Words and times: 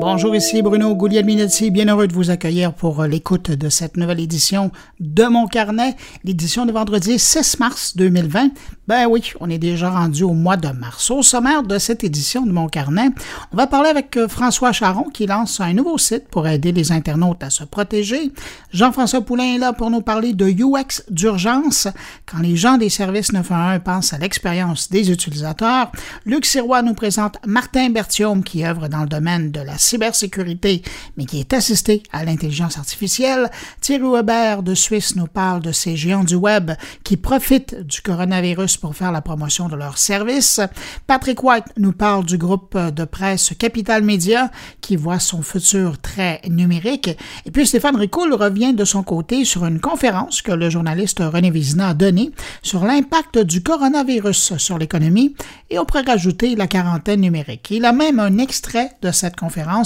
Bonjour, 0.00 0.34
ici 0.34 0.62
Bruno 0.62 0.96
Guglielminetti, 0.96 1.70
bien 1.70 1.86
heureux 1.86 2.08
de 2.08 2.14
vous 2.14 2.30
accueillir 2.30 2.72
pour 2.72 3.04
l'écoute 3.04 3.50
de 3.50 3.68
cette 3.68 3.98
nouvelle 3.98 4.20
édition 4.20 4.70
de 4.98 5.24
Mon 5.24 5.46
Carnet, 5.46 5.94
l'édition 6.24 6.64
de 6.64 6.72
vendredi 6.72 7.18
6 7.18 7.58
mars 7.58 7.98
2020. 7.98 8.48
Ben 8.88 9.06
oui, 9.06 9.30
on 9.40 9.50
est 9.50 9.58
déjà 9.58 9.90
rendu 9.90 10.24
au 10.24 10.32
mois 10.32 10.56
de 10.56 10.70
mars. 10.70 11.10
Au 11.10 11.22
sommaire 11.22 11.62
de 11.62 11.78
cette 11.78 12.02
édition 12.02 12.46
de 12.46 12.50
Mon 12.50 12.66
Carnet, 12.66 13.10
on 13.52 13.56
va 13.58 13.66
parler 13.66 13.90
avec 13.90 14.16
euh, 14.16 14.26
François 14.26 14.72
Charon 14.72 15.10
qui 15.10 15.26
lance 15.26 15.60
un 15.60 15.74
nouveau 15.74 15.98
site 15.98 16.28
pour 16.28 16.48
aider 16.48 16.72
les 16.72 16.92
internautes 16.92 17.42
à 17.42 17.50
se 17.50 17.64
protéger. 17.64 18.32
Jean-François 18.72 19.20
Poulain 19.20 19.54
est 19.56 19.58
là 19.58 19.74
pour 19.74 19.90
nous 19.90 20.00
parler 20.00 20.32
de 20.32 20.46
UX 20.46 21.04
d'urgence 21.10 21.88
quand 22.24 22.38
les 22.38 22.56
gens 22.56 22.78
des 22.78 22.88
services 22.88 23.34
911 23.34 23.80
pensent 23.84 24.14
à 24.14 24.18
l'expérience 24.18 24.88
des 24.88 25.10
utilisateurs. 25.10 25.92
Luc 26.24 26.46
Sirois 26.46 26.80
nous 26.80 26.94
présente 26.94 27.36
Martin 27.46 27.90
Bertium 27.90 28.42
qui 28.42 28.64
œuvre 28.64 28.88
dans 28.88 29.02
le 29.02 29.08
domaine 29.08 29.52
de 29.52 29.60
la 29.60 29.76
cybersécurité 29.90 30.82
mais 31.16 31.24
qui 31.24 31.40
est 31.40 31.52
assisté 31.52 32.02
à 32.12 32.24
l'intelligence 32.24 32.78
artificielle. 32.78 33.50
Thierry 33.80 34.10
Weber 34.10 34.62
de 34.62 34.74
Suisse 34.74 35.16
nous 35.16 35.26
parle 35.26 35.60
de 35.60 35.72
ces 35.72 35.96
géants 35.96 36.24
du 36.24 36.36
web 36.36 36.72
qui 37.04 37.16
profitent 37.16 37.74
du 37.86 38.00
coronavirus 38.00 38.76
pour 38.76 38.94
faire 38.94 39.12
la 39.12 39.20
promotion 39.20 39.68
de 39.68 39.76
leurs 39.76 39.98
services. 39.98 40.60
Patrick 41.06 41.42
White 41.42 41.64
nous 41.76 41.92
parle 41.92 42.24
du 42.24 42.38
groupe 42.38 42.76
de 42.76 43.04
presse 43.04 43.52
Capital 43.58 44.02
Media 44.02 44.50
qui 44.80 44.96
voit 44.96 45.18
son 45.18 45.42
futur 45.42 45.98
très 45.98 46.40
numérique. 46.48 47.10
Et 47.44 47.50
puis 47.50 47.66
Stéphane 47.66 47.96
Ricoul 47.96 48.32
revient 48.34 48.74
de 48.74 48.84
son 48.84 49.02
côté 49.02 49.44
sur 49.44 49.66
une 49.66 49.80
conférence 49.80 50.42
que 50.42 50.52
le 50.52 50.70
journaliste 50.70 51.20
René 51.20 51.50
Vizina 51.50 51.88
a 51.88 51.94
donnée 51.94 52.30
sur 52.62 52.84
l'impact 52.84 53.38
du 53.38 53.62
coronavirus 53.62 54.56
sur 54.56 54.78
l'économie 54.78 55.34
et 55.68 55.78
on 55.78 55.84
pourrait 55.84 56.02
rajouter 56.02 56.54
la 56.54 56.66
quarantaine 56.66 57.20
numérique. 57.20 57.70
Il 57.70 57.84
a 57.84 57.92
même 57.92 58.20
un 58.20 58.38
extrait 58.38 58.90
de 59.02 59.10
cette 59.10 59.36
conférence 59.36 59.79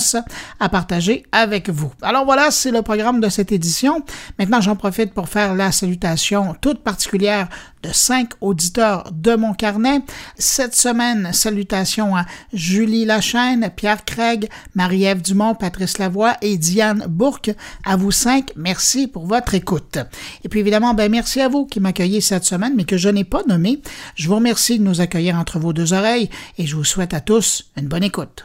à 0.60 0.68
partager 0.68 1.24
avec 1.32 1.70
vous. 1.70 1.92
Alors 2.02 2.24
voilà, 2.24 2.50
c'est 2.50 2.70
le 2.70 2.82
programme 2.82 3.20
de 3.20 3.28
cette 3.28 3.52
édition. 3.52 4.02
Maintenant, 4.38 4.60
j'en 4.60 4.76
profite 4.76 5.12
pour 5.12 5.28
faire 5.28 5.54
la 5.54 5.72
salutation 5.72 6.54
toute 6.60 6.80
particulière 6.80 7.48
de 7.82 7.92
cinq 7.92 8.30
auditeurs 8.40 9.10
de 9.12 9.36
mon 9.36 9.52
carnet. 9.52 10.00
Cette 10.38 10.74
semaine, 10.74 11.32
salutations 11.32 12.16
à 12.16 12.24
Julie 12.52 13.04
Lachaine, 13.04 13.70
Pierre 13.76 14.04
Craig, 14.04 14.48
Marie-Ève 14.74 15.22
Dumont, 15.22 15.54
Patrice 15.54 15.98
Lavoie 15.98 16.36
et 16.40 16.56
Diane 16.56 17.04
Bourque. 17.08 17.50
À 17.84 17.96
vous 17.96 18.10
cinq, 18.10 18.52
merci 18.56 19.06
pour 19.06 19.26
votre 19.26 19.54
écoute. 19.54 19.98
Et 20.44 20.48
puis 20.48 20.60
évidemment, 20.60 20.94
ben 20.94 21.10
merci 21.10 21.40
à 21.40 21.48
vous 21.48 21.66
qui 21.66 21.80
m'accueillez 21.80 22.20
cette 22.20 22.44
semaine, 22.44 22.74
mais 22.74 22.84
que 22.84 22.96
je 22.96 23.08
n'ai 23.08 23.24
pas 23.24 23.42
nommé. 23.46 23.82
Je 24.14 24.28
vous 24.28 24.36
remercie 24.36 24.78
de 24.78 24.84
nous 24.84 25.00
accueillir 25.00 25.36
entre 25.36 25.58
vos 25.58 25.72
deux 25.72 25.92
oreilles 25.92 26.30
et 26.58 26.66
je 26.66 26.76
vous 26.76 26.84
souhaite 26.84 27.14
à 27.14 27.20
tous 27.20 27.66
une 27.76 27.88
bonne 27.88 28.04
écoute. 28.04 28.44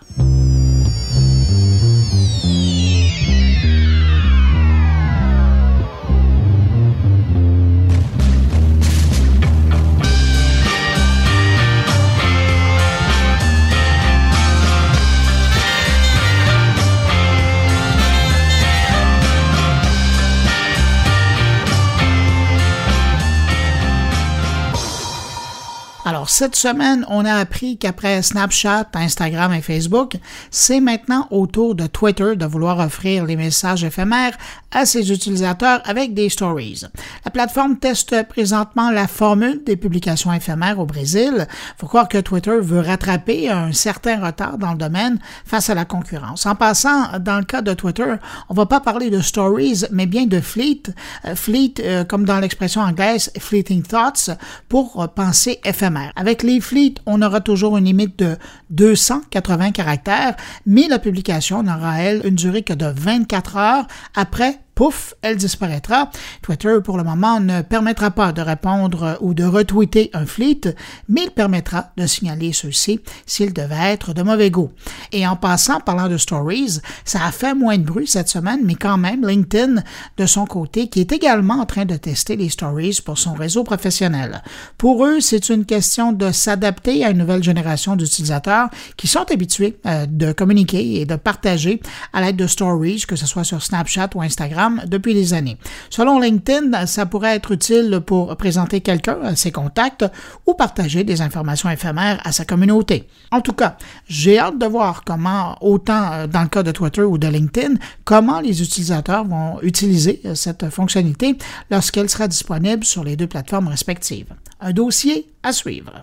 Alors, 26.20 26.30
cette 26.30 26.58
semaine, 26.58 27.06
on 27.08 27.24
a 27.24 27.36
appris 27.36 27.78
qu'après 27.78 28.22
Snapchat, 28.22 28.90
Instagram 28.94 29.54
et 29.54 29.62
Facebook, 29.62 30.18
c'est 30.52 30.82
maintenant 30.82 31.30
au 31.32 31.48
tour 31.48 31.76
de 31.76 31.88
Twitter 31.88 32.36
de 32.36 32.46
vouloir 32.46 32.80
offrir 32.80 33.24
les 33.24 33.38
messages 33.38 33.86
éphémères 33.86 34.38
à 34.72 34.86
ses 34.86 35.14
utilisateurs 35.14 35.82
avec 35.86 36.14
des 36.14 36.28
stories. 36.28 36.82
La 37.24 37.32
plateforme 37.32 37.78
teste 37.78 38.28
présentement 38.28 38.92
la 38.92 39.08
formule 39.08 39.64
des 39.64 39.78
publications 39.78 40.34
éphémères 40.34 40.80
au 40.80 40.86
Brésil. 40.86 41.48
Faut 41.78 41.88
croire 41.88 42.10
que 42.10 42.18
Twitter 42.18 42.58
veut 42.60 42.82
rattraper 42.82 43.50
un 43.50 43.72
certain 43.72 44.24
retard 44.24 44.58
dans 44.58 44.74
le 44.74 44.78
domaine 44.78 45.20
face 45.46 45.70
à 45.70 45.74
la 45.74 45.86
concurrence. 45.86 46.46
En 46.46 46.56
passant, 46.56 47.18
dans 47.20 47.38
le 47.38 47.46
cas 47.46 47.62
de 47.62 47.74
Twitter, 47.74 48.14
on 48.50 48.54
va 48.54 48.66
pas 48.66 48.82
parler 48.82 49.10
de 49.10 49.22
stories, 49.22 49.86
mais 49.92 50.06
bien 50.06 50.26
de 50.26 50.42
fleet. 50.42 50.84
Euh, 51.24 51.36
fleet, 51.36 51.76
euh, 51.80 52.04
comme 52.04 52.26
dans 52.26 52.42
l'expression 52.42 52.82
anglaise, 52.82 53.32
fleeting 53.40 53.84
thoughts, 53.84 54.32
pour 54.68 55.08
penser 55.16 55.62
éphémère. 55.64 56.09
Avec 56.16 56.44
les 56.44 56.60
on 57.06 57.22
aura 57.22 57.42
toujours 57.42 57.78
une 57.78 57.86
limite 57.86 58.20
de 58.20 58.38
280 58.70 59.72
caractères, 59.72 60.36
mais 60.66 60.88
la 60.88 61.00
publication 61.00 61.64
n'aura, 61.64 62.02
elle, 62.02 62.26
une 62.26 62.36
durée 62.36 62.64
que 62.64 62.74
de 62.74 62.86
24 62.86 63.58
heures 63.58 63.88
après 64.16 64.60
pouf, 64.80 65.14
elle 65.22 65.36
disparaîtra. 65.36 66.10
Twitter, 66.42 66.78
pour 66.82 66.98
le 66.98 67.04
moment, 67.04 67.42
ne 67.42 67.62
permettra 67.62 68.12
pas 68.12 68.32
de 68.32 68.42
répondre 68.42 69.18
ou 69.20 69.34
de 69.34 69.44
retweeter 69.44 70.10
un 70.14 70.26
fleet, 70.26 70.74
mais 71.10 71.24
il 71.26 71.32
permettra 71.32 71.90
de 71.98 72.08
signaler 72.08 72.54
ceux-ci 72.54 73.02
s'ils 73.26 73.52
devaient 73.52 73.92
être 73.92 74.14
de 74.14 74.22
mauvais 74.22 74.50
goût. 74.50 74.72
Et 75.12 75.28
en 75.28 75.36
passant, 75.36 75.82
parlant 75.82 76.08
de 76.08 76.16
stories, 76.16 76.80
ça 77.04 77.26
a 77.26 77.34
fait 77.34 77.54
moins 77.54 77.78
de 77.78 77.84
bruit 77.84 78.08
cette 78.08 78.30
semaine, 78.30 78.62
mais 78.64 78.76
quand 78.76 78.98
même, 78.98 79.28
LinkedIn, 79.28 79.84
de 80.16 80.26
son 80.26 80.46
côté, 80.46 80.88
qui 80.88 81.02
est 81.02 81.12
également 81.12 81.56
en 81.56 81.66
train 81.66 81.84
de 81.84 81.98
tester 81.98 82.38
les 82.38 82.48
stories 82.48 83.02
pour 83.04 83.18
son 83.18 83.34
réseau 83.34 83.66
professionnel. 83.66 84.42
Pour 84.78 85.06
eux, 85.06 85.20
c'est 85.20 85.50
une 85.50 85.66
question 85.66 86.14
de 86.14 86.32
s'adapter 86.32 87.04
à 87.04 87.10
une 87.10 87.18
nouvelle 87.18 87.44
génération 87.44 87.98
d'utilisateurs 87.98 88.70
qui 88.96 89.10
sont 89.10 89.30
habitués 89.30 89.78
euh, 89.86 90.06
de 90.06 90.32
communiquer 90.32 91.02
et 91.02 91.06
de 91.06 91.18
partager 91.18 91.82
à 92.14 92.22
l'aide 92.22 92.38
de 92.38 92.48
stories, 92.48 93.04
que 93.06 93.18
ce 93.18 93.26
soit 93.26 93.44
sur 93.44 93.62
Snapchat 93.62 94.12
ou 94.16 94.22
Instagram, 94.22 94.69
depuis 94.88 95.14
des 95.14 95.34
années. 95.34 95.58
Selon 95.90 96.20
LinkedIn, 96.20 96.86
ça 96.86 97.06
pourrait 97.06 97.36
être 97.36 97.52
utile 97.52 98.02
pour 98.06 98.36
présenter 98.38 98.82
quelqu'un 98.82 99.18
à 99.24 99.36
ses 99.36 99.52
contacts 99.52 100.06
ou 100.46 100.54
partager 100.54 101.04
des 101.04 101.22
informations 101.22 101.70
éphémères 101.70 102.20
à 102.24 102.32
sa 102.32 102.46
communauté. 102.46 103.08
En 103.32 103.42
tout 103.42 103.54
cas, 103.54 103.78
j'ai 104.08 104.40
hâte 104.40 104.58
de 104.58 104.66
voir 104.66 105.04
comment, 105.06 105.58
autant 105.62 106.12
euh, 106.12 106.28
dans 106.28 106.42
le 106.42 106.48
cas 106.48 106.64
de 106.64 106.72
Twitter 106.72 107.02
ou 107.02 107.18
de 107.18 107.28
LinkedIn, 107.28 107.76
comment 108.04 108.40
les 108.40 108.62
utilisateurs 108.62 109.26
vont 109.26 109.62
utiliser 109.62 110.22
euh, 110.26 110.36
cette 110.36 110.70
fonctionnalité 110.70 111.38
lorsqu'elle 111.70 112.10
sera 112.10 112.28
disponible 112.28 112.84
sur 112.84 113.04
les 113.04 113.16
deux 113.16 113.28
plateformes 113.28 113.68
respectives. 113.68 114.34
Un 114.62 114.74
dossier 114.74 115.30
à 115.44 115.54
suivre. 115.54 115.94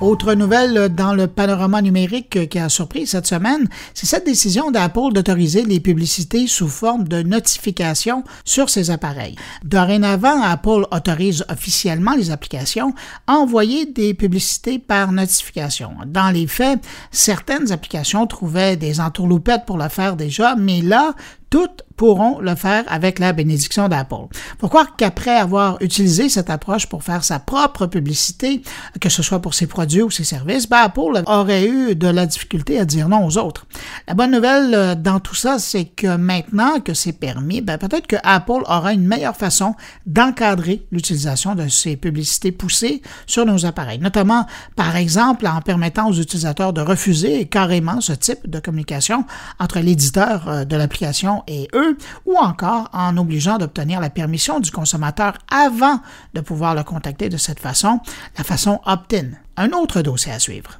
Autre 0.00 0.32
nouvelle 0.32 0.88
dans 0.88 1.12
le 1.12 1.26
panorama 1.26 1.82
numérique 1.82 2.48
qui 2.48 2.58
a 2.58 2.70
surpris 2.70 3.06
cette 3.06 3.26
semaine, 3.26 3.68
c'est 3.92 4.06
cette 4.06 4.24
décision 4.24 4.70
d'Apple 4.70 5.12
d'autoriser 5.12 5.62
les 5.62 5.78
publicités 5.78 6.46
sous 6.46 6.68
forme 6.68 7.06
de 7.06 7.22
notification 7.22 8.24
sur 8.46 8.70
ses 8.70 8.90
appareils. 8.90 9.36
Dorénavant, 9.62 10.40
Apple 10.42 10.86
autorise 10.90 11.44
officiellement 11.50 12.14
les 12.14 12.30
applications 12.30 12.94
à 13.26 13.34
envoyer 13.34 13.84
des 13.84 14.14
publicités 14.14 14.78
par 14.78 15.12
notification. 15.12 15.90
Dans 16.06 16.30
les 16.30 16.46
faits, 16.46 16.80
certaines 17.10 17.70
applications 17.70 18.26
trouvaient 18.26 18.76
des 18.76 19.00
entourloupettes 19.00 19.66
pour 19.66 19.76
le 19.76 19.90
faire 19.90 20.16
déjà, 20.16 20.56
mais 20.56 20.80
là, 20.80 21.14
toutes 21.50 21.82
pourront 21.96 22.40
le 22.40 22.54
faire 22.54 22.84
avec 22.86 23.18
la 23.18 23.34
bénédiction 23.34 23.88
d'Apple. 23.88 24.28
Pourquoi 24.58 24.86
qu'après 24.96 25.36
avoir 25.36 25.76
utilisé 25.82 26.30
cette 26.30 26.48
approche 26.48 26.86
pour 26.86 27.02
faire 27.02 27.24
sa 27.24 27.38
propre 27.38 27.86
publicité, 27.86 28.62
que 29.02 29.10
ce 29.10 29.22
soit 29.22 29.40
pour 29.40 29.52
ses 29.52 29.66
produits 29.66 30.00
ou 30.00 30.10
ses 30.10 30.24
services, 30.24 30.66
ben 30.66 30.78
Apple 30.78 31.22
aurait 31.26 31.66
eu 31.66 31.94
de 31.94 32.08
la 32.08 32.24
difficulté 32.24 32.78
à 32.78 32.86
dire 32.86 33.10
non 33.10 33.26
aux 33.26 33.36
autres. 33.36 33.66
La 34.08 34.14
bonne 34.14 34.30
nouvelle 34.30 34.74
euh, 34.74 34.94
dans 34.94 35.20
tout 35.20 35.34
ça, 35.34 35.58
c'est 35.58 35.84
que 35.84 36.16
maintenant 36.16 36.80
que 36.80 36.94
c'est 36.94 37.12
permis, 37.12 37.60
ben 37.60 37.76
peut-être 37.76 38.06
que 38.06 38.16
Apple 38.22 38.62
aura 38.66 38.94
une 38.94 39.06
meilleure 39.06 39.36
façon 39.36 39.74
d'encadrer 40.06 40.86
l'utilisation 40.92 41.54
de 41.54 41.68
ces 41.68 41.96
publicités 41.96 42.52
poussées 42.52 43.02
sur 43.26 43.44
nos 43.44 43.66
appareils, 43.66 43.98
notamment 43.98 44.46
par 44.74 44.96
exemple 44.96 45.46
en 45.46 45.60
permettant 45.60 46.08
aux 46.08 46.14
utilisateurs 46.14 46.72
de 46.72 46.80
refuser 46.80 47.46
carrément 47.46 48.00
ce 48.00 48.14
type 48.14 48.48
de 48.48 48.58
communication 48.58 49.26
entre 49.58 49.80
l'éditeur 49.80 50.48
euh, 50.48 50.64
de 50.64 50.76
l'application 50.76 51.39
et 51.46 51.68
eux 51.74 51.96
ou 52.26 52.36
encore 52.36 52.88
en 52.92 53.16
obligeant 53.16 53.58
d'obtenir 53.58 54.00
la 54.00 54.10
permission 54.10 54.60
du 54.60 54.70
consommateur 54.70 55.34
avant 55.50 56.00
de 56.34 56.40
pouvoir 56.40 56.74
le 56.74 56.82
contacter 56.82 57.28
de 57.28 57.36
cette 57.36 57.60
façon, 57.60 58.00
la 58.38 58.44
façon 58.44 58.80
opt-in. 58.86 59.30
Un 59.56 59.72
autre 59.72 60.02
dossier 60.02 60.32
à 60.32 60.38
suivre. 60.38 60.78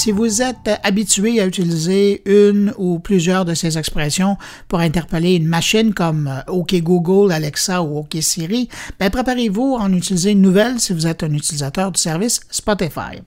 Si 0.00 0.12
vous 0.12 0.40
êtes 0.40 0.70
habitué 0.82 1.42
à 1.42 1.46
utiliser 1.46 2.22
une 2.24 2.72
ou 2.78 3.00
plusieurs 3.00 3.44
de 3.44 3.52
ces 3.52 3.76
expressions 3.76 4.38
pour 4.66 4.80
interpeller 4.80 5.34
une 5.34 5.46
machine 5.46 5.92
comme 5.92 6.26
euh, 6.26 6.50
OK 6.50 6.74
Google, 6.76 7.30
Alexa 7.30 7.82
ou 7.82 7.98
OK 7.98 8.16
Siri, 8.22 8.70
ben 8.98 9.10
préparez-vous 9.10 9.76
à 9.78 9.82
en 9.82 9.92
utiliser 9.92 10.30
une 10.30 10.40
nouvelle 10.40 10.80
si 10.80 10.94
vous 10.94 11.06
êtes 11.06 11.22
un 11.22 11.34
utilisateur 11.34 11.92
du 11.92 12.00
service 12.00 12.40
Spotify. 12.50 13.20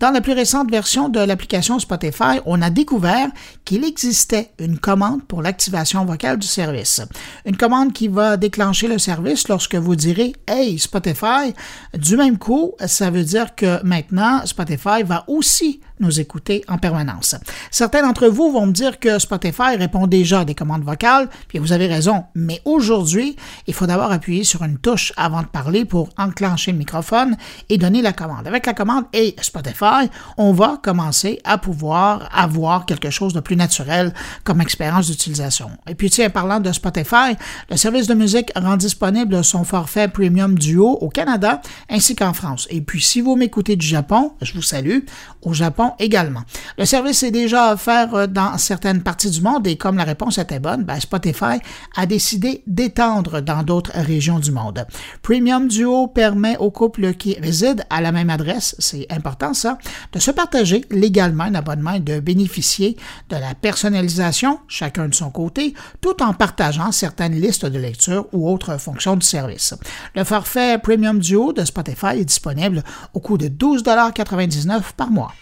Dans 0.00 0.10
la 0.10 0.20
plus 0.20 0.32
récente 0.32 0.68
version 0.68 1.08
de 1.08 1.20
l'application 1.20 1.78
Spotify, 1.78 2.40
on 2.44 2.60
a 2.60 2.70
découvert 2.70 3.28
qu'il 3.64 3.84
existait 3.84 4.50
une 4.58 4.78
commande 4.78 5.24
pour 5.28 5.42
l'activation 5.42 6.04
vocale 6.04 6.38
du 6.38 6.46
service. 6.48 7.02
Une 7.44 7.56
commande 7.56 7.92
qui 7.92 8.08
va 8.08 8.36
déclencher 8.36 8.88
le 8.88 8.98
service 8.98 9.46
lorsque 9.46 9.76
vous 9.76 9.94
direz 9.94 10.34
Hey 10.48 10.80
Spotify. 10.80 11.54
Du 11.96 12.16
même 12.16 12.36
coup, 12.36 12.72
ça 12.84 13.10
veut 13.10 13.22
dire 13.22 13.54
que 13.54 13.80
maintenant 13.84 14.44
Spotify 14.44 15.04
va 15.04 15.24
aussi 15.28 15.80
nous 16.00 16.20
écouter 16.20 16.64
en 16.68 16.78
permanence. 16.78 17.36
Certains 17.70 18.02
d'entre 18.02 18.28
vous 18.28 18.52
vont 18.52 18.66
me 18.66 18.72
dire 18.72 18.98
que 18.98 19.18
Spotify 19.18 19.76
répond 19.76 20.06
déjà 20.06 20.40
à 20.40 20.44
des 20.44 20.54
commandes 20.54 20.84
vocales, 20.84 21.28
puis 21.48 21.58
vous 21.58 21.72
avez 21.72 21.86
raison, 21.86 22.24
mais 22.34 22.60
aujourd'hui, 22.64 23.36
il 23.66 23.74
faut 23.74 23.86
d'abord 23.86 24.12
appuyer 24.12 24.44
sur 24.44 24.62
une 24.62 24.78
touche 24.78 25.12
avant 25.16 25.42
de 25.42 25.46
parler 25.46 25.84
pour 25.84 26.08
enclencher 26.18 26.72
le 26.72 26.78
microphone 26.78 27.36
et 27.68 27.78
donner 27.78 28.02
la 28.02 28.12
commande. 28.12 28.46
Avec 28.46 28.66
la 28.66 28.74
commande 28.74 29.04
Hey 29.12 29.34
Spotify, 29.40 30.10
on 30.36 30.52
va 30.52 30.78
commencer 30.82 31.40
à 31.44 31.58
pouvoir 31.58 32.28
avoir 32.32 32.86
quelque 32.86 33.10
chose 33.10 33.32
de 33.32 33.40
plus 33.40 33.56
naturel 33.56 34.12
comme 34.44 34.60
expérience 34.60 35.08
d'utilisation. 35.08 35.70
Et 35.88 35.94
puis 35.94 36.10
tiens, 36.10 36.30
parlant 36.30 36.60
de 36.60 36.72
Spotify, 36.72 37.36
le 37.70 37.76
service 37.76 38.06
de 38.06 38.14
musique 38.14 38.52
rend 38.56 38.76
disponible 38.76 39.42
son 39.44 39.64
forfait 39.64 40.08
Premium 40.08 40.58
Duo 40.58 40.98
au 41.00 41.08
Canada 41.08 41.60
ainsi 41.88 42.14
qu'en 42.14 42.32
France. 42.32 42.66
Et 42.70 42.80
puis 42.80 43.00
si 43.00 43.20
vous 43.20 43.36
m'écoutez 43.36 43.76
du 43.76 43.86
Japon, 43.86 44.32
je 44.42 44.52
vous 44.54 44.62
salue. 44.62 45.00
Au 45.42 45.52
Japon, 45.52 45.85
également. 45.98 46.42
Le 46.78 46.84
service 46.84 47.22
est 47.22 47.30
déjà 47.30 47.72
offert 47.72 48.14
euh, 48.14 48.26
dans 48.26 48.58
certaines 48.58 49.02
parties 49.02 49.30
du 49.30 49.40
monde 49.40 49.66
et 49.66 49.76
comme 49.76 49.96
la 49.96 50.04
réponse 50.04 50.38
était 50.38 50.58
bonne, 50.58 50.84
ben, 50.84 50.98
Spotify 50.98 51.58
a 51.94 52.06
décidé 52.06 52.62
d'étendre 52.66 53.40
dans 53.40 53.62
d'autres 53.62 53.92
régions 53.94 54.38
du 54.38 54.52
monde. 54.52 54.86
Premium 55.22 55.68
Duo 55.68 56.08
permet 56.08 56.56
aux 56.58 56.70
couples 56.70 57.14
qui 57.14 57.34
résident 57.40 57.84
à 57.90 58.00
la 58.00 58.12
même 58.12 58.30
adresse, 58.30 58.74
c'est 58.78 59.06
important 59.10 59.54
ça, 59.54 59.78
de 60.12 60.18
se 60.18 60.30
partager 60.30 60.84
légalement 60.90 61.44
un 61.44 61.54
abonnement 61.54 61.92
et 61.92 62.00
de 62.00 62.20
bénéficier 62.20 62.96
de 63.28 63.36
la 63.36 63.54
personnalisation, 63.54 64.60
chacun 64.68 65.08
de 65.08 65.14
son 65.14 65.30
côté, 65.30 65.74
tout 66.00 66.22
en 66.22 66.32
partageant 66.32 66.92
certaines 66.92 67.40
listes 67.40 67.66
de 67.66 67.78
lecture 67.78 68.26
ou 68.32 68.50
autres 68.50 68.78
fonctions 68.78 69.16
du 69.16 69.26
service. 69.26 69.74
Le 70.14 70.24
forfait 70.24 70.78
Premium 70.78 71.18
Duo 71.18 71.52
de 71.52 71.64
Spotify 71.64 72.18
est 72.18 72.24
disponible 72.24 72.82
au 73.14 73.20
coût 73.20 73.38
de 73.38 73.48
12,99 73.48 74.92
par 74.96 75.10
mois. 75.10 75.32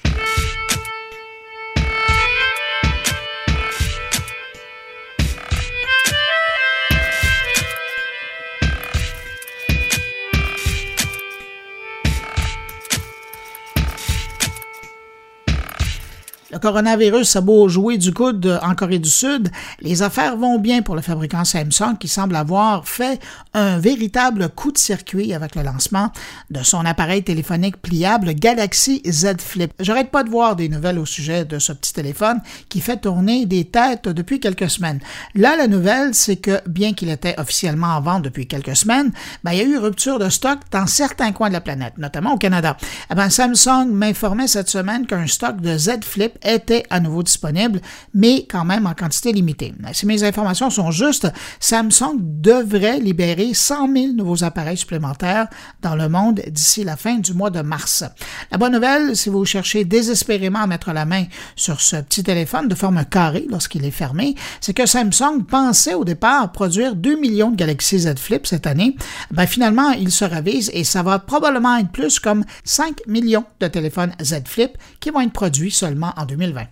Coronavirus 16.64 17.36
a 17.36 17.42
beau 17.42 17.68
jouer 17.68 17.98
du 17.98 18.14
coude 18.14 18.58
en 18.62 18.74
Corée 18.74 18.98
du 18.98 19.10
Sud, 19.10 19.50
les 19.82 20.00
affaires 20.00 20.38
vont 20.38 20.58
bien 20.58 20.80
pour 20.80 20.94
le 20.94 21.02
fabricant 21.02 21.44
Samsung 21.44 21.98
qui 22.00 22.08
semble 22.08 22.34
avoir 22.36 22.88
fait 22.88 23.20
un 23.52 23.78
véritable 23.78 24.48
coup 24.48 24.72
de 24.72 24.78
circuit 24.78 25.34
avec 25.34 25.56
le 25.56 25.62
lancement 25.62 26.10
de 26.50 26.62
son 26.62 26.86
appareil 26.86 27.22
téléphonique 27.22 27.76
pliable 27.82 28.32
Galaxy 28.32 29.02
Z 29.06 29.40
Flip. 29.40 29.74
J'arrête 29.78 30.10
pas 30.10 30.24
de 30.24 30.30
voir 30.30 30.56
des 30.56 30.70
nouvelles 30.70 30.98
au 30.98 31.04
sujet 31.04 31.44
de 31.44 31.58
ce 31.58 31.70
petit 31.74 31.92
téléphone 31.92 32.40
qui 32.70 32.80
fait 32.80 32.96
tourner 32.96 33.44
des 33.44 33.66
têtes 33.66 34.08
depuis 34.08 34.40
quelques 34.40 34.70
semaines. 34.70 35.00
Là, 35.34 35.56
la 35.56 35.66
nouvelle, 35.66 36.14
c'est 36.14 36.36
que 36.36 36.66
bien 36.66 36.94
qu'il 36.94 37.10
était 37.10 37.38
officiellement 37.38 37.88
en 37.88 38.00
vente 38.00 38.22
depuis 38.22 38.46
quelques 38.46 38.76
semaines, 38.76 39.12
ben, 39.42 39.52
il 39.52 39.58
y 39.58 39.60
a 39.60 39.64
eu 39.64 39.76
rupture 39.76 40.18
de 40.18 40.30
stock 40.30 40.60
dans 40.70 40.86
certains 40.86 41.32
coins 41.32 41.48
de 41.48 41.52
la 41.52 41.60
planète, 41.60 41.98
notamment 41.98 42.32
au 42.32 42.38
Canada. 42.38 42.78
Eh 43.12 43.14
ben, 43.14 43.28
Samsung 43.28 43.90
m'informait 43.92 44.48
cette 44.48 44.70
semaine 44.70 45.06
qu'un 45.06 45.26
stock 45.26 45.60
de 45.60 45.76
Z 45.76 46.04
Flip 46.04 46.38
était 46.54 46.84
à 46.90 47.00
nouveau 47.00 47.22
disponible, 47.22 47.80
mais 48.12 48.46
quand 48.48 48.64
même 48.64 48.86
en 48.86 48.94
quantité 48.94 49.32
limitée. 49.32 49.74
Si 49.92 50.06
mes 50.06 50.24
informations 50.24 50.70
sont 50.70 50.90
justes, 50.90 51.30
Samsung 51.60 52.16
devrait 52.18 52.98
libérer 52.98 53.52
100 53.52 53.92
000 53.92 54.12
nouveaux 54.12 54.44
appareils 54.44 54.76
supplémentaires 54.76 55.48
dans 55.82 55.96
le 55.96 56.08
monde 56.08 56.40
d'ici 56.48 56.84
la 56.84 56.96
fin 56.96 57.16
du 57.16 57.34
mois 57.34 57.50
de 57.50 57.60
mars. 57.60 58.04
La 58.50 58.58
bonne 58.58 58.72
nouvelle, 58.72 59.16
si 59.16 59.28
vous 59.28 59.44
cherchez 59.44 59.84
désespérément 59.84 60.60
à 60.60 60.66
mettre 60.66 60.92
la 60.92 61.04
main 61.04 61.24
sur 61.56 61.80
ce 61.80 61.96
petit 61.96 62.22
téléphone 62.22 62.68
de 62.68 62.74
forme 62.74 63.04
carrée 63.04 63.46
lorsqu'il 63.50 63.84
est 63.84 63.90
fermé, 63.90 64.34
c'est 64.60 64.74
que 64.74 64.86
Samsung 64.86 65.44
pensait 65.48 65.94
au 65.94 66.04
départ 66.04 66.52
produire 66.52 66.94
2 66.94 67.18
millions 67.18 67.50
de 67.50 67.56
Galaxy 67.56 68.00
Z 68.00 68.18
Flip 68.18 68.46
cette 68.46 68.66
année. 68.66 68.96
Ben, 69.30 69.46
finalement, 69.46 69.90
il 69.90 70.10
se 70.10 70.24
ravise 70.24 70.70
et 70.72 70.84
ça 70.84 71.02
va 71.02 71.18
probablement 71.18 71.76
être 71.76 71.90
plus 71.90 72.18
comme 72.18 72.44
5 72.64 73.06
millions 73.06 73.44
de 73.60 73.66
téléphones 73.66 74.12
Z 74.22 74.42
Flip 74.46 74.76
qui 75.00 75.10
vont 75.10 75.20
être 75.20 75.32
produits 75.32 75.70
seulement 75.70 76.12
en 76.16 76.24
2020. 76.24 76.43
Milvern. 76.44 76.68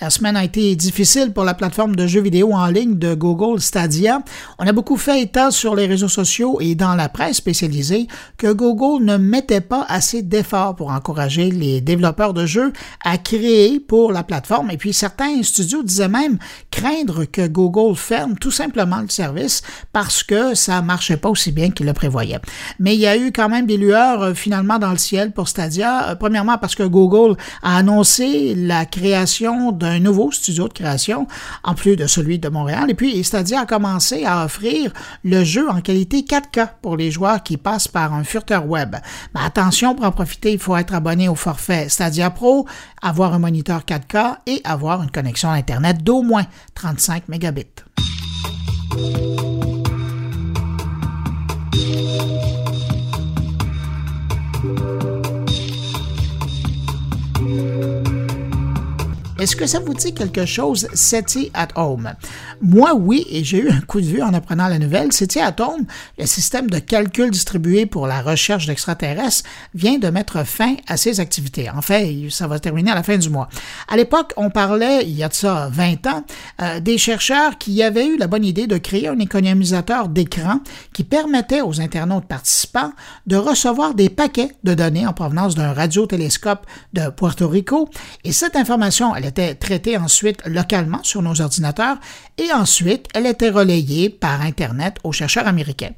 La 0.00 0.08
semaine 0.08 0.34
a 0.34 0.44
été 0.44 0.74
difficile 0.76 1.30
pour 1.34 1.44
la 1.44 1.52
plateforme 1.52 1.94
de 1.94 2.06
jeux 2.06 2.22
vidéo 2.22 2.54
en 2.54 2.68
ligne 2.68 2.96
de 2.98 3.12
Google 3.12 3.60
Stadia. 3.60 4.22
On 4.58 4.66
a 4.66 4.72
beaucoup 4.72 4.96
fait 4.96 5.20
état 5.20 5.50
sur 5.50 5.74
les 5.74 5.84
réseaux 5.84 6.08
sociaux 6.08 6.58
et 6.62 6.74
dans 6.74 6.94
la 6.94 7.10
presse 7.10 7.36
spécialisée 7.36 8.06
que 8.38 8.50
Google 8.50 9.04
ne 9.04 9.18
mettait 9.18 9.60
pas 9.60 9.84
assez 9.90 10.22
d'efforts 10.22 10.74
pour 10.74 10.90
encourager 10.90 11.50
les 11.50 11.82
développeurs 11.82 12.32
de 12.32 12.46
jeux 12.46 12.72
à 13.04 13.18
créer 13.18 13.78
pour 13.78 14.10
la 14.10 14.22
plateforme. 14.22 14.70
Et 14.70 14.78
puis 14.78 14.94
certains 14.94 15.42
studios 15.42 15.82
disaient 15.82 16.08
même 16.08 16.38
craindre 16.70 17.26
que 17.26 17.46
Google 17.46 17.94
ferme 17.94 18.38
tout 18.38 18.50
simplement 18.50 19.02
le 19.02 19.10
service 19.10 19.60
parce 19.92 20.22
que 20.22 20.54
ça 20.54 20.80
marchait 20.80 21.18
pas 21.18 21.28
aussi 21.28 21.52
bien 21.52 21.70
qu'ils 21.70 21.84
le 21.84 21.92
prévoyaient. 21.92 22.40
Mais 22.78 22.94
il 22.94 23.00
y 23.00 23.06
a 23.06 23.18
eu 23.18 23.32
quand 23.32 23.50
même 23.50 23.66
des 23.66 23.76
lueurs 23.76 24.22
euh, 24.22 24.34
finalement 24.34 24.78
dans 24.78 24.92
le 24.92 24.98
ciel 24.98 25.32
pour 25.32 25.48
Stadia. 25.48 26.08
Euh, 26.08 26.14
premièrement 26.14 26.56
parce 26.56 26.74
que 26.74 26.84
Google 26.84 27.36
a 27.62 27.76
annoncé 27.76 28.54
la 28.54 28.86
création 28.86 29.72
d'un 29.72 29.89
un 29.90 30.00
nouveau 30.00 30.30
studio 30.30 30.68
de 30.68 30.72
création, 30.72 31.26
en 31.64 31.74
plus 31.74 31.96
de 31.96 32.06
celui 32.06 32.38
de 32.38 32.48
Montréal. 32.48 32.90
Et 32.90 32.94
puis, 32.94 33.22
Stadia 33.24 33.60
a 33.60 33.66
commencé 33.66 34.24
à 34.24 34.44
offrir 34.44 34.92
le 35.24 35.44
jeu 35.44 35.68
en 35.68 35.80
qualité 35.80 36.22
4K 36.22 36.68
pour 36.82 36.96
les 36.96 37.10
joueurs 37.10 37.42
qui 37.42 37.56
passent 37.56 37.88
par 37.88 38.14
un 38.14 38.24
furteur 38.24 38.66
web. 38.66 38.96
Mais 39.34 39.40
attention, 39.44 39.94
pour 39.94 40.06
en 40.06 40.12
profiter, 40.12 40.52
il 40.52 40.58
faut 40.58 40.76
être 40.76 40.94
abonné 40.94 41.28
au 41.28 41.34
forfait 41.34 41.88
Stadia 41.88 42.30
Pro, 42.30 42.66
avoir 43.02 43.34
un 43.34 43.38
moniteur 43.38 43.82
4K 43.82 44.36
et 44.46 44.60
avoir 44.64 45.02
une 45.02 45.10
connexion 45.10 45.50
Internet 45.50 46.02
d'au 46.02 46.22
moins 46.22 46.46
35 46.74 47.28
mégabits. 47.28 47.66
Est-ce 59.40 59.56
que 59.56 59.64
ça 59.64 59.80
vous 59.80 59.94
dit 59.94 60.12
quelque 60.12 60.44
chose, 60.44 60.86
SETI 60.92 61.50
at 61.54 61.68
Home? 61.74 62.12
Moi, 62.60 62.92
oui, 62.94 63.26
et 63.30 63.42
j'ai 63.42 63.62
eu 63.62 63.70
un 63.70 63.80
coup 63.80 64.02
de 64.02 64.06
vue 64.06 64.20
en 64.20 64.34
apprenant 64.34 64.68
la 64.68 64.78
nouvelle. 64.78 65.14
SETI 65.14 65.38
at 65.38 65.56
Home, 65.60 65.86
le 66.18 66.26
système 66.26 66.68
de 66.68 66.78
calcul 66.78 67.30
distribué 67.30 67.86
pour 67.86 68.06
la 68.06 68.20
recherche 68.20 68.66
d'extraterrestres, 68.66 69.48
vient 69.74 69.98
de 69.98 70.08
mettre 70.10 70.44
fin 70.44 70.74
à 70.86 70.98
ses 70.98 71.20
activités. 71.20 71.70
En 71.70 71.80
fait, 71.80 72.28
ça 72.28 72.48
va 72.48 72.58
terminer 72.58 72.90
à 72.90 72.94
la 72.94 73.02
fin 73.02 73.16
du 73.16 73.30
mois. 73.30 73.48
À 73.88 73.96
l'époque, 73.96 74.34
on 74.36 74.50
parlait, 74.50 75.04
il 75.04 75.16
y 75.16 75.22
a 75.22 75.28
de 75.28 75.34
ça 75.34 75.70
20 75.72 76.06
ans, 76.08 76.24
euh, 76.60 76.80
des 76.80 76.98
chercheurs 76.98 77.56
qui 77.56 77.82
avaient 77.82 78.08
eu 78.08 78.18
la 78.18 78.26
bonne 78.26 78.44
idée 78.44 78.66
de 78.66 78.76
créer 78.76 79.08
un 79.08 79.18
économisateur 79.20 80.10
d'écran 80.10 80.60
qui 80.92 81.02
permettait 81.02 81.62
aux 81.62 81.80
internautes 81.80 82.26
participants 82.26 82.92
de 83.26 83.36
recevoir 83.36 83.94
des 83.94 84.10
paquets 84.10 84.52
de 84.64 84.74
données 84.74 85.06
en 85.06 85.14
provenance 85.14 85.54
d'un 85.54 85.72
radiotélescope 85.72 86.66
de 86.92 87.08
Puerto 87.08 87.48
Rico. 87.48 87.88
Et 88.24 88.32
cette 88.32 88.54
information, 88.54 89.16
elle 89.16 89.29
était 89.30 89.54
traitée 89.54 89.96
ensuite 89.96 90.40
localement 90.46 91.02
sur 91.02 91.22
nos 91.22 91.40
ordinateurs 91.40 91.96
et 92.38 92.52
ensuite 92.52 93.06
elle 93.14 93.26
était 93.26 93.50
relayée 93.50 94.10
par 94.10 94.42
Internet 94.42 94.96
aux 95.04 95.12
chercheurs 95.12 95.46
américains. 95.46 95.92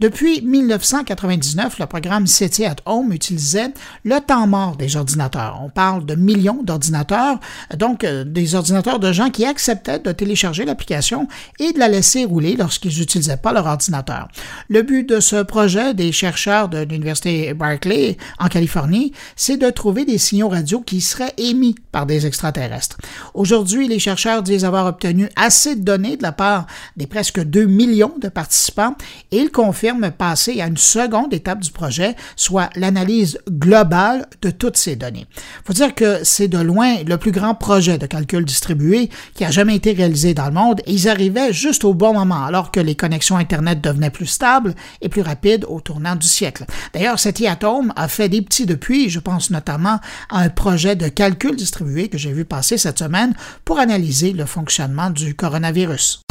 Depuis 0.00 0.40
1999, 0.42 1.78
le 1.78 1.86
programme 1.86 2.26
City 2.26 2.64
at 2.64 2.76
Home 2.86 3.12
utilisait 3.12 3.72
le 4.04 4.20
temps 4.20 4.46
mort 4.46 4.76
des 4.76 4.96
ordinateurs. 4.96 5.60
On 5.62 5.70
parle 5.70 6.06
de 6.06 6.14
millions 6.14 6.62
d'ordinateurs, 6.62 7.40
donc 7.76 8.04
euh, 8.04 8.24
des 8.24 8.54
ordinateurs 8.54 8.98
de 8.98 9.12
gens 9.12 9.30
qui 9.30 9.44
acceptaient 9.44 9.98
de 9.98 10.12
télécharger 10.12 10.64
l'application 10.64 11.28
et 11.58 11.72
de 11.72 11.78
la 11.78 11.88
laisser 11.88 12.24
rouler 12.24 12.56
lorsqu'ils 12.56 12.98
n'utilisaient 12.98 13.36
pas 13.36 13.52
leur 13.52 13.66
ordinateur. 13.66 14.28
Le 14.68 14.82
but 14.82 15.08
de 15.08 15.20
ce 15.20 15.42
projet 15.42 15.94
des 15.94 16.12
chercheurs 16.12 16.68
de 16.68 16.78
l'Université 16.78 17.54
Berkeley 17.54 18.16
en 18.38 18.48
Californie, 18.48 19.12
c'est 19.34 19.56
de 19.56 19.70
trouver 19.70 20.04
des 20.04 20.18
signaux 20.18 20.48
radio 20.48 20.80
qui 20.80 21.00
seraient 21.00 21.34
émis 21.38 21.74
par 21.90 22.06
des 22.06 22.26
extraterrestres. 22.26 22.75
Aujourd'hui, 23.34 23.88
les 23.88 23.98
chercheurs 23.98 24.42
disent 24.42 24.64
avoir 24.64 24.86
obtenu 24.86 25.28
assez 25.36 25.76
de 25.76 25.82
données 25.82 26.16
de 26.16 26.22
la 26.22 26.32
part 26.32 26.66
des 26.96 27.06
presque 27.06 27.40
2 27.40 27.66
millions 27.66 28.14
de 28.20 28.28
participants 28.28 28.94
et 29.32 29.38
ils 29.38 29.50
confirment 29.50 30.10
passer 30.10 30.60
à 30.60 30.66
une 30.66 30.76
seconde 30.76 31.32
étape 31.32 31.60
du 31.60 31.70
projet, 31.70 32.16
soit 32.34 32.70
l'analyse 32.74 33.38
globale 33.48 34.26
de 34.42 34.50
toutes 34.50 34.76
ces 34.76 34.96
données. 34.96 35.26
Faut 35.64 35.72
dire 35.72 35.94
que 35.94 36.24
c'est 36.24 36.48
de 36.48 36.58
loin 36.58 37.02
le 37.06 37.16
plus 37.16 37.32
grand 37.32 37.54
projet 37.54 37.98
de 37.98 38.06
calcul 38.06 38.44
distribué 38.44 39.10
qui 39.34 39.44
a 39.44 39.50
jamais 39.50 39.76
été 39.76 39.92
réalisé 39.92 40.34
dans 40.34 40.46
le 40.46 40.52
monde 40.52 40.80
et 40.86 40.92
ils 40.92 41.08
arrivaient 41.08 41.52
juste 41.52 41.84
au 41.84 41.94
bon 41.94 42.14
moment 42.14 42.44
alors 42.44 42.70
que 42.70 42.80
les 42.80 42.94
connexions 42.94 43.36
Internet 43.36 43.80
devenaient 43.80 44.10
plus 44.10 44.26
stables 44.26 44.74
et 45.00 45.08
plus 45.08 45.22
rapides 45.22 45.64
au 45.68 45.80
tournant 45.80 46.16
du 46.16 46.26
siècle. 46.26 46.64
D'ailleurs, 46.92 47.18
cet 47.18 47.40
Atome 47.46 47.92
a 47.96 48.08
fait 48.08 48.28
des 48.28 48.42
petits 48.42 48.66
depuis, 48.66 49.10
je 49.10 49.20
pense 49.20 49.50
notamment 49.50 50.00
à 50.30 50.40
un 50.40 50.48
projet 50.48 50.96
de 50.96 51.08
calcul 51.08 51.54
distribué 51.54 52.08
que 52.08 52.18
j'ai 52.18 52.32
vu 52.32 52.44
passer 52.44 52.65
cette 52.66 52.98
semaine 52.98 53.34
pour 53.64 53.78
analyser 53.78 54.32
le 54.32 54.44
fonctionnement 54.44 55.10
du 55.10 55.34
coronavirus. 55.36 56.22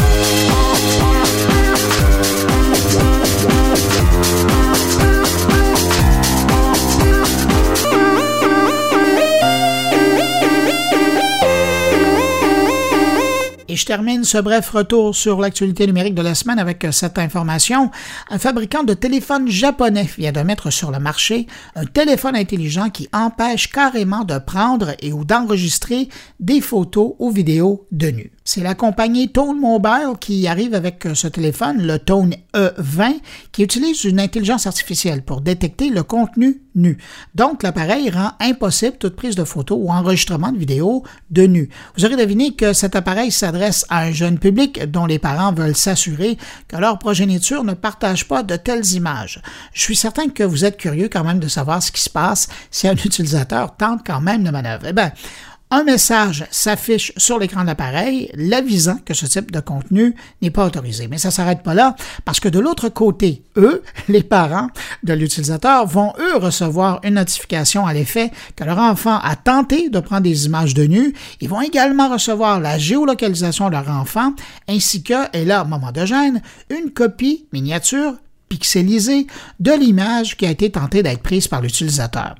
Et 13.75 13.77
je 13.77 13.85
termine 13.85 14.23
ce 14.23 14.37
bref 14.37 14.69
retour 14.69 15.13
sur 15.13 15.41
l'actualité 15.41 15.85
numérique 15.85 16.15
de 16.15 16.21
la 16.21 16.33
semaine 16.33 16.59
avec 16.59 16.87
cette 16.91 17.17
information. 17.17 17.91
Un 18.29 18.39
fabricant 18.39 18.83
de 18.83 18.93
téléphones 18.93 19.49
japonais 19.49 20.07
vient 20.17 20.31
de 20.31 20.39
mettre 20.39 20.69
sur 20.69 20.91
le 20.91 20.99
marché 20.99 21.45
un 21.75 21.83
téléphone 21.83 22.37
intelligent 22.37 22.89
qui 22.89 23.09
empêche 23.11 23.69
carrément 23.69 24.23
de 24.23 24.37
prendre 24.37 24.95
et 25.01 25.11
ou 25.11 25.25
d'enregistrer 25.25 26.07
des 26.39 26.61
photos 26.61 27.15
ou 27.19 27.31
vidéos 27.31 27.85
de 27.91 28.11
nu. 28.11 28.34
C'est 28.47 28.61
la 28.61 28.75
compagnie 28.75 29.31
Tone 29.31 29.59
Mobile 29.59 30.13
qui 30.19 30.47
arrive 30.47 30.75
avec 30.75 31.07
ce 31.15 31.27
téléphone, 31.27 31.81
le 31.81 31.97
Tone 31.97 32.35
E20, 32.53 33.15
qui 33.51 33.63
utilise 33.63 34.03
une 34.03 34.19
intelligence 34.19 34.67
artificielle 34.67 35.23
pour 35.23 35.41
détecter 35.41 35.89
le 35.89 36.03
contenu 36.03 36.61
nu. 36.75 36.99
Donc, 37.33 37.63
l'appareil 37.63 38.11
rend 38.11 38.33
impossible 38.39 38.97
toute 38.99 39.15
prise 39.15 39.35
de 39.35 39.45
photos 39.45 39.79
ou 39.81 39.89
enregistrement 39.89 40.51
de 40.51 40.59
vidéos 40.59 41.01
de 41.31 41.47
nu. 41.47 41.69
Vous 41.97 42.05
aurez 42.05 42.17
deviné 42.17 42.53
que 42.53 42.73
cet 42.73 42.95
appareil 42.95 43.31
s'adresse 43.31 43.83
à 43.89 44.01
un 44.01 44.11
jeune 44.11 44.37
public 44.37 44.91
dont 44.91 45.07
les 45.07 45.17
parents 45.17 45.51
veulent 45.51 45.75
s'assurer 45.75 46.37
que 46.67 46.77
leur 46.77 46.99
progéniture 46.99 47.63
ne 47.63 47.73
partage 47.73 48.27
pas 48.27 48.43
de 48.43 48.57
telles 48.57 48.93
images. 48.93 49.41
Je 49.73 49.81
suis 49.81 49.95
certain 49.95 50.29
que 50.29 50.43
vous 50.43 50.65
êtes 50.65 50.77
curieux 50.77 51.09
quand 51.11 51.23
même 51.23 51.39
de 51.39 51.47
savoir 51.47 51.81
ce 51.81 51.91
qui 51.91 52.01
se 52.01 52.11
passe 52.11 52.47
si 52.69 52.87
un 52.87 52.93
utilisateur 53.05 53.75
tente 53.75 54.01
quand 54.05 54.21
même 54.21 54.43
de 54.43 54.51
manœuvre. 54.51 54.85
Eh 54.87 54.93
bien, 54.93 55.11
un 55.71 55.83
message 55.83 56.45
s'affiche 56.51 57.11
sur 57.17 57.39
l'écran 57.39 57.61
de 57.61 57.67
l'appareil 57.67 58.29
l'avisant 58.35 58.97
que 59.03 59.13
ce 59.13 59.25
type 59.25 59.51
de 59.51 59.59
contenu 59.59 60.15
n'est 60.41 60.51
pas 60.51 60.65
autorisé. 60.65 61.07
Mais 61.07 61.17
ça 61.17 61.31
s'arrête 61.31 61.63
pas 61.63 61.73
là 61.73 61.95
parce 62.23 62.39
que 62.39 62.49
de 62.49 62.59
l'autre 62.59 62.89
côté, 62.89 63.43
eux, 63.57 63.81
les 64.07 64.23
parents 64.23 64.69
de 65.03 65.13
l'utilisateur, 65.13 65.87
vont 65.87 66.13
eux 66.19 66.37
recevoir 66.37 66.99
une 67.03 67.15
notification 67.15 67.85
à 67.85 67.93
l'effet 67.93 68.31
que 68.55 68.63
leur 68.63 68.77
enfant 68.77 69.19
a 69.19 69.35
tenté 69.35 69.89
de 69.89 69.99
prendre 69.99 70.21
des 70.21 70.45
images 70.45 70.75
de 70.75 70.83
nu. 70.83 71.13
Ils 71.41 71.49
vont 71.49 71.61
également 71.61 72.09
recevoir 72.09 72.59
la 72.59 72.77
géolocalisation 72.77 73.67
de 73.67 73.73
leur 73.73 73.89
enfant 73.89 74.33
ainsi 74.67 75.03
que, 75.03 75.35
et 75.35 75.45
là, 75.45 75.63
moment 75.63 75.91
de 75.91 76.05
gêne, 76.05 76.41
une 76.69 76.91
copie 76.91 77.47
miniature 77.51 78.13
pixelisée 78.49 79.25
de 79.59 79.71
l'image 79.71 80.37
qui 80.37 80.45
a 80.45 80.51
été 80.51 80.71
tentée 80.71 81.01
d'être 81.01 81.23
prise 81.23 81.47
par 81.47 81.61
l'utilisateur. 81.61 82.35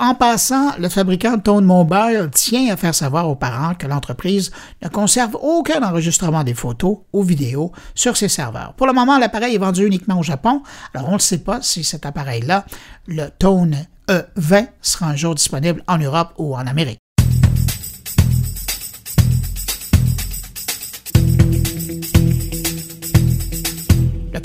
En 0.00 0.14
passant, 0.14 0.76
le 0.78 0.88
fabricant 0.88 1.38
Tone 1.40 1.64
Mobile 1.64 2.30
tient 2.32 2.72
à 2.72 2.76
faire 2.76 2.94
savoir 2.94 3.28
aux 3.28 3.34
parents 3.34 3.74
que 3.74 3.88
l'entreprise 3.88 4.52
ne 4.80 4.88
conserve 4.88 5.36
aucun 5.42 5.82
enregistrement 5.82 6.44
des 6.44 6.54
photos 6.54 6.98
ou 7.12 7.24
vidéos 7.24 7.72
sur 7.96 8.16
ses 8.16 8.28
serveurs. 8.28 8.74
Pour 8.74 8.86
le 8.86 8.92
moment, 8.92 9.18
l'appareil 9.18 9.56
est 9.56 9.58
vendu 9.58 9.84
uniquement 9.84 10.20
au 10.20 10.22
Japon, 10.22 10.62
alors 10.94 11.08
on 11.08 11.14
ne 11.14 11.18
sait 11.18 11.38
pas 11.38 11.62
si 11.62 11.82
cet 11.82 12.06
appareil-là, 12.06 12.64
le 13.08 13.28
Tone 13.40 13.86
E20, 14.08 14.68
sera 14.80 15.06
un 15.06 15.16
jour 15.16 15.34
disponible 15.34 15.82
en 15.88 15.98
Europe 15.98 16.32
ou 16.38 16.54
en 16.54 16.66
Amérique. 16.68 17.00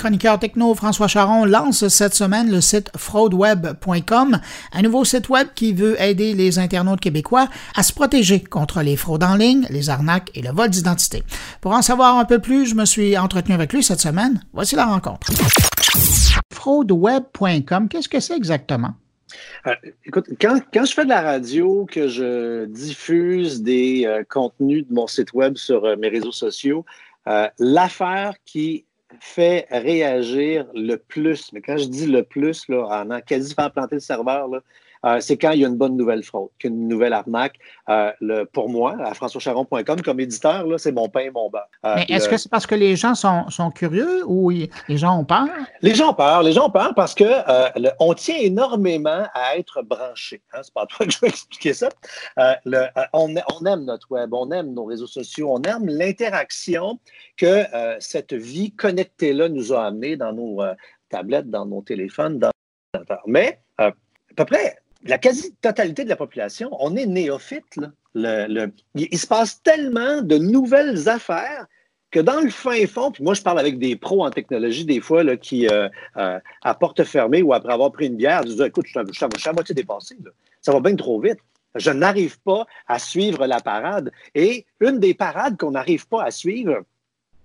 Chroniqueur 0.04 0.38
techno 0.38 0.76
François 0.76 1.08
Charon 1.08 1.46
lance 1.46 1.88
cette 1.88 2.14
semaine 2.14 2.52
le 2.52 2.60
site 2.60 2.92
fraudeweb.com, 2.98 4.38
un 4.74 4.82
nouveau 4.82 5.06
site 5.06 5.30
web 5.30 5.48
qui 5.56 5.72
veut 5.72 5.96
aider 6.02 6.34
les 6.34 6.60
internautes 6.60 7.00
québécois 7.00 7.48
à 7.74 7.84
se 7.84 7.94
protéger 7.94 8.42
contre 8.42 8.82
les 8.82 8.98
fraudes 8.98 9.24
en 9.24 9.38
ligne, 9.38 9.66
les 9.70 9.90
arnaques 9.90 10.30
et 10.36 10.42
le 10.42 10.52
vol 10.52 10.70
d'identité. 10.70 11.24
Pour 11.62 11.72
en 11.72 11.82
savoir 11.82 12.18
un 12.18 12.26
peu 12.26 12.40
plus, 12.40 12.66
je 12.66 12.76
me 12.76 12.84
suis 12.84 13.18
entretenu 13.18 13.56
avec 13.56 13.72
lui 13.72 13.82
cette 13.82 14.02
semaine. 14.02 14.42
Voici 14.52 14.76
la 14.76 14.88
rencontre. 14.88 15.32
Fraudeweb.com, 16.52 17.88
qu'est-ce 17.88 18.10
que 18.10 18.20
c'est 18.20 18.36
exactement? 18.36 18.96
Euh, 19.68 19.76
écoute, 20.06 20.28
quand, 20.42 20.60
je 20.86 20.94
fais 20.94 21.06
de 21.06 21.10
la 21.10 21.22
radio, 21.22 21.88
que 21.90 22.10
je 22.10 22.66
diffuse 22.66 23.62
des 23.62 24.04
euh, 24.06 24.26
contenus 24.30 24.86
de 24.86 24.94
mon 24.94 25.08
site 25.08 25.32
web 25.32 25.56
sur 25.56 25.86
euh, 25.86 25.96
mes 25.96 26.10
réseaux 26.10 26.34
sociaux, 26.34 26.86
l'affaire 27.58 28.34
qui 28.44 28.84
fait 29.20 29.68
réagir 29.70 30.66
le 30.74 30.96
plus, 30.96 31.52
mais 31.54 31.62
quand 31.62 31.78
je 31.78 31.86
dis 31.86 32.08
le 32.08 32.24
plus, 32.24 32.68
là, 32.70 33.04
en 33.04 33.22
quasi 33.22 33.54
faire 33.54 33.72
planter 33.72 33.96
le 33.96 34.02
serveur, 34.02 34.50
euh, 35.06 35.20
c'est 35.20 35.38
quand 35.38 35.52
il 35.52 35.62
y 35.62 35.66
a 35.66 35.68
une 35.68 35.76
bonne 35.76 35.98
nouvelle 35.98 36.24
fraude, 36.24 36.50
qu'une 36.60 36.88
nouvelle 36.88 37.14
arnaque. 37.14 37.56
Euh, 37.90 38.12
le, 38.22 38.46
pour 38.46 38.70
moi, 38.70 38.96
à 39.04 39.14
françoischaron.com, 39.14 40.02
comme 40.02 40.20
éditeur, 40.20 40.66
c'est 40.78 40.92
mon 40.92 41.10
pain 41.10 41.22
et 41.22 41.30
mon 41.30 41.50
beurre. 41.50 41.68
Euh, 41.86 41.96
Mais 41.96 42.06
est-ce 42.16 42.30
que 42.30 42.38
c'est 42.38 42.50
parce 42.50 42.66
que 42.66 42.76
les 42.76 42.96
gens 42.96 43.16
sont, 43.16 43.50
sont, 43.50 43.72
curieux 43.72 44.24
ou 44.26 44.50
les 44.50 44.70
gens 44.90 45.20
ont 45.20 45.26
peur? 45.26 45.48
Les 45.82 45.94
gens 45.94 46.12
ont 46.12 46.14
peur. 46.14 46.44
Les 46.44 46.54
gens 46.54 46.68
ont 46.68 46.72
peur 46.72 46.94
parce 46.96 47.14
que 47.14 47.24
on 48.00 48.14
tient 48.14 48.38
énormément 48.38 49.28
à 49.34 49.58
être 49.58 49.82
branché. 49.82 50.42
Hein? 50.54 50.60
C'est 50.64 50.74
pas 50.74 50.86
toi 50.86 51.06
que 51.06 51.12
je 51.12 51.20
vais 51.20 51.28
expliquer 51.28 51.74
ça. 51.74 51.90
Le, 52.66 52.86
on, 53.12 53.34
on, 53.36 53.66
aime 53.66 53.86
notre 53.86 54.12
web, 54.12 54.34
on 54.34 54.52
aime 54.52 54.74
nos 54.74 54.86
réseaux 54.86 55.08
sociaux, 55.08 55.50
on 55.52 55.62
aime 55.64 55.88
l'interaction 55.88 57.00
que 57.38 57.64
cette 58.00 58.34
vie 58.34 58.72
connectée-là 58.72 59.50
nous 59.50 59.74
a 59.74 59.86
amené 59.86 60.16
dans 60.16 60.34
nos 60.34 60.62
tablettes, 61.10 61.50
dans 61.50 61.66
nos 61.66 61.82
téléphones, 61.82 62.40
dans 62.40 62.52
Mais 63.26 63.60
à 63.78 63.92
peu 64.36 64.46
près 64.46 64.78
la 65.06 65.18
quasi-totalité 65.18 66.04
de 66.04 66.10
la 66.10 66.16
population, 66.16 66.70
on 66.80 66.96
est 66.96 67.06
néophyte. 67.06 67.80
Il, 68.16 69.18
se 69.18 69.28
passe 69.28 69.62
tellement 69.64 70.22
de 70.22 70.38
nouvelles 70.38 71.10
affaires 71.10 71.68
que 72.12 72.20
dans 72.20 72.42
le 72.42 72.50
fin 72.50 72.86
fond, 72.86 73.12
puis 73.12 73.24
moi 73.24 73.34
je 73.34 73.42
parle 73.42 73.60
avec 73.60 73.80
des 73.80 73.96
pros 73.96 74.24
en 74.24 74.30
technologie 74.30 74.86
des 74.86 75.02
fois 75.02 75.36
qui, 75.36 75.68
euh, 75.68 75.90
euh, 76.18 76.40
à 76.62 76.76
porte 76.76 77.04
fermée 77.04 77.42
ou 77.42 77.54
après 77.54 77.74
avoir 77.74 77.92
pris 77.92 78.06
une 78.06 78.18
bière, 78.18 78.44
disent 78.44 78.62
Écoute, 78.62 78.86
je, 78.88 79.00
suis 79.12 79.50
à 79.50 79.54
moitié 79.54 79.74
dépassé. 79.74 80.16
Ça 80.62 80.72
va 80.72 80.80
bien 80.80 80.96
trop 80.96 81.20
vite. 81.20 81.40
Je 81.76 81.90
n'arrive 81.90 82.40
pas 82.42 82.68
à 82.88 83.00
suivre 83.00 83.48
la 83.48 83.60
parade. 83.60 84.12
Et 84.36 84.68
une 84.80 85.00
des 85.00 85.16
parades 85.16 85.58
qu'on 85.58 85.72
n'arrive 85.72 86.08
pas 86.08 86.24
à 86.24 86.30
suivre, 86.30 86.84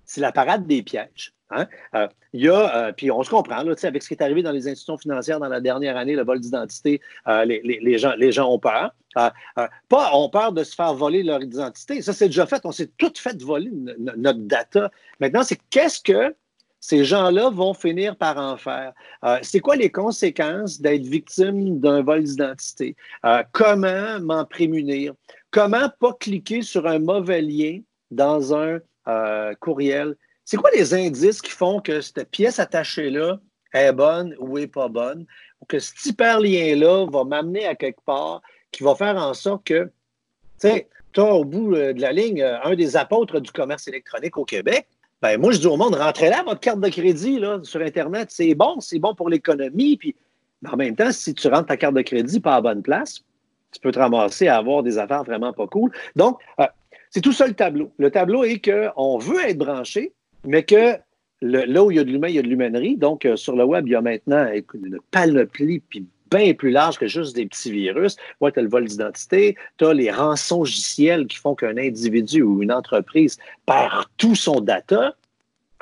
c'est 0.05 0.21
la 0.21 0.33
parade 0.33 0.67
des 0.67 0.83
pièges. 0.83 1.33
Hein? 1.51 1.67
Euh, 1.95 2.09
il 2.33 2.45
y 2.45 2.49
a, 2.49 2.77
euh, 2.77 2.93
puis 2.93 3.11
on 3.11 3.23
se 3.23 3.31
comprend, 3.31 3.63
là, 3.63 3.75
avec 3.83 4.03
ce 4.03 4.09
qui 4.09 4.15
est 4.15 4.23
arrivé 4.23 4.43
dans 4.43 4.53
les 4.53 4.69
institutions 4.69 4.99
financières 4.99 5.41
dans 5.41 5.49
la 5.49 5.61
dernière 5.61 5.97
année, 5.97 6.15
le 6.15 6.25
vol 6.25 6.41
d'identité, 6.41 7.01
euh, 7.27 7.45
les, 7.45 7.99
gens, 7.99 8.13
les 8.19 8.33
gens 8.33 8.53
ont 8.53 8.59
peur. 8.59 8.95
pas 9.15 10.11
ont 10.15 10.29
peur 10.29 10.53
de 10.53 10.63
se 10.63 10.75
faire 10.75 10.95
voler 10.95 11.23
leur 11.23 11.43
identité. 11.43 12.03
Ça, 12.03 12.13
c'est 12.13 12.27
déjà 12.27 12.47
fait. 12.47 12.61
On 12.65 12.73
s'est 12.73 12.91
tout 12.99 13.13
fait 13.17 13.41
voler 13.43 13.71
notre 13.99 14.41
data. 14.41 14.91
Maintenant, 15.21 15.43
c'est 15.43 15.59
qu'est-ce 15.71 16.01
que 16.01 16.35
ces 16.81 17.05
gens-là 17.05 17.51
vont 17.51 17.75
finir 17.75 18.15
par 18.15 18.39
en 18.39 18.57
faire? 18.57 18.93
c'est 19.43 19.61
quoi 19.61 19.75
les 19.75 19.91
conséquences 19.91 20.81
d'être 20.81 21.07
victime 21.07 21.81
d'un 21.81 22.03
vol 22.03 22.23
d'identité? 22.23 22.95
comment 23.53 24.21
m'en 24.21 24.45
prémunir? 24.45 25.15
Comment 25.51 25.89
pas 25.99 26.13
cliquer 26.21 26.63
sur 26.63 26.87
un 26.87 26.99
mauvais 26.99 27.43
lien 27.43 27.81
dans 28.11 28.55
un 28.55 28.81
courriel 29.61 30.15
c'est 30.51 30.57
quoi 30.57 30.71
les 30.71 30.95
indices 30.95 31.43
qui 31.43 31.51
font 31.51 31.79
que 31.79 32.01
cette 32.01 32.31
pièce 32.31 32.59
attachée-là 32.59 33.39
est 33.75 33.93
bonne 33.93 34.35
ou 34.39 34.57
est 34.57 34.67
pas 34.67 34.89
bonne, 34.89 35.27
ou 35.61 35.67
que 35.67 35.79
cet 35.79 36.07
hyperlien-là 36.07 37.05
va 37.13 37.25
m'amener 37.25 37.67
à 37.67 37.75
quelque 37.75 38.01
part, 38.07 38.41
qui 38.73 38.83
va 38.83 38.95
faire 38.95 39.15
en 39.17 39.35
sorte 39.35 39.67
que, 39.67 39.85
tu 40.59 40.71
sais, 40.71 40.89
as 41.19 41.23
au 41.23 41.45
bout 41.45 41.75
de 41.75 42.01
la 42.01 42.13
ligne 42.13 42.43
un 42.43 42.75
des 42.75 42.97
apôtres 42.97 43.41
du 43.41 43.51
commerce 43.51 43.89
électronique 43.89 44.39
au 44.39 44.47
Québec. 44.47 44.89
Ben, 45.21 45.39
moi, 45.39 45.53
je 45.53 45.59
dis 45.59 45.67
au 45.67 45.77
monde, 45.77 45.97
rentrez 45.97 46.31
là 46.31 46.43
votre 46.43 46.61
carte 46.61 46.81
de 46.81 46.89
crédit 46.89 47.39
là, 47.39 47.59
sur 47.63 47.83
Internet. 47.83 48.29
C'est 48.31 48.55
bon, 48.55 48.81
c'est 48.81 48.99
bon 48.99 49.15
pour 49.15 49.29
l'économie. 49.29 49.99
Puis, 49.99 50.17
en 50.67 50.77
même 50.79 50.97
temps, 50.97 51.13
si 51.13 51.35
tu 51.35 51.49
rentres 51.49 51.67
ta 51.67 51.77
carte 51.77 51.95
de 51.95 52.01
crédit 52.01 52.41
pas 52.41 52.55
à 52.55 52.63
bonne 52.63 52.83
place, 52.83 53.21
tu 53.71 53.81
peux 53.83 53.93
te 53.93 53.99
ramasser 53.99 54.49
à 54.49 54.57
avoir 54.57 54.83
des 54.83 54.97
affaires 54.97 55.25
vraiment 55.25 55.53
pas 55.53 55.67
cool. 55.67 55.93
Donc, 56.17 56.41
c'est 57.11 57.21
tout 57.21 57.35
ça 57.35 57.47
le 57.47 57.53
tableau. 57.53 57.93
Le 57.99 58.11
tableau 58.11 58.45
est 58.45 58.65
qu'on 58.65 59.19
veut 59.19 59.45
être 59.45 59.59
branché, 59.59 60.15
mais 60.49 60.63
que 60.63 60.97
là 61.43 61.85
où 61.85 61.91
il 61.91 61.99
y 61.99 62.01
a 62.01 62.05
de 62.05 62.11
l'humain, 62.11 62.29
il 62.29 62.35
y 62.35 62.39
a 62.39 62.43
de 62.43 62.49
l'humainerie. 62.49 62.97
Donc, 62.97 63.25
euh, 63.25 63.37
sur 63.37 63.55
le 63.55 63.65
web, 63.65 63.87
il 63.87 63.93
y 63.93 63.95
a 63.95 64.01
maintenant 64.01 64.49
une 64.75 64.99
panoplie 65.11 65.81
puis 65.81 66.07
bien 66.31 66.53
plus 66.53 66.71
large 66.71 66.99
que 66.99 67.07
juste 67.07 67.37
des 67.37 67.47
petits 67.47 67.71
virus. 67.71 68.17
Ouais, 68.41 68.51
tu 68.51 68.59
as 68.59 68.63
le 68.63 68.69
vol 68.69 68.87
d'identité, 68.87 69.57
tu 69.79 69.87
as 69.87 69.95
les 69.95 70.11
rançons 70.11 70.61
logiciels 70.61 71.27
qui 71.27 71.37
font 71.37 71.55
qu'un 71.55 71.77
individu 71.77 72.43
ou 72.43 72.63
une 72.63 72.73
entreprise 72.73 73.39
perd 73.67 74.07
tout 74.17 74.35
son 74.35 74.61
data. 74.61 75.15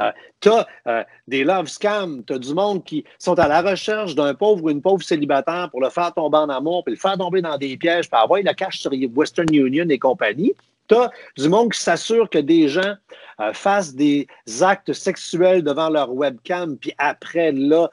Euh, 0.01 0.13
tu 0.41 0.51
as 0.51 0.67
euh, 0.89 1.05
des 1.27 1.43
love 1.43 1.69
scams, 1.69 2.23
tu 2.25 2.35
as 2.35 2.39
du 2.39 2.53
monde 2.53 2.85
qui 2.85 3.05
sont 3.19 3.39
à 3.39 3.49
la 3.49 3.63
recherche 3.63 4.15
d'un 4.15 4.35
pauvre 4.35 4.65
ou 4.65 4.71
une 4.71 4.83
pauvre 4.83 5.03
célibataire 5.03 5.71
pour 5.71 5.81
le 5.81 5.89
faire 5.91 6.13
tomber 6.13 6.39
en 6.39 6.49
amour, 6.49 6.85
puis 6.85 6.95
le 6.95 7.01
faire 7.01 7.17
tomber 7.17 7.41
dans 7.41 7.57
des 7.57 7.77
pièges, 7.77 8.11
puis 8.11 8.21
avoir 8.21 8.41
la 8.43 8.55
cache 8.55 8.81
sur 8.81 8.93
Western 9.15 9.53
Union 9.55 9.87
et 9.89 9.99
compagnie. 9.99 10.53
Tu 10.89 11.43
du 11.43 11.49
monde 11.49 11.73
qui 11.73 11.81
s'assure 11.81 12.29
que 12.31 12.39
des 12.39 12.69
gens 12.69 12.95
euh, 13.41 13.53
fassent 13.53 13.95
des 13.95 14.27
actes 14.61 14.93
sexuels 14.93 15.63
devant 15.63 15.91
leur 15.91 16.13
webcam, 16.15 16.79
puis 16.79 16.93
après, 16.99 17.53
là, 17.53 17.91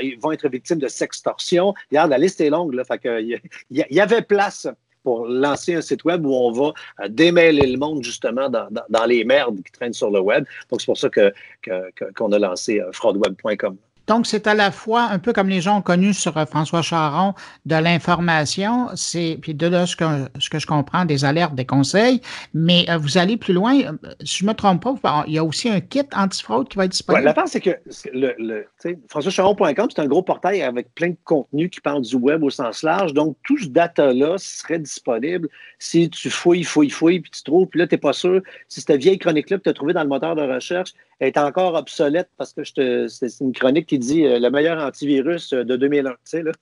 ils 0.00 0.18
vont 0.18 0.32
être 0.32 0.48
victimes 0.48 0.78
de 0.78 0.88
sextorsion. 0.88 1.74
Regarde, 1.90 2.10
la 2.10 2.18
liste 2.18 2.40
est 2.40 2.50
longue, 2.50 2.72
là. 2.74 2.84
Fait 2.84 2.98
que, 2.98 3.20
il 3.20 3.40
y, 3.70 4.00
avait 4.00 4.22
place 4.22 4.66
pour 5.02 5.26
lancer 5.26 5.74
un 5.74 5.80
site 5.80 6.04
web 6.04 6.24
où 6.24 6.34
on 6.34 6.52
va 6.52 6.72
euh, 7.00 7.08
démêler 7.08 7.66
le 7.66 7.78
monde 7.78 8.02
justement 8.02 8.48
dans, 8.48 9.06
les 9.06 9.24
merdes 9.24 9.62
qui 9.62 9.72
traînent 9.72 9.92
sur 9.92 10.10
le 10.10 10.20
web. 10.20 10.44
Donc, 10.70 10.80
c'est 10.80 10.86
pour 10.86 10.98
ça 10.98 11.08
qu'on 11.10 12.32
a 12.32 12.38
lancé 12.38 12.80
euh, 12.80 12.90
fraudeweb.com. 12.92 13.76
Donc, 14.08 14.26
c'est 14.26 14.46
à 14.46 14.54
la 14.54 14.70
fois 14.70 15.02
un 15.02 15.18
peu 15.18 15.34
comme 15.34 15.50
les 15.50 15.60
gens 15.60 15.78
ont 15.78 15.82
connu 15.82 16.14
sur 16.14 16.36
euh, 16.38 16.46
François 16.46 16.80
Charon 16.80 17.34
de 17.66 17.76
l'information, 17.76 18.88
c'est 18.94 19.38
puis 19.40 19.54
de 19.54 19.84
ce 19.84 19.96
que, 19.96 20.04
ce 20.40 20.48
que 20.48 20.58
je 20.58 20.66
comprends 20.66 21.04
des 21.04 21.26
alertes, 21.26 21.54
des 21.54 21.66
conseils, 21.66 22.22
mais 22.54 22.86
euh, 22.88 22.96
vous 22.96 23.18
allez 23.18 23.36
plus 23.36 23.52
loin. 23.52 23.78
Euh, 23.78 23.92
si 24.24 24.38
je 24.38 24.44
ne 24.44 24.48
me 24.48 24.54
trompe 24.54 24.82
pas, 24.82 25.24
il 25.26 25.34
y 25.34 25.38
a 25.38 25.44
aussi 25.44 25.68
un 25.68 25.80
kit 25.80 26.00
antifraude 26.16 26.68
qui 26.68 26.78
va 26.78 26.86
être 26.86 26.92
disponible? 26.92 27.24
la 27.26 27.34
part, 27.34 27.48
c'est 27.48 27.60
que 27.60 27.76
le, 28.14 28.34
le 28.38 28.66
françoischaron.com, 29.08 29.88
c'est 29.94 30.00
un 30.00 30.06
gros 30.06 30.22
portail 30.22 30.62
avec 30.62 30.94
plein 30.94 31.10
de 31.10 31.16
contenus 31.24 31.68
qui 31.70 31.82
parlent 31.82 32.00
du 32.00 32.16
web 32.16 32.42
au 32.42 32.50
sens 32.50 32.82
large. 32.82 33.12
Donc, 33.12 33.36
tout 33.44 33.58
ce 33.58 33.66
data-là 33.66 34.36
serait 34.38 34.78
disponible 34.78 35.48
si 35.78 36.08
tu 36.08 36.30
fouilles, 36.30 36.64
fouilles, 36.64 36.88
fouilles, 36.88 37.20
puis 37.20 37.30
tu 37.30 37.42
trouves, 37.42 37.66
puis 37.66 37.78
là, 37.78 37.86
tu 37.86 37.94
n'es 37.94 37.98
pas 37.98 38.14
sûr 38.14 38.40
si 38.68 38.80
cette 38.80 38.98
vieille 38.98 39.18
chronique-là 39.18 39.58
que 39.58 39.64
tu 39.64 39.68
as 39.68 39.74
trouvée 39.74 39.92
dans 39.92 40.02
le 40.02 40.08
moteur 40.08 40.34
de 40.34 40.42
recherche 40.42 40.94
est 41.20 41.36
encore 41.38 41.74
obsolète 41.74 42.30
parce 42.36 42.52
que 42.52 42.62
c'est 42.64 43.40
une 43.40 43.52
chronique 43.52 43.86
qui 43.86 43.98
dit 43.98 44.24
euh, 44.24 44.38
le 44.38 44.50
meilleur 44.50 44.82
antivirus 44.82 45.52
euh, 45.52 45.64
de 45.64 45.76
2001. 45.76 46.10
Tu 46.10 46.16
sais, 46.24 46.42
là. 46.42 46.52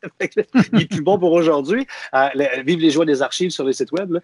Il 0.73 0.83
est 0.83 0.89
plus 0.89 1.03
bon 1.03 1.19
pour 1.19 1.33
aujourd'hui. 1.33 1.87
Euh, 2.15 2.29
vive 2.65 2.81
les 2.81 2.91
joies 2.91 3.05
des 3.05 3.23
archives 3.23 3.51
sur 3.51 3.65
les 3.65 3.73
sites 3.73 3.93
web. 3.93 4.19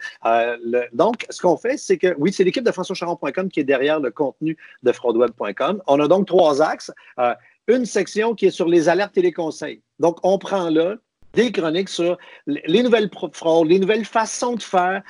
donc, 0.92 1.26
ce 1.28 1.40
qu'on 1.40 1.56
fait, 1.56 1.76
c'est 1.76 1.98
que, 1.98 2.14
oui, 2.18 2.32
c'est 2.32 2.44
l'équipe 2.44 2.64
de 2.64 2.72
françoischaron.com 2.72 3.50
qui 3.50 3.60
est 3.60 3.64
derrière 3.64 4.00
le 4.00 4.10
contenu 4.10 4.56
de 4.82 4.92
fraudweb.com. 4.92 5.82
On 5.86 6.00
a 6.00 6.08
donc 6.08 6.26
trois 6.26 6.62
axes. 6.62 6.90
une 7.68 7.84
section 7.84 8.34
qui 8.34 8.46
est 8.46 8.50
sur 8.50 8.68
les 8.68 8.88
alertes 8.88 9.16
et 9.18 9.22
les 9.22 9.32
conseils. 9.32 9.82
Donc, 9.98 10.18
on 10.22 10.38
prend 10.38 10.70
là 10.70 10.96
des 11.34 11.50
chroniques 11.50 11.88
sur 11.88 12.18
les 12.46 12.82
nouvelles 12.82 13.10
fraudes, 13.32 13.68
les 13.68 13.78
nouvelles 13.78 14.04
façons 14.04 14.54
de 14.54 14.62
faire 14.62 15.02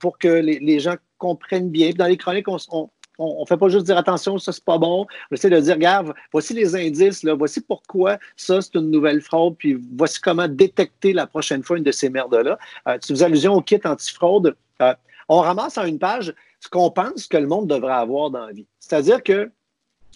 pour 0.00 0.18
que 0.18 0.28
les, 0.28 0.80
gens 0.80 0.96
comprennent 1.18 1.70
bien. 1.70 1.90
dans 1.90 2.06
les 2.06 2.16
chroniques, 2.16 2.48
on, 2.48 2.58
on 2.70 2.88
ne 3.18 3.46
fait 3.46 3.56
pas 3.56 3.68
juste 3.68 3.86
dire 3.86 3.96
attention, 3.96 4.38
ça 4.38 4.52
c'est 4.52 4.64
pas 4.64 4.78
bon. 4.78 5.06
On 5.30 5.34
essaie 5.34 5.50
de 5.50 5.60
dire, 5.60 5.74
regarde, 5.74 6.12
voici 6.32 6.54
les 6.54 6.74
indices, 6.76 7.24
voici 7.24 7.60
pourquoi 7.60 8.18
ça 8.36 8.60
c'est 8.60 8.74
une 8.74 8.90
nouvelle 8.90 9.20
fraude, 9.20 9.56
puis 9.58 9.78
voici 9.96 10.20
comment 10.20 10.48
détecter 10.48 11.12
la 11.12 11.26
prochaine 11.26 11.62
fois 11.62 11.78
une 11.78 11.84
de 11.84 11.92
ces 11.92 12.10
merdes-là. 12.10 12.58
Euh, 12.88 12.98
tu 12.98 13.16
fais 13.16 13.22
allusion 13.22 13.54
au 13.54 13.62
kit 13.62 13.80
antifraude. 13.84 14.56
Euh, 14.82 14.94
on 15.28 15.40
ramasse 15.40 15.78
en 15.78 15.84
une 15.84 15.98
page 15.98 16.34
ce 16.60 16.68
qu'on 16.68 16.90
pense 16.90 17.26
que 17.26 17.36
le 17.36 17.46
monde 17.46 17.68
devrait 17.68 17.94
avoir 17.94 18.30
dans 18.30 18.46
la 18.46 18.52
vie. 18.52 18.66
C'est-à-dire 18.80 19.22
que 19.22 19.50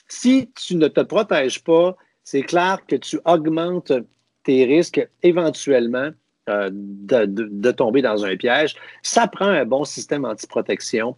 si 0.08 0.50
tu 0.54 0.76
ne 0.76 0.88
te 0.88 1.00
protèges 1.00 1.62
pas, 1.62 1.96
c'est 2.24 2.42
clair 2.42 2.78
que 2.86 2.96
tu 2.96 3.18
augmentes 3.24 3.92
tes 4.44 4.64
risques 4.64 5.06
éventuellement 5.22 6.10
euh, 6.48 6.70
de, 6.72 7.70
tomber 7.70 8.02
dans 8.02 8.24
un 8.24 8.36
piège. 8.36 8.74
Ça 9.02 9.28
prend 9.28 9.46
un 9.46 9.64
bon 9.64 9.84
système 9.84 10.24
antiprotection. 10.24 11.16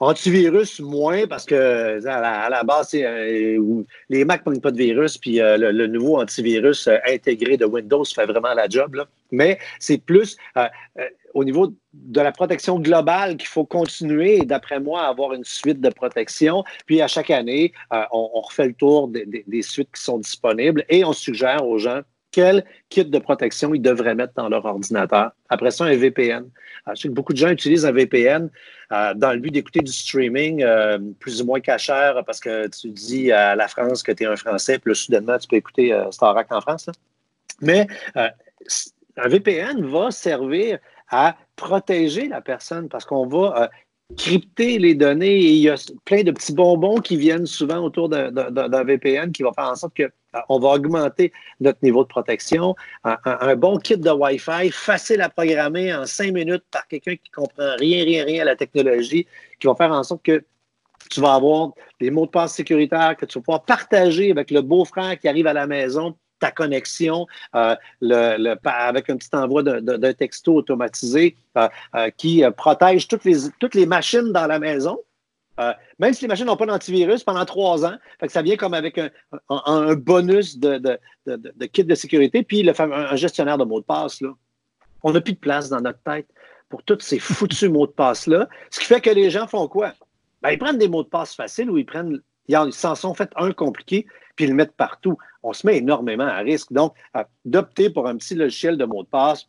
Antivirus, 0.00 0.78
moins, 0.78 1.26
parce 1.26 1.44
que 1.44 2.06
à 2.06 2.48
la, 2.48 2.62
base, 2.62 2.94
euh, 2.94 3.82
les 4.08 4.24
Mac 4.24 4.46
ne 4.46 4.60
pas 4.60 4.70
de 4.70 4.76
virus, 4.76 5.18
puis 5.18 5.40
euh, 5.40 5.56
le, 5.56 5.86
nouveau 5.88 6.20
antivirus 6.20 6.86
euh, 6.86 6.98
intégré 7.08 7.56
de 7.56 7.64
Windows 7.64 8.04
fait 8.04 8.26
vraiment 8.26 8.54
la 8.54 8.68
job. 8.68 9.04
Mais 9.32 9.58
c'est 9.80 9.98
plus 9.98 10.36
au 11.34 11.44
niveau 11.44 11.74
de 11.92 12.20
la 12.20 12.30
protection 12.30 12.78
globale 12.78 13.36
qu'il 13.36 13.48
faut 13.48 13.64
continuer, 13.64 14.44
d'après 14.44 14.78
moi, 14.78 15.02
à 15.02 15.08
avoir 15.08 15.32
une 15.32 15.44
suite 15.44 15.80
de 15.80 15.90
protection. 15.90 16.62
Puis 16.86 17.02
à 17.02 17.08
chaque 17.08 17.30
année, 17.30 17.72
on, 18.12 18.40
refait 18.40 18.68
le 18.68 18.74
tour 18.74 19.08
des 19.08 19.62
suites 19.62 19.90
qui 19.94 20.02
sont 20.02 20.18
disponibles 20.18 20.84
et 20.88 21.04
on 21.04 21.12
suggère 21.12 21.66
aux 21.66 21.78
gens 21.78 22.00
quel 22.30 22.64
kit 22.88 23.04
de 23.04 23.18
protection 23.18 23.74
ils 23.74 23.82
devraient 23.82 24.14
mettre 24.14 24.34
dans 24.34 24.48
leur 24.48 24.64
ordinateur. 24.64 25.32
Après 25.48 25.70
ça, 25.70 25.84
un 25.84 25.96
VPN. 25.96 26.44
Euh, 26.86 26.92
je 26.94 27.02
sais 27.02 27.08
que 27.08 27.14
beaucoup 27.14 27.32
de 27.32 27.38
gens 27.38 27.50
utilisent 27.50 27.86
un 27.86 27.92
VPN 27.92 28.50
euh, 28.92 29.14
dans 29.14 29.32
le 29.32 29.38
but 29.38 29.50
d'écouter 29.50 29.80
du 29.80 29.92
streaming 29.92 30.62
euh, 30.62 30.98
plus 31.20 31.40
ou 31.42 31.46
moins 31.46 31.60
cachère 31.60 32.22
parce 32.24 32.40
que 32.40 32.68
tu 32.68 32.90
dis 32.90 33.32
à 33.32 33.56
la 33.56 33.68
France 33.68 34.02
que 34.02 34.12
tu 34.12 34.24
es 34.24 34.26
un 34.26 34.36
Français, 34.36 34.78
puis 34.78 34.90
là, 34.90 34.94
soudainement, 34.94 35.38
tu 35.38 35.48
peux 35.48 35.56
écouter 35.56 35.98
Starac 36.10 36.52
en 36.52 36.60
France. 36.60 36.88
Mais 37.60 37.86
un 38.14 39.28
VPN 39.28 39.84
va 39.86 40.10
servir 40.10 40.78
à 41.10 41.36
protéger 41.56 42.28
la 42.28 42.40
personne 42.40 42.88
parce 42.88 43.04
qu'on 43.04 43.26
va 43.26 43.70
crypter 44.16 44.78
les 44.78 44.94
données 44.94 45.36
et 45.38 45.50
il 45.50 45.62
y 45.62 45.68
a 45.68 45.76
plein 46.04 46.22
de 46.22 46.30
petits 46.30 46.54
bonbons 46.54 46.96
qui 46.96 47.16
viennent 47.16 47.46
souvent 47.46 47.78
autour 47.78 48.08
d'un 48.08 48.84
VPN 48.84 49.32
qui 49.32 49.42
va 49.42 49.52
faire 49.52 49.68
en 49.68 49.74
sorte 49.74 49.94
que 49.94 50.04
euh, 50.04 50.08
on 50.48 50.58
va 50.58 50.70
augmenter 50.70 51.32
notre 51.60 51.78
niveau 51.82 52.02
de 52.02 52.08
protection. 52.08 52.74
Un, 53.04 53.56
bon 53.56 53.78
kit 53.78 53.96
de 53.96 54.10
Wi-Fi, 54.10 54.70
facile 54.70 55.20
à 55.22 55.28
programmer 55.28 55.94
en 55.94 56.06
cinq 56.06 56.32
minutes 56.32 56.64
par 56.70 56.86
quelqu'un 56.86 57.16
qui 57.16 57.30
comprend 57.30 57.74
rien, 57.78 58.04
rien, 58.04 58.24
rien 58.24 58.42
à 58.42 58.46
la 58.46 58.56
technologie, 58.56 59.26
qui 59.58 59.66
va 59.66 59.74
faire 59.74 59.92
en 59.92 60.02
sorte 60.02 60.22
que 60.22 60.44
tu 61.10 61.20
vas 61.20 61.34
avoir 61.34 61.70
des 62.00 62.10
mots 62.10 62.26
de 62.26 62.30
passe 62.30 62.54
sécuritaires 62.54 63.16
que 63.16 63.24
tu 63.24 63.38
vas 63.38 63.42
pouvoir 63.42 63.64
partager 63.64 64.30
avec 64.30 64.50
le 64.50 64.60
beau-frère 64.62 65.18
qui 65.18 65.28
arrive 65.28 65.46
à 65.46 65.52
la 65.52 65.66
maison 65.66 66.16
ta 66.38 66.50
connexion 66.52 67.26
euh, 67.56 67.74
avec 68.64 69.10
un 69.10 69.16
petit 69.16 69.28
envoi 69.32 69.62
d'un 69.62 70.12
texto 70.12 70.54
automatisé 70.54 71.36
euh, 71.56 72.10
qui 72.16 72.44
protège 72.56 73.08
toutes 73.08 73.74
les 73.74 73.86
machines 73.86 74.32
dans 74.32 74.46
la 74.46 74.58
maison 74.58 74.98
euh, 75.58 75.72
même 75.98 76.12
si 76.12 76.22
les 76.22 76.28
machines 76.28 76.46
n'ont 76.46 76.56
pas 76.56 76.66
d'antivirus 76.66 77.24
pendant 77.24 77.44
trois 77.44 77.84
ans, 77.84 77.96
ça 78.28 78.42
vient 78.42 78.56
comme 78.56 78.74
avec 78.74 78.98
un, 78.98 79.94
bonus 79.94 80.58
de, 80.58 80.98
kit 81.72 81.84
de 81.84 81.94
sécurité, 81.94 82.42
puis 82.42 82.62
le, 82.62 82.80
un, 82.80 83.16
gestionnaire 83.16 83.58
de 83.58 83.64
mots 83.64 83.80
de 83.80 83.84
passe. 83.84 84.20
Là. 84.20 84.30
On 85.02 85.12
n'a 85.12 85.20
plus 85.20 85.34
de 85.34 85.38
place 85.38 85.68
dans 85.68 85.80
notre 85.80 86.00
tête 86.02 86.28
pour 86.68 86.82
tous 86.82 87.00
ces 87.00 87.18
foutus 87.18 87.62
mots 87.70 87.86
de 87.86 87.92
passe-là. 87.92 88.48
Ce 88.70 88.80
qui 88.80 88.86
fait 88.86 89.00
que 89.00 89.10
les 89.10 89.30
gens 89.30 89.46
font 89.46 89.68
quoi? 89.68 89.94
Ben, 90.42 90.50
ils 90.50 90.58
prennent 90.58 90.78
des 90.78 90.88
mots 90.88 91.02
de 91.02 91.08
passe 91.08 91.34
faciles 91.34 91.70
ou 91.70 91.78
ils 91.78 91.86
prennent, 91.86 92.20
ils 92.46 92.72
s'en 92.72 92.94
sont 92.94 93.14
fait 93.14 93.30
un 93.36 93.52
compliqué, 93.52 94.06
puis 94.36 94.44
ils 94.44 94.48
le 94.48 94.54
mettent 94.54 94.76
partout. 94.76 95.16
On 95.42 95.52
se 95.52 95.66
met 95.66 95.78
énormément 95.78 96.26
à 96.26 96.38
risque. 96.38 96.72
Donc, 96.72 96.94
d'opter 97.44 97.90
pour 97.90 98.06
un 98.06 98.16
petit 98.16 98.34
logiciel 98.34 98.76
de 98.76 98.84
mots 98.84 99.02
de 99.02 99.08
passe, 99.08 99.48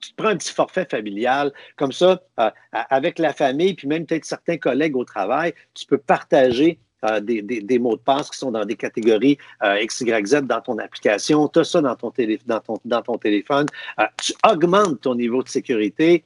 tu 0.00 0.10
te 0.10 0.16
prends 0.16 0.28
un 0.28 0.36
petit 0.36 0.52
forfait 0.52 0.86
familial, 0.90 1.52
comme 1.76 1.92
ça, 1.92 2.20
euh, 2.38 2.50
avec 2.72 3.18
la 3.18 3.32
famille, 3.32 3.74
puis 3.74 3.88
même 3.88 4.06
peut-être 4.06 4.24
certains 4.24 4.56
collègues 4.56 4.96
au 4.96 5.04
travail, 5.04 5.54
tu 5.74 5.86
peux 5.86 5.98
partager 5.98 6.78
euh, 7.04 7.20
des, 7.20 7.78
mots 7.78 7.96
de 7.96 8.02
passe 8.02 8.30
qui 8.30 8.38
sont 8.38 8.50
dans 8.50 8.64
des 8.64 8.76
catégories 8.76 9.38
euh, 9.62 9.84
XYZ 9.86 10.42
dans 10.42 10.60
ton 10.60 10.78
application. 10.78 11.48
Tu 11.48 11.60
as 11.60 11.64
ça 11.64 11.80
dans 11.80 11.96
ton, 11.96 12.12
dans 12.84 13.02
ton, 13.02 13.18
téléphone. 13.18 13.66
tu 14.22 14.34
augmentes 14.46 15.00
ton 15.00 15.14
niveau 15.14 15.42
de 15.42 15.48
sécurité 15.48 16.24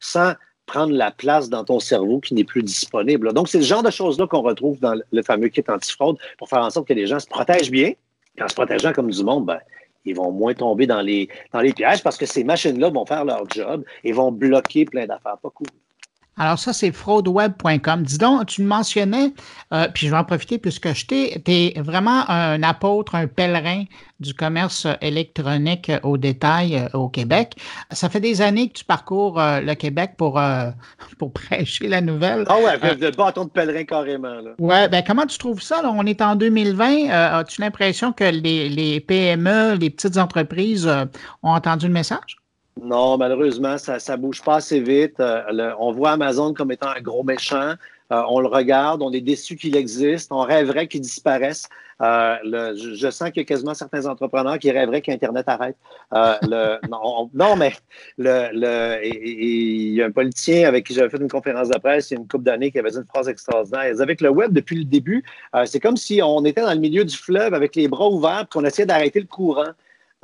sans 0.00 0.32
prendre 0.66 0.92
la 0.92 1.10
place 1.10 1.48
dans 1.48 1.64
ton 1.64 1.80
cerveau 1.80 2.20
qui 2.20 2.34
n'est 2.34 2.44
plus 2.44 2.62
disponible. 2.62 3.32
Donc, 3.32 3.48
c'est 3.48 3.58
le 3.58 3.64
genre 3.64 3.82
de 3.82 3.90
choses-là 3.90 4.26
qu'on 4.26 4.42
retrouve 4.42 4.78
dans 4.80 5.00
le 5.10 5.22
fameux 5.22 5.48
kit 5.48 5.64
antifraude 5.66 6.18
pour 6.36 6.48
faire 6.48 6.60
en 6.60 6.70
sorte 6.70 6.86
que 6.86 6.92
les 6.92 7.06
gens 7.06 7.18
se 7.18 7.26
protègent 7.26 7.70
bien. 7.70 7.92
En 8.40 8.48
se 8.48 8.54
protégeant 8.54 8.92
comme 8.92 9.10
du 9.10 9.24
monde, 9.24 9.46
ben, 9.46 9.58
ils 10.04 10.14
vont 10.14 10.32
moins 10.32 10.54
tomber 10.54 10.86
dans 10.86 11.00
les, 11.00 11.28
dans 11.52 11.60
les 11.60 11.72
pièges 11.72 12.02
parce 12.02 12.16
que 12.16 12.26
ces 12.26 12.44
machines-là 12.44 12.90
vont 12.90 13.06
faire 13.06 13.24
leur 13.24 13.48
job 13.48 13.84
et 14.04 14.12
vont 14.12 14.32
bloquer 14.32 14.84
plein 14.84 15.06
d'affaires 15.06 15.38
pas 15.38 15.50
cool. 15.50 15.68
Alors 16.38 16.58
ça, 16.58 16.72
c'est 16.72 16.92
fraudeweb.com. 16.92 18.02
Dis 18.02 18.18
donc, 18.18 18.46
tu 18.46 18.62
me 18.62 18.68
mentionnais, 18.68 19.32
euh, 19.72 19.88
puis 19.92 20.06
je 20.06 20.12
vais 20.12 20.16
en 20.16 20.24
profiter 20.24 20.58
puisque 20.58 20.92
je 20.94 21.06
t'ai, 21.06 21.42
es 21.46 21.80
vraiment 21.80 22.28
un 22.30 22.62
apôtre, 22.62 23.16
un 23.16 23.26
pèlerin 23.26 23.84
du 24.20 24.34
commerce 24.34 24.86
électronique 25.00 25.90
au 26.02 26.16
détail 26.16 26.76
euh, 26.76 26.88
au 26.96 27.08
Québec. 27.08 27.56
Ça 27.90 28.08
fait 28.08 28.20
des 28.20 28.40
années 28.40 28.68
que 28.68 28.74
tu 28.74 28.84
parcours 28.84 29.40
euh, 29.40 29.60
le 29.60 29.74
Québec 29.74 30.12
pour, 30.16 30.40
pour 31.18 31.32
prêcher 31.32 31.88
la 31.88 32.00
nouvelle. 32.00 32.44
Ah 32.48 32.58
ouais, 32.58 32.78
le 32.96 33.10
bâton 33.10 33.44
de 33.44 33.50
pèlerin 33.50 33.84
carrément. 33.84 34.34
Là. 34.34 34.50
Ouais, 34.58 34.88
ben 34.88 35.02
comment 35.04 35.26
tu 35.26 35.38
trouves 35.38 35.62
ça? 35.62 35.82
On 35.84 36.06
est 36.06 36.22
en 36.22 36.36
2020. 36.36 37.08
As-tu 37.10 37.60
l'impression 37.60 38.12
que 38.12 38.24
les, 38.24 38.68
les, 38.68 39.00
PME, 39.00 39.74
les 39.74 39.90
petites 39.90 40.18
entreprises 40.18 40.88
ont 41.42 41.50
entendu 41.50 41.86
le 41.86 41.92
message? 41.92 42.38
Non, 42.82 43.18
malheureusement, 43.18 43.76
ça 43.78 43.98
ne 43.98 44.16
bouge 44.16 44.42
pas 44.42 44.56
assez 44.56 44.80
vite. 44.80 45.18
Euh, 45.20 45.72
on 45.78 45.92
voit 45.92 46.12
Amazon 46.12 46.54
comme 46.54 46.70
étant 46.70 46.88
un 46.88 47.00
gros 47.00 47.24
méchant. 47.24 47.74
Euh, 48.10 48.22
on 48.30 48.40
le 48.40 48.48
regarde, 48.48 49.02
on 49.02 49.12
est 49.12 49.20
déçu 49.20 49.56
qu'il 49.56 49.76
existe, 49.76 50.32
on 50.32 50.40
rêverait 50.40 50.86
qu'il 50.86 51.02
disparaisse. 51.02 51.68
Euh, 52.00 52.36
je, 52.76 53.10
sens 53.10 53.30
qu'il 53.30 53.42
y 53.42 53.44
a 53.44 53.44
quasiment 53.44 53.74
certains 53.74 54.06
entrepreneurs 54.06 54.58
qui 54.58 54.70
rêveraient 54.70 55.02
qu'Internet 55.02 55.46
arrête. 55.48 55.76
non, 57.34 57.56
mais 57.56 57.72
il 58.16 59.94
y 59.94 60.00
a 60.00 60.06
un 60.06 60.10
politicien 60.10 60.68
avec 60.68 60.86
qui 60.86 60.94
j'avais 60.94 61.10
fait 61.10 61.18
une 61.18 61.28
conférence 61.28 61.68
de 61.68 61.78
presse 61.78 62.10
il 62.10 62.14
y 62.14 62.16
a 62.16 62.20
une 62.20 62.28
couple 62.28 62.44
d'années 62.44 62.70
qui 62.70 62.78
avait 62.78 62.90
dit 62.90 62.96
une 62.96 63.04
phrase 63.04 63.28
extraordinaire. 63.28 64.00
Avec 64.00 64.20
le 64.20 64.30
web, 64.30 64.52
depuis 64.52 64.76
le 64.76 64.84
début, 64.84 65.24
c'est 65.66 65.80
comme 65.80 65.96
si 65.96 66.22
on 66.22 66.44
était 66.44 66.62
dans 66.62 66.72
le 66.72 66.80
milieu 66.80 67.04
du 67.04 67.16
fleuve 67.16 67.52
avec 67.52 67.76
les 67.76 67.88
bras 67.88 68.08
ouverts 68.08 68.46
qu'on 68.50 68.64
essayait 68.64 68.86
d'arrêter 68.86 69.20
le 69.20 69.26
courant. 69.26 69.72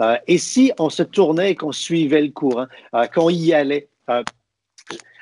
Euh, 0.00 0.16
et 0.26 0.38
si 0.38 0.72
on 0.78 0.90
se 0.90 1.02
tournait 1.02 1.52
et 1.52 1.54
qu'on 1.54 1.72
suivait 1.72 2.22
le 2.22 2.30
courant, 2.30 2.66
euh, 2.94 3.06
qu'on 3.06 3.30
y 3.30 3.52
allait? 3.52 3.88
Euh, 4.10 4.22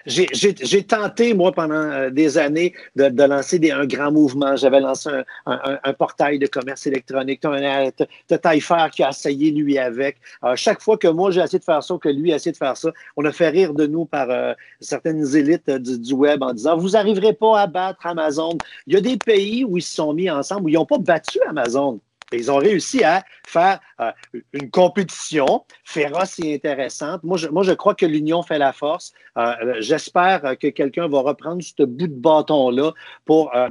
j'ai 0.04 0.82
tenté, 0.82 1.32
moi, 1.32 1.52
pendant 1.52 2.10
des 2.10 2.36
années, 2.36 2.74
de, 2.96 3.22
lancer 3.22 3.70
un 3.70 3.86
grand 3.86 4.10
mouvement. 4.10 4.56
J'avais 4.56 4.80
lancé 4.80 5.08
un, 5.46 5.92
portail 5.92 6.40
de 6.40 6.48
commerce 6.48 6.88
électronique. 6.88 7.40
Tu 7.40 8.34
as 8.34 8.38
Taillefer 8.38 8.86
qui 8.90 9.04
a 9.04 9.10
essayé, 9.10 9.52
lui, 9.52 9.78
avec. 9.78 10.16
chaque 10.56 10.82
fois 10.82 10.96
que 10.96 11.06
moi, 11.06 11.30
j'ai 11.30 11.40
essayé 11.40 11.60
de 11.60 11.64
faire 11.64 11.84
ça, 11.84 11.94
que 12.00 12.08
lui 12.08 12.32
a 12.32 12.34
essayé 12.34 12.50
de 12.50 12.56
faire 12.56 12.76
ça, 12.76 12.90
on 13.16 13.24
a 13.24 13.30
fait 13.30 13.50
rire 13.50 13.74
de 13.74 13.86
nous 13.86 14.04
par 14.04 14.56
certaines 14.80 15.36
élites 15.36 15.70
du, 15.70 16.14
web 16.14 16.42
en 16.42 16.52
disant, 16.52 16.76
vous 16.76 16.90
n'arriverez 16.90 17.34
pas 17.34 17.60
à 17.60 17.68
battre 17.68 18.04
Amazon. 18.04 18.58
Il 18.88 18.94
y 18.94 18.96
a 18.96 19.00
des 19.00 19.18
pays 19.18 19.64
où 19.64 19.78
ils 19.78 19.82
se 19.82 19.94
sont 19.94 20.14
mis 20.14 20.28
ensemble, 20.28 20.64
où 20.64 20.68
ils 20.68 20.74
n'ont 20.74 20.84
pas 20.84 20.98
battu 20.98 21.38
Amazon 21.48 22.00
ils 22.32 22.50
ont 22.50 22.56
réussi 22.56 23.04
à 23.04 23.24
faire 23.46 23.80
euh, 24.00 24.10
une 24.52 24.70
compétition 24.70 25.64
féroce 25.84 26.38
et 26.38 26.54
intéressante. 26.54 27.22
Moi, 27.22 27.36
je, 27.36 27.48
moi, 27.48 27.62
je 27.62 27.72
crois 27.72 27.94
que 27.94 28.06
l'union 28.06 28.42
fait 28.42 28.58
la 28.58 28.72
force. 28.72 29.12
Euh, 29.38 29.76
j'espère 29.80 30.58
que 30.58 30.68
quelqu'un 30.68 31.08
va 31.08 31.20
reprendre 31.20 31.62
ce 31.62 31.82
bout 31.82 32.08
de 32.08 32.14
bâton-là 32.14 32.92
pour 33.24 33.54
euh, 33.54 33.68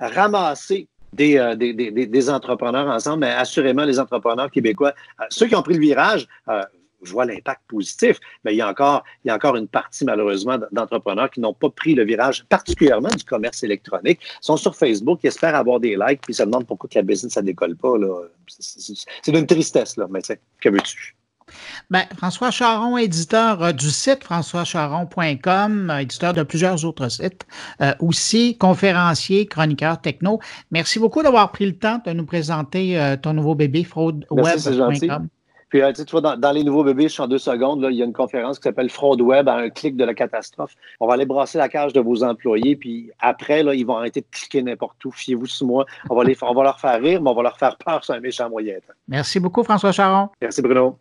ramasser 0.00 0.88
des, 1.12 1.54
des, 1.56 1.72
des, 1.72 2.30
entrepreneurs 2.30 2.86
ensemble, 2.86 3.20
mais 3.20 3.30
assurément 3.30 3.84
les 3.84 3.98
entrepreneurs 3.98 4.50
québécois, 4.50 4.92
ceux 5.30 5.46
qui 5.46 5.56
ont 5.56 5.62
pris 5.62 5.74
le 5.74 5.80
virage, 5.80 6.28
je 7.02 7.12
vois 7.12 7.24
l'impact 7.24 7.62
positif, 7.68 8.18
mais 8.44 8.54
il 8.54 8.56
y, 8.56 8.60
a 8.60 8.68
encore, 8.68 9.04
il 9.24 9.28
y 9.28 9.30
a 9.30 9.34
encore 9.34 9.56
une 9.56 9.68
partie, 9.68 10.04
malheureusement, 10.04 10.58
d'entrepreneurs 10.72 11.30
qui 11.30 11.40
n'ont 11.40 11.54
pas 11.54 11.70
pris 11.70 11.94
le 11.94 12.04
virage, 12.04 12.44
particulièrement 12.48 13.10
du 13.10 13.24
commerce 13.24 13.62
électronique, 13.62 14.20
sont 14.40 14.56
sur 14.56 14.74
Facebook, 14.74 15.20
ils 15.22 15.28
espèrent 15.28 15.56
avoir 15.56 15.80
des 15.80 15.96
likes, 15.96 16.20
puis 16.22 16.32
ils 16.32 16.36
se 16.36 16.42
demandent 16.42 16.66
pourquoi 16.66 16.88
que 16.88 16.98
la 16.98 17.02
business, 17.02 17.32
ça 17.34 17.42
décolle 17.42 17.76
pas. 17.76 17.94
C'est 18.48 19.32
d'une 19.32 19.46
tristesse, 19.46 19.96
là, 19.96 20.06
mais 20.10 20.20
que 20.60 20.68
veux-tu? 20.68 21.14
Ben, 21.90 22.04
François 22.16 22.50
Charon, 22.50 22.96
éditeur 22.98 23.62
euh, 23.62 23.72
du 23.72 23.90
site 23.90 24.24
françoischaron.com, 24.24 25.90
euh, 25.90 25.98
éditeur 25.98 26.34
de 26.34 26.42
plusieurs 26.42 26.84
autres 26.84 27.08
sites, 27.08 27.46
euh, 27.80 27.92
aussi 28.00 28.56
conférencier, 28.58 29.46
chroniqueur 29.46 30.00
techno. 30.00 30.40
Merci 30.70 30.98
beaucoup 30.98 31.22
d'avoir 31.22 31.50
pris 31.52 31.66
le 31.66 31.76
temps 31.76 32.00
de 32.04 32.12
nous 32.12 32.26
présenter 32.26 33.16
ton 33.22 33.32
nouveau 33.32 33.54
bébé 33.54 33.84
fraudeweb.com. 33.84 35.28
Puis, 35.68 35.82
euh, 35.82 35.92
tu 35.92 36.04
vois, 36.10 36.36
dans, 36.36 36.52
les 36.52 36.64
nouveaux 36.64 36.84
bébés, 36.84 37.04
je 37.04 37.08
suis 37.08 37.22
en 37.22 37.28
deux 37.28 37.38
secondes, 37.38 37.82
là, 37.82 37.90
il 37.90 37.96
y 37.96 38.02
a 38.02 38.04
une 38.04 38.12
conférence 38.12 38.58
qui 38.58 38.64
s'appelle 38.64 38.90
Fraude 38.90 39.20
Web 39.20 39.48
à 39.48 39.56
un 39.56 39.70
clic 39.70 39.96
de 39.96 40.04
la 40.04 40.14
catastrophe. 40.14 40.74
On 41.00 41.06
va 41.06 41.14
aller 41.14 41.26
brasser 41.26 41.58
la 41.58 41.68
cage 41.68 41.92
de 41.92 42.00
vos 42.00 42.22
employés, 42.22 42.76
puis 42.76 43.10
après, 43.20 43.62
là, 43.62 43.74
ils 43.74 43.84
vont 43.84 43.96
arrêter 43.96 44.20
de 44.20 44.26
cliquer 44.30 44.62
n'importe 44.62 45.04
où. 45.04 45.10
Fiez-vous 45.10 45.46
sur 45.46 45.66
moi. 45.66 45.86
On 46.10 46.16
va, 46.16 46.24
les, 46.24 46.36
on 46.42 46.54
va 46.54 46.62
leur 46.62 46.80
faire 46.80 47.00
rire, 47.00 47.20
mais 47.22 47.30
on 47.30 47.34
va 47.34 47.42
leur 47.42 47.58
faire 47.58 47.76
peur 47.76 48.04
sur 48.04 48.14
un 48.14 48.20
méchant 48.20 48.48
moyen. 48.48 48.76
Merci 49.08 49.40
beaucoup, 49.40 49.62
François 49.62 49.92
Charon. 49.92 50.28
Merci, 50.40 50.62
Bruno. 50.62 50.96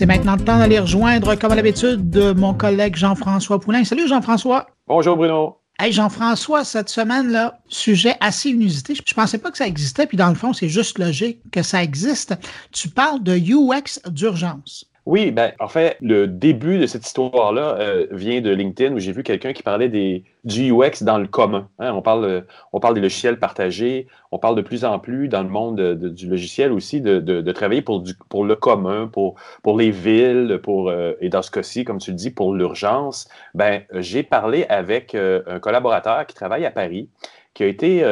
C'est 0.00 0.06
maintenant 0.06 0.34
le 0.34 0.42
temps 0.42 0.58
d'aller 0.58 0.78
rejoindre, 0.78 1.34
comme 1.34 1.52
à 1.52 1.54
l'habitude, 1.54 2.16
mon 2.34 2.54
collègue 2.54 2.96
Jean-François 2.96 3.60
Poulain. 3.60 3.84
Salut 3.84 4.08
Jean-François. 4.08 4.66
Bonjour 4.88 5.14
Bruno. 5.14 5.58
Hey 5.78 5.92
Jean-François, 5.92 6.64
cette 6.64 6.88
semaine-là, 6.88 7.58
sujet 7.68 8.14
assez 8.20 8.48
inusité. 8.48 8.94
Je, 8.94 9.02
ne 9.02 9.14
pensais 9.14 9.36
pas 9.36 9.50
que 9.50 9.58
ça 9.58 9.66
existait, 9.66 10.06
puis 10.06 10.16
dans 10.16 10.30
le 10.30 10.36
fond, 10.36 10.54
c'est 10.54 10.70
juste 10.70 10.98
logique 10.98 11.42
que 11.52 11.62
ça 11.62 11.82
existe. 11.82 12.34
Tu 12.72 12.88
parles 12.88 13.22
de 13.22 13.36
UX 13.36 14.00
d'urgence. 14.08 14.89
Oui, 15.06 15.30
ben, 15.30 15.52
en 15.60 15.68
fait, 15.68 15.96
le 16.02 16.26
début 16.26 16.78
de 16.78 16.86
cette 16.86 17.06
histoire-là 17.06 17.76
euh, 17.78 18.06
vient 18.10 18.42
de 18.42 18.50
LinkedIn 18.50 18.94
où 18.94 18.98
j'ai 18.98 19.12
vu 19.12 19.22
quelqu'un 19.22 19.54
qui 19.54 19.62
parlait 19.62 19.88
des, 19.88 20.24
du 20.44 20.72
UX 20.72 21.02
dans 21.02 21.16
le 21.16 21.26
commun. 21.26 21.68
Hein. 21.78 21.92
on, 21.94 22.02
parle, 22.02 22.44
on 22.74 22.80
parle 22.80 22.94
des 22.94 23.00
logiciels 23.00 23.38
partagés, 23.38 24.08
on 24.30 24.38
parle 24.38 24.56
de 24.56 24.62
plus 24.62 24.84
en 24.84 24.98
plus 24.98 25.28
dans 25.28 25.42
le 25.42 25.48
monde 25.48 25.94
du 25.94 26.28
logiciel 26.28 26.70
aussi 26.70 27.00
de, 27.00 27.18
de, 27.18 27.52
travailler 27.52 27.80
pour, 27.80 28.00
du, 28.00 28.12
pour 28.28 28.44
le 28.44 28.56
commun, 28.56 29.06
pour, 29.06 29.36
pour 29.62 29.78
les 29.78 29.90
villes, 29.90 30.60
pour, 30.62 30.90
euh, 30.90 31.14
et 31.20 31.30
dans 31.30 31.42
ce 31.42 31.50
cas-ci, 31.50 31.84
comme 31.84 31.98
tu 31.98 32.10
le 32.10 32.16
dis, 32.16 32.30
pour 32.30 32.54
l'urgence. 32.54 33.26
Ben, 33.54 33.82
j'ai 33.94 34.22
parlé 34.22 34.66
avec 34.68 35.14
euh, 35.14 35.42
un 35.46 35.60
collaborateur 35.60 36.26
qui 36.26 36.34
travaille 36.34 36.66
à 36.66 36.70
Paris 36.70 37.08
qui 37.52 37.64
a 37.64 37.66
été 37.66 38.04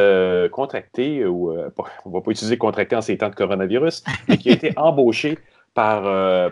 contracté, 0.50 1.24
ou 1.24 1.52
on 1.52 2.08
ne 2.08 2.12
va 2.12 2.20
pas 2.20 2.30
utiliser 2.32 2.58
contracté 2.58 2.96
en 2.96 3.00
ces 3.00 3.16
temps 3.16 3.30
de 3.30 3.36
coronavirus, 3.36 4.02
mais 4.28 4.36
qui 4.36 4.50
a 4.50 4.52
été 4.52 4.72
embauché 4.76 5.38
par, 5.78 6.06
euh, 6.06 6.50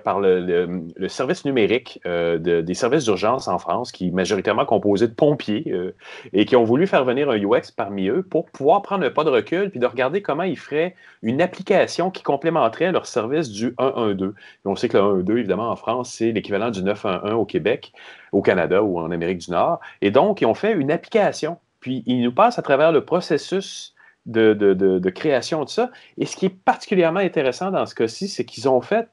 le, 0.96 1.08
service 1.08 1.44
numérique 1.44 2.00
euh, 2.06 2.38
des 2.38 2.74
services 2.74 3.06
d'urgence 3.06 3.48
en 3.48 3.58
France, 3.58 3.90
qui 3.90 4.06
est 4.06 4.10
majoritairement 4.12 4.64
composé 4.64 5.08
de 5.08 5.14
pompiers, 5.14 5.64
euh, 5.66 5.96
et 6.32 6.44
qui 6.44 6.54
ont 6.54 6.62
voulu 6.62 6.86
faire 6.86 7.04
venir 7.04 7.28
un 7.28 7.36
UX 7.36 7.72
parmi 7.76 8.06
eux 8.06 8.22
pour 8.22 8.46
pouvoir 8.46 8.82
prendre 8.82 9.04
un 9.04 9.10
pas 9.10 9.24
de 9.24 9.30
recul 9.30 9.70
puis 9.70 9.80
de 9.80 9.86
regarder 9.86 10.22
comment 10.22 10.44
ils 10.44 10.56
feraient 10.56 10.94
une 11.22 11.42
application 11.42 12.12
qui 12.12 12.22
complémenterait 12.22 12.92
leur 12.92 13.06
service 13.06 13.50
du 13.50 13.74
112. 13.80 14.28
Et 14.28 14.68
on 14.68 14.76
sait 14.76 14.88
que 14.88 14.96
le 14.96 15.02
112, 15.02 15.38
évidemment, 15.38 15.70
en 15.70 15.76
France, 15.76 16.12
c'est 16.12 16.30
l'équivalent 16.30 16.70
du 16.70 16.84
911 16.84 17.32
au 17.32 17.44
Québec, 17.44 17.92
au 18.30 18.42
Canada 18.42 18.84
ou 18.84 19.00
en 19.00 19.10
Amérique 19.10 19.38
du 19.38 19.50
Nord. 19.50 19.80
Et 20.02 20.12
donc, 20.12 20.40
ils 20.40 20.46
ont 20.46 20.54
fait 20.54 20.72
une 20.72 20.92
application. 20.92 21.58
Puis, 21.80 22.04
ils 22.06 22.22
nous 22.22 22.32
passent 22.32 22.60
à 22.60 22.62
travers 22.62 22.92
le 22.92 23.04
processus 23.04 23.95
de, 24.26 25.10
création 25.10 25.64
de 25.64 25.68
ça. 25.68 25.90
Et 26.18 26.26
ce 26.26 26.36
qui 26.36 26.46
est 26.46 26.54
particulièrement 26.64 27.20
intéressant 27.20 27.70
dans 27.70 27.86
ce 27.86 27.94
cas-ci, 27.94 28.28
c'est 28.28 28.44
qu'ils 28.44 28.68
ont 28.68 28.80
fait 28.80 29.08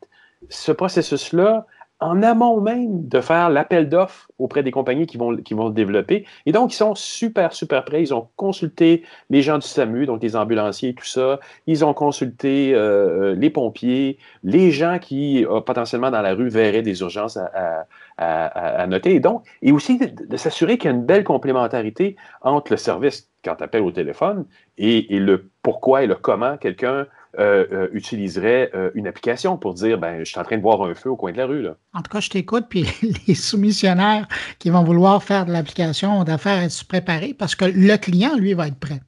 ce 0.50 0.72
processus-là 0.72 1.66
en 2.04 2.22
amont 2.22 2.60
même 2.60 3.08
de 3.08 3.22
faire 3.22 3.50
l'appel 3.50 3.88
d'offres 3.88 4.30
auprès 4.38 4.62
des 4.62 4.72
compagnies 4.72 5.08
qui 5.08 5.18
vont, 5.18 5.38
qui 5.38 5.54
vont 5.54 5.70
le 5.70 5.74
développer. 5.74 6.26
Et 6.46 6.52
donc, 6.52 6.74
ils 6.74 6.76
sont 6.76 6.96
super, 6.96 7.54
super 7.54 7.86
prêts. 7.86 8.02
Ils 8.02 8.14
ont 8.14 8.28
consulté 8.36 9.04
les 9.30 9.42
gens 9.42 9.58
du 9.58 9.66
SAMU, 9.66 10.06
donc 10.06 10.22
les 10.22 10.36
ambulanciers 10.36 10.90
et 10.90 10.94
tout 10.94 11.06
ça. 11.06 11.40
Ils 11.66 11.86
ont 11.86 11.94
consulté 11.94 12.74
euh, 12.74 13.36
les 13.36 13.50
pompiers, 13.50 14.18
les 14.44 14.72
gens 14.72 15.00
qui, 15.00 15.46
euh, 15.46 15.62
potentiellement 15.62 16.12
dans 16.12 16.22
la 16.22 16.34
rue, 16.34 16.50
verraient 16.50 16.82
des 16.82 17.00
urgences 17.00 17.38
à, 17.38 17.86
à, 18.18 18.86
noter. 18.88 19.16
Et 19.16 19.20
donc, 19.20 19.44
et 19.62 19.72
aussi 19.72 19.98
de, 19.98 20.38
s'assurer 20.38 20.78
qu'il 20.78 20.90
y 20.90 20.94
a 20.94 20.96
une 20.96 21.06
belle 21.06 21.24
complémentarité 21.24 22.16
entre 22.42 22.74
le 22.74 22.78
service 22.78 23.30
quand 23.44 23.56
tu 23.56 23.64
appelles 23.64 23.82
au 23.82 23.92
téléphone 23.92 24.46
et, 24.78 25.08
le 25.20 25.50
pourquoi 25.62 26.04
et 26.04 26.08
le 26.08 26.16
comment 26.16 26.58
quelqu'un 26.58 27.08
euh, 27.40 27.66
euh, 27.72 27.88
utiliserait 27.94 28.70
euh, 28.76 28.92
une 28.94 29.08
application 29.08 29.58
pour 29.58 29.74
dire 29.74 29.98
ben, 29.98 30.20
je 30.20 30.26
suis 30.26 30.40
en 30.40 30.44
train 30.44 30.58
de 30.58 30.62
voir 30.62 30.84
un 30.84 30.94
feu 30.94 31.10
au 31.10 31.16
coin 31.16 31.32
de 31.32 31.38
la 31.38 31.48
rue. 31.48 31.64
Là. 31.64 31.78
En 31.94 32.02
tout 32.02 32.12
cas, 32.12 32.20
je 32.20 32.30
t'écoute, 32.30 32.66
puis 32.70 32.86
les 33.28 33.34
soumissionnaires 33.34 34.28
qui 34.60 34.70
vont 34.70 34.84
vouloir 34.84 35.24
faire 35.24 35.48
de 35.48 35.52
l'application 35.52 36.20
ont 36.20 36.24
d'affaires 36.24 36.64
à 36.64 36.70
se 36.70 36.86
préparer 36.86 37.34
parce 37.34 37.56
que 37.56 37.66
le 37.66 37.98
client, 37.98 38.36
lui, 38.36 38.54
va 38.54 38.68
être 38.68 38.80
prêt. 38.80 39.00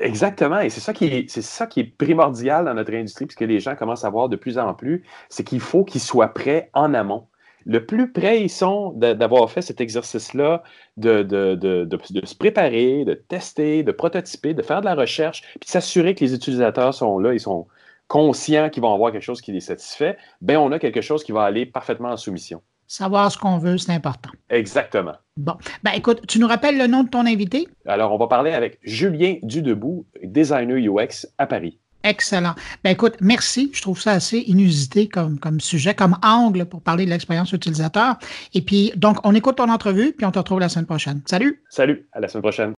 Exactement, 0.00 0.60
et 0.60 0.70
c'est 0.70 0.80
ça 0.80 0.92
qui 0.92 1.04
est, 1.04 1.30
c'est 1.30 1.42
ça 1.42 1.66
qui 1.66 1.80
est 1.80 1.84
primordial 1.84 2.64
dans 2.64 2.74
notre 2.74 2.94
industrie, 2.94 3.26
puisque 3.26 3.42
les 3.42 3.60
gens 3.60 3.76
commencent 3.76 4.04
à 4.04 4.10
voir 4.10 4.28
de 4.28 4.36
plus 4.36 4.58
en 4.58 4.72
plus, 4.74 5.04
c'est 5.28 5.44
qu'il 5.44 5.60
faut 5.60 5.84
qu'ils 5.84 6.00
soient 6.00 6.32
prêts 6.34 6.70
en 6.72 6.94
amont 6.94 7.28
le 7.64 7.84
plus 7.84 8.12
près 8.12 8.42
ils 8.42 8.50
sont 8.50 8.92
d'avoir 8.92 9.50
fait 9.50 9.62
cet 9.62 9.80
exercice-là, 9.80 10.62
de, 10.96 11.22
de, 11.22 11.98
se 12.24 12.34
préparer, 12.34 13.04
de 13.04 13.14
tester, 13.14 13.82
de 13.82 13.92
prototyper, 13.92 14.54
de 14.54 14.62
faire 14.62 14.80
de 14.80 14.86
la 14.86 14.94
recherche, 14.94 15.42
puis 15.60 15.66
de 15.66 15.70
s'assurer 15.70 16.14
que 16.14 16.24
les 16.24 16.34
utilisateurs 16.34 16.94
sont 16.94 17.18
là, 17.18 17.32
ils 17.32 17.40
sont 17.40 17.66
conscients 18.08 18.70
qu'ils 18.70 18.82
vont 18.82 18.94
avoir 18.94 19.12
quelque 19.12 19.22
chose 19.22 19.40
qui 19.40 19.52
les 19.52 19.60
satisfait, 19.60 20.16
ben 20.40 20.58
on 20.58 20.72
a 20.72 20.78
quelque 20.78 21.00
chose 21.00 21.24
qui 21.24 21.32
va 21.32 21.44
aller 21.44 21.66
parfaitement 21.66 22.10
en 22.10 22.16
soumission. 22.16 22.62
Savoir 22.86 23.32
ce 23.32 23.38
qu'on 23.38 23.58
veut, 23.58 23.78
c'est 23.78 23.92
important. 23.92 24.30
Exactement. 24.50 25.14
Bon. 25.36 25.54
Ben 25.82 25.92
écoute, 25.92 26.26
tu 26.28 26.38
nous 26.38 26.46
rappelles 26.46 26.76
le 26.76 26.86
nom 26.86 27.02
de 27.02 27.08
ton 27.08 27.26
invité? 27.26 27.66
Alors, 27.86 28.12
on 28.12 28.18
va 28.18 28.26
parler 28.26 28.52
avec 28.52 28.78
Julien 28.82 29.36
Dudebout, 29.42 30.04
designer 30.22 30.76
UX 30.76 31.26
à 31.38 31.46
Paris. 31.46 31.78
Excellent. 32.04 32.54
Ben 32.84 32.90
écoute, 32.90 33.14
merci. 33.20 33.70
Je 33.72 33.80
trouve 33.80 34.00
ça 34.00 34.12
assez 34.12 34.38
inusité 34.38 35.08
comme, 35.08 35.38
comme 35.38 35.58
sujet, 35.58 35.94
comme 35.94 36.18
angle 36.22 36.66
pour 36.66 36.82
parler 36.82 37.06
de 37.06 37.10
l'expérience 37.10 37.52
utilisateur. 37.52 38.16
Et 38.52 38.60
puis, 38.60 38.92
donc, 38.94 39.18
on 39.24 39.34
écoute 39.34 39.56
ton 39.56 39.70
entrevue, 39.70 40.12
puis 40.12 40.26
on 40.26 40.30
te 40.30 40.38
retrouve 40.38 40.60
la 40.60 40.68
semaine 40.68 40.86
prochaine. 40.86 41.22
Salut. 41.24 41.62
Salut. 41.70 42.06
À 42.12 42.20
la 42.20 42.28
semaine 42.28 42.42
prochaine. 42.42 42.74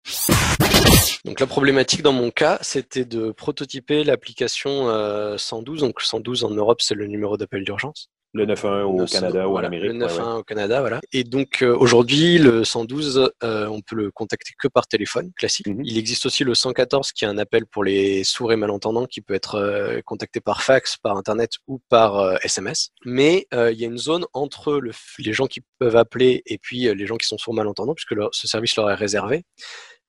Donc 1.26 1.40
la 1.40 1.48
problématique 1.48 2.04
dans 2.04 2.14
mon 2.14 2.30
cas, 2.30 2.60
c'était 2.62 3.04
de 3.04 3.32
prototyper 3.32 4.04
l'application 4.04 4.88
112. 5.38 5.82
Euh, 5.82 5.88
Donc 5.88 6.02
112 6.02 6.44
en 6.44 6.52
Europe, 6.52 6.82
c'est 6.82 6.94
le 6.94 7.08
numéro 7.08 7.36
d'appel 7.36 7.64
d'urgence. 7.64 8.12
Le 8.36 8.46
9.1 8.46 8.82
au 8.82 9.06
Canada 9.06 9.48
ou 9.48 9.58
en 9.58 9.64
Amérique. 9.64 9.94
Le 9.94 9.98
9.1 9.98 10.40
au 10.40 10.44
Canada, 10.44 10.82
voilà. 10.82 11.00
Et 11.14 11.24
donc 11.24 11.62
euh, 11.62 11.74
aujourd'hui, 11.74 12.38
le 12.38 12.66
112, 12.66 13.32
euh, 13.46 13.68
on 13.68 13.80
peut 13.80 13.96
le 13.96 14.12
contacter 14.12 14.52
que 14.60 14.68
par 14.68 14.88
téléphone 14.88 15.32
classique. 15.38 15.68
Mhm. 15.68 15.82
Il 15.86 15.98
existe 15.98 16.26
aussi 16.26 16.44
le 16.44 16.54
114 16.54 17.14
qui 17.14 17.24
est 17.24 17.30
un 17.30 17.38
appel 17.38 17.66
pour 17.66 17.86
les 17.86 18.26
sourds 18.26 18.52
et 18.52 18.58
malentendants 18.58 19.06
qui 19.06 19.22
peut 19.22 19.36
être 19.36 19.56
euh, 19.56 20.02
contacté 20.04 20.42
par 20.42 20.64
fax, 20.64 20.98
par 20.98 21.16
internet 21.16 21.52
ou 21.68 21.80
par 21.88 22.38
SMS. 22.44 22.90
Mais 23.06 23.48
il 23.54 23.80
y 23.80 23.86
a 23.86 23.88
une 23.88 23.98
zone 23.98 24.26
entre 24.34 24.74
le, 24.74 24.92
les 25.20 25.32
gens 25.32 25.48
qui 25.48 25.62
peuvent 25.80 25.96
appeler 25.96 26.44
et 26.46 26.58
puis 26.58 26.94
les 26.94 27.06
gens 27.06 27.16
qui 27.16 27.28
sont 27.28 27.38
sourds 27.38 27.54
malentendants 27.54 27.94
puisque 27.94 28.16
ce 28.34 28.48
service 28.50 28.76
leur 28.76 28.92
est 28.92 28.96
réservé. 28.96 29.46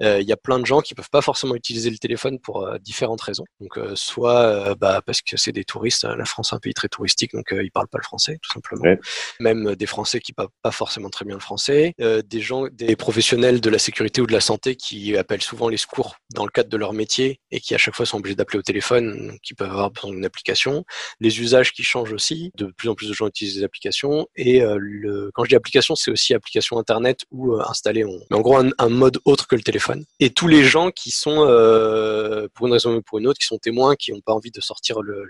Euh, 0.03 0.21
il 0.21 0.29
y 0.29 0.33
a 0.33 0.37
plein 0.37 0.59
de 0.59 0.67
gens 0.67 0.81
qui 0.81 0.95
peuvent 0.95 1.11
pas 1.11 1.23
forcément 1.23 1.55
utiliser 1.55 1.91
le 1.91 1.99
téléphone 1.99 2.39
pour 2.39 2.67
euh, 2.67 2.79
différentes 2.79 3.21
raisons. 3.21 3.45
Donc 3.61 3.79
euh, 3.79 3.95
soit 3.95 4.75
bah, 4.77 5.03
parce 5.05 5.23
que 5.23 5.37
c'est 5.37 5.53
des 5.53 5.65
touristes, 5.65 6.05
la 6.05 6.25
France 6.25 6.53
est 6.53 6.57
un 6.57 6.59
pays 6.59 6.75
très 6.75 6.89
touristique, 6.89 7.33
donc 7.33 7.47
ils 7.53 7.71
parlent 7.71 7.89
pas 7.89 7.99
le 7.99 8.05
français 8.05 8.39
tout 8.43 8.53
simplement. 8.53 8.97
Même 9.41 9.75
des 9.75 9.87
Français 9.87 10.21
qui 10.21 10.33
parlent 10.33 10.49
pas 10.63 10.71
forcément 10.71 11.09
très 11.09 11.25
bien 11.25 11.35
le 11.35 11.41
français, 11.41 11.95
des 11.99 12.41
gens, 12.41 12.67
des 12.73 12.97
professionnels 12.97 13.61
de 13.61 13.71
la 13.71 13.79
sécurité 13.79 14.21
ou 14.21 14.27
de 14.27 14.33
la 14.33 14.41
santé 14.41 14.77
qui 14.77 15.17
appellent 15.17 15.43
souvent 15.43 15.69
les 15.69 15.77
secours 15.77 16.17
dans 16.35 16.45
le 16.45 16.51
cadre 16.51 16.69
de 16.69 16.77
leur 16.77 16.93
métier 16.93 17.41
et 17.51 17.61
qui 17.61 17.75
à 17.75 17.79
chaque 17.79 17.95
fois 17.95 18.07
sont 18.07 18.19
obligés 18.19 18.37
d'appeler 18.37 18.59
au 18.59 18.63
téléphone, 18.63 19.39
qui 19.43 19.55
peuvent 19.55 19.71
avoir 19.71 19.91
besoin 19.91 20.11
d'une 20.11 20.25
application. 20.25 20.85
Les 21.21 21.41
usages 21.41 21.73
qui 21.73 21.83
changent 21.83 22.13
aussi, 22.13 22.51
de 22.57 22.67
plus 22.67 22.89
en 22.89 22.95
plus 22.95 23.09
de 23.09 23.15
gens 23.15 23.27
utilisent 23.27 23.57
des 23.57 23.65
applications 23.65 24.27
et 24.37 24.61
le, 24.61 25.31
quand 25.35 25.45
je 25.45 25.51
dis 25.51 25.57
application, 25.57 25.95
c'est 25.95 26.11
aussi 26.11 26.35
application 26.35 26.79
internet 26.79 27.21
ou 27.31 27.55
installée. 27.61 28.05
Mais 28.31 28.37
en 28.37 28.41
gros 28.41 28.57
un, 28.57 28.71
un 28.79 28.89
mode 28.89 29.19
autre 29.25 29.47
que 29.47 29.57
le 29.57 29.63
téléphone 29.63 29.86
et 30.21 30.31
tous 30.31 30.49
les 30.49 30.65
gens 30.65 30.91
qui 30.91 31.11
sont, 31.11 31.45
euh, 31.47 32.49
pour 32.55 32.67
une 32.67 32.73
raison 32.73 32.97
ou 32.97 33.03
pour 33.03 33.19
une 33.19 33.27
autre, 33.27 33.39
qui 33.39 33.47
sont 33.47 33.59
témoins, 33.59 33.97
qui 33.97 34.13
n'ont 34.13 34.21
pas 34.21 34.33
envie 34.33 34.51
de 34.51 34.61
sortir 34.61 35.03
le, 35.03 35.27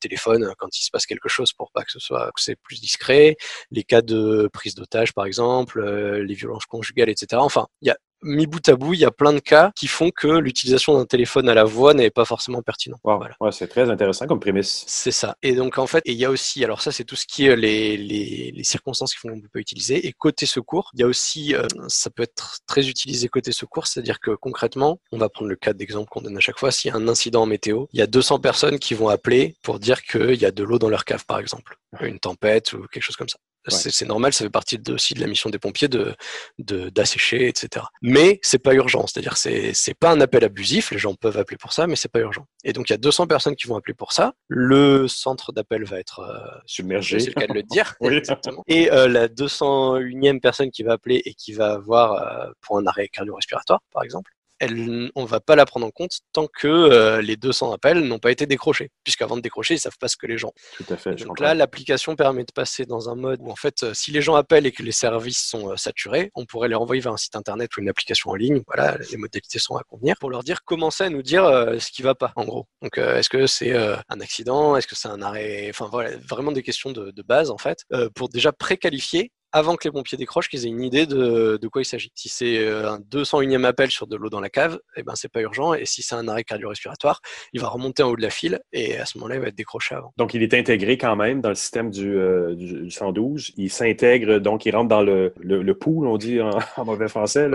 téléphone 0.00 0.52
quand 0.58 0.76
il 0.76 0.82
se 0.82 0.90
passe 0.90 1.06
quelque 1.06 1.28
chose 1.28 1.52
pour 1.52 1.70
pas 1.72 1.84
que 1.84 1.92
ce 1.92 2.00
soit 2.00 2.26
que 2.34 2.42
c'est 2.42 2.56
plus 2.56 2.80
discret, 2.80 3.36
les 3.70 3.84
cas 3.84 4.02
de 4.02 4.48
prise 4.52 4.74
d'otage 4.74 5.12
par 5.12 5.26
exemple, 5.26 5.80
euh, 5.80 6.24
les 6.24 6.34
violences 6.34 6.66
conjugales, 6.66 7.08
etc. 7.08 7.40
Enfin, 7.40 7.66
il 7.82 7.88
y 7.88 7.90
a 7.90 7.96
mis 8.22 8.46
bout 8.46 8.66
à 8.68 8.76
bout, 8.76 8.94
il 8.94 9.00
y 9.00 9.04
a 9.04 9.10
plein 9.10 9.32
de 9.32 9.40
cas 9.40 9.72
qui 9.74 9.88
font 9.88 10.10
que 10.10 10.28
l'utilisation 10.28 10.96
d'un 10.96 11.06
téléphone 11.06 11.48
à 11.48 11.54
la 11.54 11.64
voix 11.64 11.94
n'est 11.94 12.10
pas 12.10 12.24
forcément 12.24 12.62
pertinent. 12.62 12.98
Voilà. 13.02 13.34
Ouais, 13.40 13.52
c'est 13.52 13.68
très 13.68 13.90
intéressant 13.90 14.26
comme 14.26 14.40
prémisse. 14.40 14.84
C'est 14.86 15.10
ça. 15.10 15.36
Et 15.42 15.54
donc 15.54 15.78
en 15.78 15.86
fait, 15.86 16.02
il 16.06 16.14
y 16.14 16.24
a 16.24 16.30
aussi, 16.30 16.64
alors 16.64 16.80
ça 16.80 16.92
c'est 16.92 17.04
tout 17.04 17.16
ce 17.16 17.26
qui 17.26 17.46
est 17.46 17.56
les, 17.56 17.96
les, 17.96 18.52
les 18.54 18.64
circonstances 18.64 19.12
qui 19.12 19.18
font 19.18 19.28
qu'on 19.28 19.36
ne 19.36 19.42
peut 19.42 19.48
pas 19.52 19.60
utiliser. 19.60 20.06
Et 20.06 20.12
côté 20.12 20.46
secours, 20.46 20.90
il 20.94 21.00
y 21.00 21.02
a 21.02 21.06
aussi, 21.06 21.54
euh, 21.54 21.66
ça 21.88 22.10
peut 22.10 22.22
être 22.22 22.58
très 22.66 22.88
utilisé 22.88 23.28
côté 23.28 23.52
secours, 23.52 23.86
c'est-à-dire 23.86 24.20
que 24.20 24.32
concrètement, 24.32 25.00
on 25.10 25.18
va 25.18 25.28
prendre 25.28 25.48
le 25.48 25.56
cas 25.56 25.72
d'exemple 25.72 26.08
qu'on 26.10 26.20
donne 26.20 26.36
à 26.36 26.40
chaque 26.40 26.58
fois, 26.58 26.70
s'il 26.70 26.90
y 26.90 26.94
a 26.94 26.96
un 26.96 27.08
incident 27.08 27.42
en 27.42 27.46
météo, 27.46 27.86
il 27.92 27.98
y 27.98 28.02
a 28.02 28.06
200 28.06 28.40
personnes 28.40 28.78
qui 28.78 28.94
vont 28.94 29.08
appeler 29.08 29.56
pour 29.62 29.78
dire 29.78 30.02
qu'il 30.02 30.34
y 30.34 30.44
a 30.44 30.50
de 30.50 30.62
l'eau 30.62 30.78
dans 30.78 30.88
leur 30.88 31.04
cave 31.04 31.24
par 31.26 31.38
exemple, 31.38 31.76
une 32.00 32.18
tempête 32.18 32.72
ou 32.72 32.86
quelque 32.88 33.02
chose 33.02 33.16
comme 33.16 33.28
ça. 33.28 33.38
C'est 33.68 34.06
normal, 34.06 34.32
ça 34.32 34.44
fait 34.44 34.50
partie 34.50 34.78
de, 34.78 34.94
aussi 34.94 35.14
de 35.14 35.20
la 35.20 35.26
mission 35.26 35.50
des 35.50 35.58
pompiers 35.58 35.88
de 35.88 36.14
d'assécher, 36.58 37.48
etc. 37.48 37.86
Mais 38.02 38.40
c'est 38.42 38.58
pas 38.58 38.74
urgent, 38.74 39.06
c'est-à-dire 39.06 39.36
c'est 39.36 39.72
c'est 39.74 39.94
pas 39.94 40.10
un 40.10 40.20
appel 40.20 40.44
abusif, 40.44 40.90
les 40.90 40.98
gens 40.98 41.14
peuvent 41.14 41.38
appeler 41.38 41.56
pour 41.56 41.72
ça, 41.72 41.86
mais 41.86 41.96
c'est 41.96 42.10
pas 42.10 42.20
urgent. 42.20 42.46
Et 42.64 42.72
donc 42.72 42.88
il 42.90 42.92
y 42.92 42.94
a 42.94 42.98
200 42.98 43.26
personnes 43.26 43.56
qui 43.56 43.66
vont 43.66 43.76
appeler 43.76 43.94
pour 43.94 44.12
ça. 44.12 44.34
Le 44.48 45.08
centre 45.08 45.52
d'appel 45.52 45.84
va 45.84 45.98
être 45.98 46.20
euh, 46.20 46.58
submergé, 46.66 47.20
c'est 47.20 47.34
le 47.34 47.40
cas 47.40 47.46
de 47.46 47.54
le 47.54 47.62
dire. 47.62 47.94
Exactement. 48.00 48.62
Et 48.66 48.90
euh, 48.90 49.08
la 49.08 49.28
201e 49.28 50.40
personne 50.40 50.70
qui 50.70 50.82
va 50.82 50.92
appeler 50.92 51.22
et 51.24 51.34
qui 51.34 51.52
va 51.52 51.72
avoir 51.72 52.12
euh, 52.12 52.50
pour 52.60 52.78
un 52.78 52.86
arrêt 52.86 53.08
cardio-respiratoire, 53.08 53.80
par 53.92 54.02
exemple, 54.02 54.32
elle, 54.62 55.10
on 55.16 55.24
va 55.24 55.40
pas 55.40 55.56
la 55.56 55.66
prendre 55.66 55.84
en 55.84 55.90
compte 55.90 56.20
tant 56.32 56.46
que 56.46 56.68
euh, 56.68 57.20
les 57.20 57.36
200 57.36 57.72
appels 57.72 57.98
n'ont 57.98 58.20
pas 58.20 58.30
été 58.30 58.46
décrochés. 58.46 58.90
Puisqu'avant 59.02 59.36
de 59.36 59.40
décrocher, 59.40 59.74
ils 59.74 59.80
savent 59.80 59.98
pas 59.98 60.06
ce 60.06 60.16
que 60.16 60.28
les 60.28 60.38
gens. 60.38 60.52
Tout 60.76 60.84
à 60.88 60.96
fait. 60.96 61.16
Donc 61.16 61.40
là, 61.40 61.52
l'application 61.54 62.14
permet 62.14 62.44
de 62.44 62.52
passer 62.52 62.86
dans 62.86 63.08
un 63.08 63.16
mode 63.16 63.40
où, 63.42 63.50
en 63.50 63.56
fait, 63.56 63.82
euh, 63.82 63.92
si 63.92 64.12
les 64.12 64.22
gens 64.22 64.36
appellent 64.36 64.64
et 64.64 64.70
que 64.70 64.84
les 64.84 64.92
services 64.92 65.42
sont 65.42 65.70
euh, 65.70 65.76
saturés, 65.76 66.30
on 66.36 66.46
pourrait 66.46 66.68
les 66.68 66.76
renvoyer 66.76 67.02
vers 67.02 67.12
un 67.12 67.16
site 67.16 67.34
internet 67.34 67.76
ou 67.76 67.80
une 67.80 67.88
application 67.88 68.30
en 68.30 68.36
ligne. 68.36 68.62
Voilà, 68.68 68.96
les 69.10 69.16
modalités 69.16 69.58
sont 69.58 69.74
à 69.76 69.82
convenir 69.82 70.14
pour 70.20 70.30
leur 70.30 70.44
dire, 70.44 70.62
commencer 70.62 71.02
à 71.02 71.10
nous 71.10 71.22
dire 71.22 71.44
ce 71.44 71.90
qui 71.90 72.02
va 72.02 72.14
pas, 72.14 72.32
en 72.36 72.44
gros. 72.44 72.68
Donc, 72.82 72.98
est-ce 72.98 73.28
que 73.28 73.48
c'est 73.48 73.74
un 73.74 74.20
accident? 74.20 74.76
Est-ce 74.76 74.86
que 74.86 74.94
c'est 74.94 75.08
un 75.08 75.22
arrêt? 75.22 75.66
Enfin, 75.70 75.88
voilà, 75.90 76.16
vraiment 76.28 76.52
des 76.52 76.62
questions 76.62 76.92
de, 76.92 77.10
de 77.10 77.22
base, 77.22 77.50
en 77.50 77.58
fait, 77.58 77.84
pour 78.14 78.28
déjà 78.28 78.52
préqualifier 78.52 79.32
avant 79.52 79.76
que 79.76 79.84
les 79.84 79.92
pompiers 79.92 80.18
décrochent, 80.18 80.48
qu'ils 80.48 80.66
aient 80.66 80.70
une 80.70 80.82
idée 80.82 81.06
de, 81.06 81.58
de 81.60 81.68
quoi 81.68 81.82
il 81.82 81.84
s'agit. 81.84 82.10
Si 82.14 82.28
c'est 82.28 82.58
euh, 82.58 82.92
un 82.92 82.98
201e 82.98 83.64
appel 83.64 83.90
sur 83.90 84.06
de 84.06 84.16
l'eau 84.16 84.30
dans 84.30 84.40
la 84.40 84.48
cave, 84.48 84.78
eh 84.96 85.02
ben 85.02 85.14
c'est 85.14 85.30
pas 85.30 85.40
urgent. 85.40 85.74
Et 85.74 85.84
si 85.84 86.02
c'est 86.02 86.14
un 86.14 86.26
arrêt 86.28 86.44
cardio-respiratoire, 86.44 87.20
il 87.52 87.60
va 87.60 87.68
remonter 87.68 88.02
en 88.02 88.10
haut 88.10 88.16
de 88.16 88.22
la 88.22 88.30
file 88.30 88.60
et 88.72 88.96
à 88.98 89.04
ce 89.04 89.18
moment-là, 89.18 89.36
il 89.36 89.40
va 89.40 89.48
être 89.48 89.54
décroché 89.54 89.94
avant. 89.94 90.12
Donc, 90.16 90.34
il 90.34 90.42
est 90.42 90.54
intégré 90.54 90.96
quand 90.96 91.16
même 91.16 91.40
dans 91.40 91.50
le 91.50 91.54
système 91.54 91.90
du, 91.90 92.16
euh, 92.16 92.54
du 92.54 92.90
112. 92.90 93.52
Il 93.56 93.70
s'intègre, 93.70 94.38
donc 94.38 94.64
il 94.66 94.74
rentre 94.74 94.88
dans 94.88 95.02
le, 95.02 95.32
le, 95.40 95.74
pool, 95.74 96.06
on 96.06 96.16
dit 96.16 96.40
en, 96.40 96.58
mauvais 96.84 97.08
français. 97.08 97.48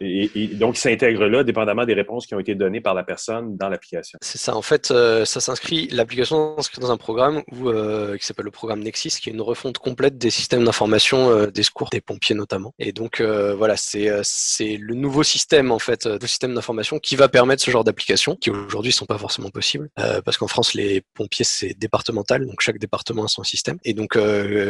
et, 0.00 0.48
donc, 0.54 0.76
il 0.76 0.80
s'intègre 0.80 1.26
là, 1.26 1.44
dépendamment 1.44 1.84
des 1.84 1.94
réponses 1.94 2.26
qui 2.26 2.34
ont 2.34 2.40
été 2.40 2.54
données 2.54 2.80
par 2.80 2.94
la 2.94 3.04
personne 3.04 3.56
dans 3.56 3.68
l'application. 3.68 4.18
C'est 4.22 4.38
ça. 4.38 4.56
En 4.56 4.62
fait, 4.62 4.90
euh, 4.90 5.24
ça 5.24 5.40
s'inscrit, 5.40 5.88
l'application 5.88 6.56
s'inscrit 6.56 6.80
dans 6.80 6.90
un 6.90 6.96
programme 6.96 7.42
où, 7.52 7.70
qui 8.18 8.26
s'appelle 8.26 8.44
le 8.44 8.50
programme 8.50 8.80
Nexis, 8.80 9.20
qui 9.20 9.30
est 9.30 9.32
une 9.32 9.40
refonte 9.40 9.78
complète 9.78 10.18
des 10.18 10.30
systèmes 10.30 10.64
d'information 10.64 11.43
des 11.52 11.62
secours, 11.62 11.88
des 11.90 12.00
pompiers 12.00 12.34
notamment. 12.34 12.74
Et 12.78 12.92
donc 12.92 13.20
euh, 13.20 13.54
voilà, 13.54 13.76
c'est 13.76 14.08
euh, 14.08 14.20
c'est 14.22 14.76
le 14.76 14.94
nouveau 14.94 15.22
système 15.22 15.70
en 15.70 15.78
fait, 15.78 16.06
euh, 16.06 16.18
le 16.20 16.26
système 16.26 16.54
d'information 16.54 16.98
qui 16.98 17.16
va 17.16 17.28
permettre 17.28 17.62
ce 17.62 17.70
genre 17.70 17.84
d'applications 17.84 18.36
qui 18.36 18.50
aujourd'hui 18.50 18.92
sont 18.92 19.06
pas 19.06 19.18
forcément 19.18 19.50
possibles 19.50 19.88
parce 20.24 20.36
qu'en 20.36 20.48
France 20.48 20.74
les 20.74 21.02
pompiers 21.14 21.44
c'est 21.44 21.74
départemental, 21.78 22.46
donc 22.46 22.60
chaque 22.60 22.78
département 22.78 23.24
a 23.24 23.28
son 23.28 23.44
système. 23.44 23.78
Et 23.84 23.94
donc 23.94 24.18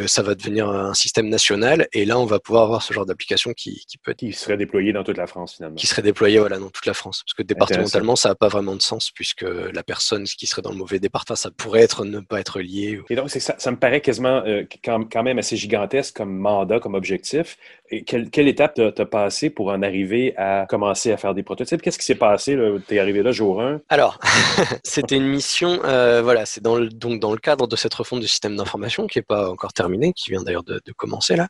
ça 0.07 0.21
va 0.21 0.35
devenir 0.35 0.69
un 0.69 0.93
système 0.93 1.29
national 1.29 1.87
et 1.93 2.05
là 2.05 2.19
on 2.19 2.25
va 2.25 2.39
pouvoir 2.39 2.63
avoir 2.63 2.81
ce 2.81 2.93
genre 2.93 3.05
d'application 3.05 3.53
qui, 3.53 3.83
qui 3.87 3.97
peut 3.97 4.11
être... 4.11 4.17
qui 4.17 4.33
serait 4.33 4.57
déployé 4.57 4.93
dans 4.93 5.03
toute 5.03 5.17
la 5.17 5.27
France 5.27 5.55
finalement. 5.55 5.75
Qui 5.75 5.87
serait 5.87 6.01
déployé 6.01 6.39
voilà 6.39 6.59
dans 6.59 6.69
toute 6.69 6.85
la 6.85 6.93
France 6.93 7.23
parce 7.25 7.33
que 7.33 7.43
départementalement 7.43 8.15
ça 8.15 8.29
n'a 8.29 8.35
pas 8.35 8.47
vraiment 8.47 8.75
de 8.75 8.81
sens 8.81 9.11
puisque 9.11 9.43
la 9.45 9.83
personne 9.83 10.25
qui 10.25 10.47
serait 10.47 10.61
dans 10.61 10.71
le 10.71 10.77
mauvais 10.77 10.99
département 10.99 11.35
ça 11.35 11.51
pourrait 11.51 11.81
être 11.81 12.05
ne 12.05 12.19
pas 12.19 12.39
être 12.39 12.59
lié. 12.59 13.01
Et 13.09 13.15
donc 13.15 13.29
ça, 13.29 13.55
ça 13.57 13.71
me 13.71 13.77
paraît 13.77 14.01
quasiment 14.01 14.43
quand, 14.83 15.05
quand, 15.11 15.23
même 15.23 15.39
assez 15.39 15.57
gigantesque 15.57 16.15
comme 16.15 16.37
mandat 16.37 16.64
comme 16.79 16.95
objectif. 16.95 17.57
Et 17.89 18.03
quelle, 18.03 18.29
quelle 18.29 18.47
étape 18.47 18.79
t'as 18.95 19.05
passé 19.05 19.49
pour 19.49 19.69
en 19.69 19.81
arriver 19.83 20.33
à 20.37 20.65
commencer 20.67 21.11
à 21.11 21.17
faire 21.17 21.33
des 21.33 21.43
prototypes? 21.43 21.81
Qu'est-ce 21.81 21.99
qui 21.99 22.05
s'est 22.05 22.15
passé? 22.15 22.57
Tu 22.87 22.95
es 22.95 22.99
arrivé 22.99 23.21
là 23.21 23.31
jour 23.31 23.61
1? 23.61 23.81
Alors, 23.89 24.19
c'était 24.83 25.17
une 25.17 25.27
mission, 25.27 25.79
euh, 25.85 26.21
voilà, 26.23 26.45
c'est 26.45 26.61
dans 26.61 26.75
le, 26.75 26.89
donc 26.89 27.19
dans 27.19 27.31
le 27.31 27.37
cadre 27.37 27.67
de 27.67 27.75
cette 27.75 27.93
refonte 27.93 28.21
du 28.21 28.27
système 28.27 28.55
d'information 28.55 29.07
qui 29.07 29.19
n'est 29.19 29.23
pas 29.23 29.49
encore 29.49 29.73
terminée, 29.73 30.13
qui 30.13 30.31
vient 30.31 30.41
d'ailleurs 30.41 30.63
de, 30.63 30.81
de, 30.83 30.91
commencer 30.93 31.35
là. 31.35 31.47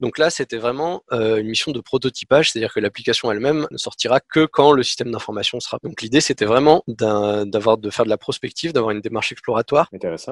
Donc 0.00 0.18
là, 0.18 0.28
c'était 0.28 0.58
vraiment 0.58 1.02
euh, 1.12 1.36
une 1.36 1.48
mission 1.48 1.72
de 1.72 1.80
prototypage, 1.80 2.50
c'est-à-dire 2.50 2.72
que 2.72 2.80
l'application 2.80 3.32
elle-même 3.32 3.66
ne 3.70 3.78
sortira 3.78 4.20
que 4.20 4.44
quand 4.44 4.72
le 4.72 4.82
système 4.82 5.10
d'information 5.10 5.60
sera. 5.60 5.78
Donc 5.82 6.02
l'idée, 6.02 6.20
c'était 6.20 6.44
vraiment 6.44 6.82
d'avoir 6.86 7.78
de 7.78 7.90
faire 7.90 8.04
de 8.04 8.10
la 8.10 8.18
prospective, 8.18 8.72
d'avoir 8.72 8.90
une 8.90 9.00
démarche 9.00 9.32
exploratoire 9.32 9.88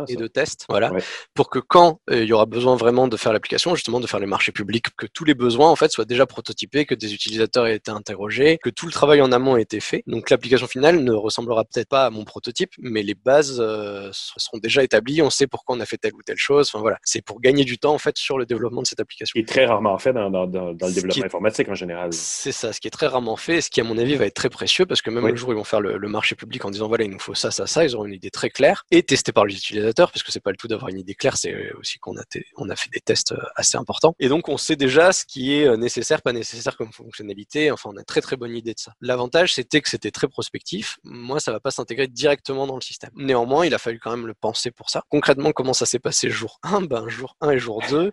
et 0.08 0.16
de 0.16 0.26
test, 0.26 0.66
voilà, 0.68 0.92
pour 1.34 1.48
que 1.48 1.58
quand 1.58 2.00
euh, 2.10 2.22
il 2.22 2.28
y 2.28 2.32
aura 2.32 2.46
besoin 2.46 2.76
vraiment 2.76 3.08
de 3.08 3.16
faire 3.16 3.32
l'application, 3.32 3.74
justement 3.74 4.00
de 4.00 4.06
faire 4.06 4.20
les 4.20 4.26
marchés 4.26 4.52
publics, 4.52 4.86
que 4.96 5.06
tous 5.06 5.24
les 5.24 5.34
besoins 5.34 5.45
en 5.54 5.76
fait 5.76 5.90
soient 5.90 6.04
déjà 6.04 6.26
prototypés, 6.26 6.86
que 6.86 6.94
des 6.94 7.14
utilisateurs 7.14 7.66
aient 7.66 7.76
été 7.76 7.90
interrogés, 7.90 8.58
que 8.62 8.70
tout 8.70 8.86
le 8.86 8.92
travail 8.92 9.20
en 9.20 9.32
amont 9.32 9.56
ait 9.56 9.62
été 9.62 9.80
fait. 9.80 10.02
Donc 10.06 10.30
l'application 10.30 10.66
finale 10.66 11.02
ne 11.02 11.12
ressemblera 11.12 11.64
peut-être 11.64 11.88
pas 11.88 12.06
à 12.06 12.10
mon 12.10 12.24
prototype, 12.24 12.70
mais 12.78 13.02
les 13.02 13.14
bases 13.14 13.58
euh, 13.60 14.10
seront 14.12 14.58
déjà 14.58 14.82
établies. 14.82 15.22
On 15.22 15.30
sait 15.30 15.46
pourquoi 15.46 15.76
on 15.76 15.80
a 15.80 15.86
fait 15.86 15.96
telle 15.96 16.14
ou 16.14 16.22
telle 16.22 16.36
chose. 16.36 16.70
Enfin 16.72 16.80
voilà, 16.80 16.98
c'est 17.02 17.22
pour 17.22 17.40
gagner 17.40 17.64
du 17.64 17.78
temps 17.78 17.94
en 17.94 17.98
fait 17.98 18.16
sur 18.18 18.38
le 18.38 18.46
développement 18.46 18.82
de 18.82 18.86
cette 18.86 19.00
application. 19.00 19.32
Qui 19.32 19.40
est 19.40 19.48
très 19.48 19.66
rarement 19.66 19.98
fait 19.98 20.12
dans, 20.12 20.30
dans, 20.30 20.46
dans, 20.46 20.68
le 20.70 20.92
développement 20.92 21.24
informatique 21.24 21.68
en 21.68 21.74
général. 21.74 22.12
C'est 22.12 22.52
ça, 22.52 22.72
ce 22.72 22.80
qui 22.80 22.88
est 22.88 22.90
très 22.90 23.06
rarement 23.06 23.36
fait, 23.36 23.56
et 23.56 23.60
ce 23.60 23.70
qui 23.70 23.80
à 23.80 23.84
mon 23.84 23.98
avis 23.98 24.14
va 24.16 24.26
être 24.26 24.34
très 24.34 24.50
précieux 24.50 24.86
parce 24.86 25.02
que 25.02 25.10
même 25.10 25.26
le 25.26 25.36
jour 25.36 25.48
où 25.48 25.52
ils 25.52 25.56
vont 25.56 25.64
faire 25.64 25.80
le, 25.80 26.06
marché 26.06 26.36
public 26.36 26.64
en 26.64 26.70
disant 26.70 26.86
voilà 26.86 27.04
il 27.04 27.10
nous 27.10 27.18
faut 27.18 27.34
ça, 27.34 27.50
ça, 27.50 27.66
ça, 27.66 27.84
ils 27.84 27.96
auront 27.96 28.04
une 28.04 28.14
idée 28.14 28.30
très 28.30 28.48
claire 28.48 28.84
et 28.92 29.02
testée 29.02 29.32
par 29.32 29.44
les 29.44 29.56
utilisateurs 29.56 30.12
parce 30.12 30.22
que 30.22 30.30
c'est 30.30 30.40
pas 30.40 30.50
le 30.50 30.56
tout 30.56 30.68
d'avoir 30.68 30.88
une 30.88 31.00
idée 31.00 31.14
claire, 31.14 31.36
c'est 31.36 31.72
aussi 31.80 31.98
qu'on 31.98 32.16
a, 32.16 32.22
on 32.56 32.70
a 32.70 32.76
fait 32.76 32.88
des 32.92 33.00
tests 33.00 33.32
euh, 33.32 33.38
assez 33.56 33.76
importants 33.76 33.86
important. 33.86 34.16
Et 34.18 34.28
donc, 34.28 34.48
on 34.48 34.56
sait 34.56 34.74
déjà 34.74 35.12
ce 35.12 35.24
qui 35.24 35.35
est 35.52 35.76
nécessaire, 35.76 36.22
pas 36.22 36.32
nécessaire 36.32 36.76
comme 36.76 36.92
fonctionnalité. 36.92 37.70
Enfin, 37.70 37.90
on 37.92 37.96
a 37.96 38.04
très 38.04 38.20
très 38.20 38.36
bonne 38.36 38.54
idée 38.54 38.74
de 38.74 38.78
ça. 38.78 38.92
L'avantage, 39.00 39.54
c'était 39.54 39.80
que 39.80 39.88
c'était 39.88 40.10
très 40.10 40.28
prospectif. 40.28 40.98
Moi, 41.04 41.40
ça 41.40 41.52
va 41.52 41.60
pas 41.60 41.70
s'intégrer 41.70 42.08
directement 42.08 42.66
dans 42.66 42.74
le 42.74 42.80
système. 42.80 43.10
Néanmoins, 43.16 43.66
il 43.66 43.74
a 43.74 43.78
fallu 43.78 43.98
quand 43.98 44.10
même 44.10 44.26
le 44.26 44.34
penser 44.34 44.70
pour 44.70 44.90
ça. 44.90 45.02
Concrètement, 45.08 45.52
comment 45.52 45.72
ça 45.72 45.86
s'est 45.86 45.98
passé 45.98 46.30
jour 46.30 46.58
1 46.62 46.82
Ben, 46.82 47.08
jour 47.08 47.36
1 47.40 47.50
et 47.50 47.58
jour 47.58 47.82
2, 47.90 48.12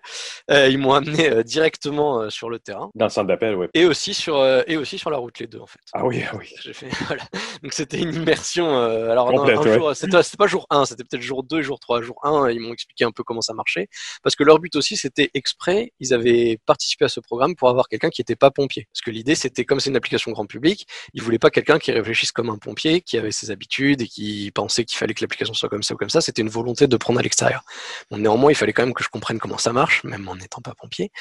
ils 0.49 0.77
m'ont 0.77 0.93
amené 0.93 1.43
directement 1.43 2.29
sur 2.29 2.49
le 2.49 2.59
terrain. 2.59 2.89
Dans 2.95 3.05
le 3.05 3.11
centre 3.11 3.27
d'appel, 3.27 3.55
oui. 3.55 3.67
Et 3.73 3.85
aussi 3.85 4.13
sur 4.13 4.43
et 4.67 4.77
aussi 4.77 4.97
sur 4.97 5.09
la 5.09 5.17
route 5.17 5.39
les 5.39 5.47
deux 5.47 5.59
en 5.59 5.67
fait. 5.67 5.79
Ah 5.93 6.05
oui, 6.05 6.23
ah 6.29 6.35
oui. 6.37 6.53
J'ai 6.61 6.73
fait 6.73 6.89
voilà. 7.07 7.23
Donc 7.61 7.73
c'était 7.73 7.99
une 7.99 8.13
immersion. 8.13 8.77
alors 8.77 9.29
un, 9.29 9.73
jour, 9.73 9.95
c'était 9.95 10.17
pas 10.37 10.47
jour 10.47 10.65
1, 10.69 10.85
c'était 10.85 11.03
peut-être 11.03 11.21
jour 11.21 11.43
2 11.43 11.59
et 11.59 11.63
jour 11.63 11.79
3. 11.79 12.01
Jour 12.01 12.19
1, 12.23 12.51
ils 12.51 12.59
m'ont 12.59 12.73
expliqué 12.73 13.03
un 13.05 13.11
peu 13.11 13.23
comment 13.23 13.41
ça 13.41 13.53
marchait 13.53 13.87
parce 14.21 14.35
que 14.35 14.43
leur 14.43 14.59
but 14.59 14.75
aussi 14.75 14.97
c'était 14.97 15.31
exprès, 15.33 15.93
ils 15.99 16.13
avaient 16.13 16.59
participé 16.65 17.05
à 17.05 17.09
ce 17.13 17.19
programme 17.19 17.55
pour 17.55 17.69
avoir 17.69 17.87
quelqu'un 17.87 18.09
qui 18.09 18.21
n'était 18.21 18.35
pas 18.35 18.51
pompier. 18.51 18.87
Parce 18.91 19.01
que 19.01 19.11
l'idée 19.11 19.35
c'était 19.35 19.65
comme 19.65 19.79
c'est 19.79 19.89
une 19.89 19.95
application 19.95 20.31
grand 20.31 20.45
public, 20.45 20.87
ils 21.13 21.21
voulaient 21.21 21.39
pas 21.39 21.49
quelqu'un 21.49 21.79
qui 21.79 21.91
réfléchisse 21.91 22.31
comme 22.31 22.49
un 22.49 22.57
pompier, 22.57 23.01
qui 23.01 23.17
avait 23.17 23.31
ses 23.31 23.51
habitudes 23.51 24.01
et 24.01 24.07
qui 24.07 24.51
pensait 24.53 24.85
qu'il 24.85 24.97
fallait 24.97 25.13
que 25.13 25.23
l'application 25.23 25.53
soit 25.53 25.69
comme 25.69 25.83
ça 25.83 25.93
ou 25.93 25.97
comme 25.97 26.09
ça. 26.09 26.21
C'était 26.21 26.41
une 26.41 26.49
volonté 26.49 26.87
de 26.87 26.97
prendre 26.97 27.19
à 27.19 27.23
l'extérieur. 27.23 27.63
Néanmoins, 28.11 28.51
il 28.51 28.55
fallait 28.55 28.73
quand 28.73 28.83
même 28.83 28.93
que 28.93 29.03
je 29.03 29.09
comprenne 29.09 29.39
comment 29.39 29.57
ça 29.57 29.73
marche, 29.73 30.03
même 30.03 30.27
en 30.27 30.35
n'étant 30.35 30.61
pas 30.61 30.73
pompier. 30.73 31.11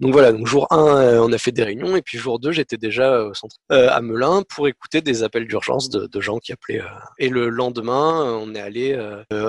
Donc 0.00 0.12
voilà, 0.12 0.32
donc 0.32 0.46
jour 0.46 0.66
1, 0.70 0.76
euh, 0.76 1.20
on 1.20 1.32
a 1.32 1.38
fait 1.38 1.52
des 1.52 1.64
réunions 1.64 1.96
et 1.96 2.02
puis 2.02 2.18
jour 2.18 2.38
2, 2.38 2.52
j'étais 2.52 2.76
déjà 2.76 3.22
au 3.22 3.34
centre 3.34 3.56
euh, 3.72 3.88
à 3.90 4.00
Melun 4.00 4.42
pour 4.42 4.68
écouter 4.68 5.00
des 5.00 5.22
appels 5.22 5.46
d'urgence 5.46 5.88
de, 5.90 6.20
gens 6.20 6.38
qui 6.38 6.52
appelaient. 6.52 6.82
Euh. 6.82 6.88
Et 7.18 7.28
le 7.28 7.48
lendemain, 7.48 8.38
on 8.42 8.54
est 8.54 8.60
allé 8.60 8.98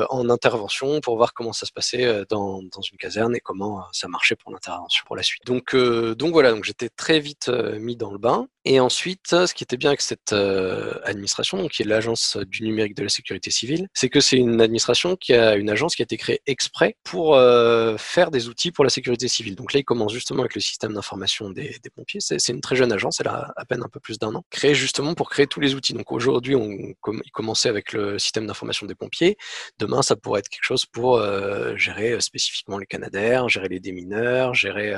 en 0.09 0.29
intervention 0.29 1.01
pour 1.01 1.17
voir 1.17 1.33
comment 1.33 1.53
ça 1.53 1.65
se 1.65 1.71
passait 1.71 2.23
dans, 2.29 2.61
dans 2.63 2.81
une 2.81 2.97
caserne 2.97 3.35
et 3.35 3.39
comment 3.39 3.83
ça 3.91 4.07
marchait 4.07 4.35
pour 4.35 4.51
l'intervention 4.51 5.03
pour 5.05 5.15
la 5.15 5.23
suite. 5.23 5.45
Donc, 5.45 5.75
donc 6.17 6.31
voilà, 6.33 6.51
donc 6.51 6.63
j'étais 6.63 6.89
très 6.89 7.19
vite 7.19 7.49
mis 7.79 7.95
dans 7.95 8.11
le 8.11 8.17
bain. 8.17 8.47
Et 8.65 8.79
ensuite, 8.79 9.27
ce 9.27 9.53
qui 9.53 9.63
était 9.63 9.77
bien 9.77 9.89
avec 9.89 10.01
cette 10.01 10.33
administration, 11.03 11.57
donc 11.57 11.71
qui 11.71 11.81
est 11.81 11.85
l'agence 11.85 12.37
du 12.37 12.63
numérique 12.63 12.95
de 12.95 13.03
la 13.03 13.09
sécurité 13.09 13.49
civile, 13.49 13.87
c'est 13.93 14.09
que 14.09 14.19
c'est 14.19 14.37
une 14.37 14.61
administration 14.61 15.15
qui 15.15 15.33
a 15.33 15.55
une 15.55 15.69
agence 15.69 15.95
qui 15.95 16.01
a 16.01 16.05
été 16.05 16.17
créée 16.17 16.41
exprès 16.45 16.95
pour 17.03 17.37
faire 17.97 18.31
des 18.31 18.49
outils 18.49 18.71
pour 18.71 18.83
la 18.83 18.89
sécurité 18.89 19.27
civile. 19.27 19.55
Donc 19.55 19.73
là, 19.73 19.79
il 19.79 19.83
commence 19.83 20.13
justement 20.13 20.41
avec 20.41 20.55
le 20.55 20.61
système 20.61 20.93
d'information 20.93 21.49
des, 21.49 21.79
pompiers. 21.95 22.19
C'est 22.21 22.49
une 22.49 22.61
très 22.61 22.75
jeune 22.75 22.91
agence, 22.91 23.19
elle 23.19 23.27
a 23.27 23.51
à 23.55 23.65
peine 23.65 23.83
un 23.83 23.89
peu 23.89 23.99
plus 23.99 24.19
d'un 24.19 24.33
an, 24.35 24.43
créée 24.49 24.75
justement 24.75 25.15
pour 25.15 25.29
créer 25.29 25.47
tous 25.47 25.59
les 25.59 25.73
outils. 25.75 25.93
Donc 25.93 26.11
aujourd'hui, 26.11 26.55
on 26.55 26.71
il 26.71 27.31
commençait 27.31 27.69
avec 27.69 27.93
le 27.93 28.19
système 28.19 28.47
d'information 28.47 28.85
des 28.85 28.95
pompiers. 28.95 29.37
Demain, 29.79 30.01
ça 30.01 30.15
pourrait 30.15 30.39
être 30.39 30.49
quelque 30.49 30.63
chose 30.63 30.85
pour 30.85 31.21
gérer 31.77 32.19
spécifiquement 32.21 32.77
les 32.77 32.85
canadaires, 32.85 33.49
gérer 33.49 33.69
les 33.69 33.79
démineurs, 33.79 34.53
gérer 34.53 34.93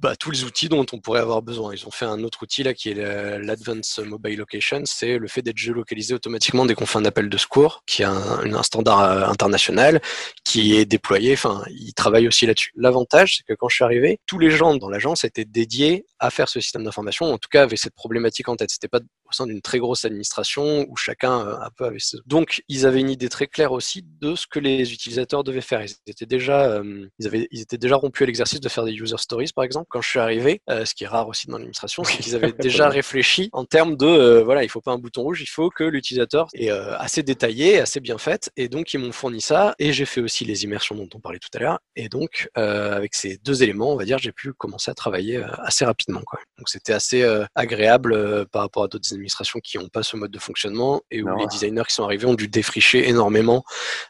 bah, 0.00 0.14
tous 0.16 0.30
les 0.30 0.44
outils 0.44 0.68
dont 0.68 0.86
on 0.92 1.00
pourrait 1.00 1.20
avoir 1.20 1.42
besoin. 1.42 1.74
Ils 1.74 1.86
ont 1.86 1.90
fait 1.90 2.04
un 2.04 2.22
autre 2.22 2.42
outil 2.42 2.62
là 2.62 2.74
qui 2.76 2.90
est 2.90 3.38
l'Advanced 3.38 4.04
Mobile 4.04 4.38
Location, 4.38 4.82
c'est 4.84 5.18
le 5.18 5.28
fait 5.28 5.42
d'être 5.42 5.56
géolocalisé 5.58 6.14
automatiquement 6.14 6.66
dès 6.66 6.74
qu'on 6.74 6.86
fait 6.86 6.98
un 6.98 7.04
appel 7.04 7.28
de 7.28 7.36
secours, 7.38 7.82
qui 7.86 8.02
est 8.02 8.06
un, 8.06 8.62
standard 8.62 9.00
euh, 9.00 9.26
international 9.26 10.00
qui 10.44 10.76
est 10.76 10.84
déployé. 10.84 11.32
Enfin, 11.32 11.62
ils 11.70 11.94
travaillent 11.94 12.28
aussi 12.28 12.46
là-dessus. 12.46 12.72
L'avantage, 12.76 13.36
c'est 13.36 13.42
que 13.44 13.54
quand 13.54 13.68
je 13.68 13.76
suis 13.76 13.84
arrivé, 13.84 14.20
tous 14.26 14.38
les 14.38 14.50
gens 14.50 14.74
dans 14.76 14.88
l'agence 14.88 15.24
étaient 15.24 15.44
dédiés 15.44 16.06
à 16.18 16.30
faire 16.30 16.48
ce 16.48 16.60
système 16.60 16.84
d'information. 16.84 17.32
En 17.32 17.38
tout 17.38 17.48
cas, 17.50 17.62
avaient 17.62 17.76
cette 17.76 17.94
problématique 17.94 18.48
en 18.48 18.56
tête. 18.56 18.70
C'était 18.70 18.88
pas 18.88 19.00
au 19.28 19.32
sein 19.32 19.46
d'une 19.46 19.60
très 19.60 19.78
grosse 19.78 20.04
administration 20.04 20.86
où 20.88 20.96
chacun 20.96 21.46
euh, 21.46 21.58
un 21.60 21.70
peu 21.76 21.84
avait 21.84 21.98
ce... 21.98 22.16
donc 22.26 22.62
ils 22.68 22.86
avaient 22.86 23.00
une 23.00 23.10
idée 23.10 23.28
très 23.28 23.46
claire 23.46 23.72
aussi 23.72 24.04
de 24.20 24.34
ce 24.34 24.46
que 24.46 24.58
les 24.58 24.92
utilisateurs 24.92 25.44
devaient 25.44 25.60
faire 25.60 25.82
ils 25.82 25.94
étaient 26.06 26.26
déjà 26.26 26.70
euh, 26.70 27.06
ils 27.18 27.26
avaient 27.26 27.48
ils 27.50 27.60
étaient 27.60 27.78
déjà 27.78 27.96
rompus 27.96 28.22
à 28.22 28.26
l'exercice 28.26 28.60
de 28.60 28.68
faire 28.68 28.84
des 28.84 28.92
user 28.92 29.18
stories 29.18 29.50
par 29.54 29.64
exemple 29.64 29.86
quand 29.90 30.00
je 30.00 30.08
suis 30.08 30.18
arrivé 30.18 30.62
ce 30.68 30.94
qui 30.94 31.04
est 31.04 31.08
rare 31.08 31.28
aussi 31.28 31.46
dans 31.46 31.54
l'administration 31.54 32.04
c'est 32.04 32.18
qu'ils 32.18 32.34
avaient 32.34 32.52
déjà 32.58 32.88
réfléchi 32.88 33.50
en 33.52 33.64
termes 33.64 33.96
de 33.96 34.06
euh, 34.06 34.42
voilà, 34.44 34.64
il 34.64 34.68
faut 34.68 34.80
pas 34.80 34.92
un 34.92 34.98
bouton 34.98 35.22
rouge, 35.22 35.40
il 35.42 35.46
faut 35.46 35.70
que 35.70 35.84
l'utilisateur 35.84 36.48
est 36.54 36.70
euh, 36.70 36.96
assez 36.98 37.22
détaillé, 37.22 37.78
assez 37.78 38.00
bien 38.00 38.18
fait. 38.18 38.50
Et 38.56 38.68
donc 38.68 38.92
ils 38.94 38.98
m'ont 38.98 39.12
fourni 39.12 39.40
ça. 39.40 39.74
Et 39.78 39.92
j'ai 39.92 40.04
fait 40.04 40.20
aussi 40.20 40.44
les 40.44 40.64
immersions 40.64 40.94
dont 40.94 41.08
on 41.14 41.20
parlait 41.20 41.38
tout 41.38 41.48
à 41.54 41.58
l'heure. 41.58 41.78
Et 41.94 42.08
donc 42.08 42.48
euh, 42.58 42.94
avec 42.94 43.14
ces 43.14 43.38
deux 43.38 43.62
éléments, 43.62 43.92
on 43.92 43.96
va 43.96 44.04
dire, 44.04 44.18
j'ai 44.18 44.32
pu 44.32 44.52
commencer 44.52 44.90
à 44.90 44.94
travailler 44.94 45.42
assez 45.58 45.84
rapidement. 45.84 46.22
Quoi. 46.26 46.40
Donc 46.58 46.68
c'était 46.68 46.92
assez 46.92 47.24
agréable 47.54 48.46
par 48.48 48.62
rapport 48.62 48.84
à 48.84 48.88
d'autres 48.88 49.14
administrations 49.16 49.60
qui 49.60 49.78
n'ont 49.78 49.88
pas 49.88 50.02
ce 50.02 50.16
mode 50.16 50.30
de 50.30 50.38
fonctionnement 50.38 51.02
et 51.10 51.22
où 51.22 51.36
les 51.36 51.46
designers 51.46 51.84
qui 51.88 51.94
sont 51.94 52.04
arrivés 52.04 52.26
ont 52.26 52.34
dû 52.34 52.48
défricher 52.48 53.08
énormément 53.08 53.64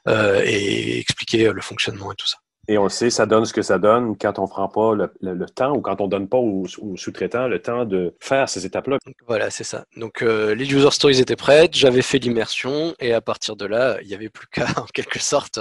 et 0.07 0.99
expliquer 0.99 1.53
le 1.53 1.61
fonctionnement 1.63 2.13
et 2.13 2.17
tout 2.17 2.27
ça. 2.27 2.39
Et 2.69 2.79
on 2.79 2.85
le 2.85 2.89
sait, 2.89 3.11
ça 3.11 3.27
donne 3.27 3.45
ce 3.45 3.53
que 3.53 3.63
ça 3.63 3.79
donne 3.79 4.17
quand 4.19 4.39
on 4.41 4.43
ne 4.43 4.49
prend 4.49 4.69
pas 4.69 4.95
le, 4.95 5.47
temps 5.47 5.77
ou 5.77 5.81
quand 5.81 6.01
on 6.01 6.07
ne 6.07 6.11
donne 6.11 6.29
pas 6.29 6.39
aux, 6.39 6.67
sous-traitants 6.67 7.47
le 7.47 7.61
temps 7.61 7.85
de 7.85 8.15
faire 8.21 8.49
ces 8.49 8.67
étapes-là. 8.67 8.99
Voilà, 9.27 9.51
c'est 9.51 9.65
ça. 9.65 9.85
Donc 9.97 10.23
euh, 10.23 10.55
les 10.55 10.65
user 10.73 10.91
stories 10.91 11.21
étaient 11.21 11.37
prêtes, 11.37 11.77
j'avais 11.77 12.03
fait 12.03 12.19
l'immersion 12.19 12.95
et 12.99 13.13
à 13.13 13.21
partir 13.21 13.55
de 13.55 13.67
là, 13.67 13.99
il 14.03 14.09
n'y 14.09 14.15
avait 14.15 14.31
plus 14.31 14.49
qu'à 14.49 14.67
en 14.81 14.87
quelque 14.87 15.21
sorte 15.21 15.61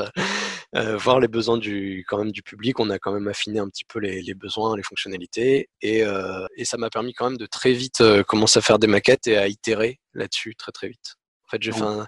euh, 0.75 0.97
voir 0.97 1.19
les 1.19 1.27
besoins 1.27 1.57
du, 1.57 2.05
quand 2.07 2.17
même, 2.17 2.31
du 2.31 2.43
public. 2.43 2.79
On 2.79 2.89
a 2.89 2.99
quand 2.99 3.13
même 3.13 3.27
affiné 3.27 3.59
un 3.59 3.69
petit 3.69 3.85
peu 3.85 3.99
les, 3.99 4.33
besoins, 4.33 4.75
les 4.75 4.83
fonctionnalités 4.83 5.69
et, 5.81 6.03
euh, 6.03 6.45
et 6.55 6.65
ça 6.65 6.77
m'a 6.77 6.89
permis 6.89 7.13
quand 7.13 7.29
même 7.29 7.37
de 7.37 7.45
très 7.45 7.73
vite 7.73 8.03
commencer 8.27 8.59
à 8.59 8.61
faire 8.61 8.79
des 8.79 8.87
maquettes 8.87 9.27
et 9.27 9.37
à 9.37 9.47
itérer 9.47 9.99
là-dessus 10.13 10.55
très 10.55 10.71
très 10.71 10.87
vite. 10.89 11.15
Fait, 11.55 11.63
j'ai 11.63 11.71
fait 11.71 11.81
un, 11.81 12.07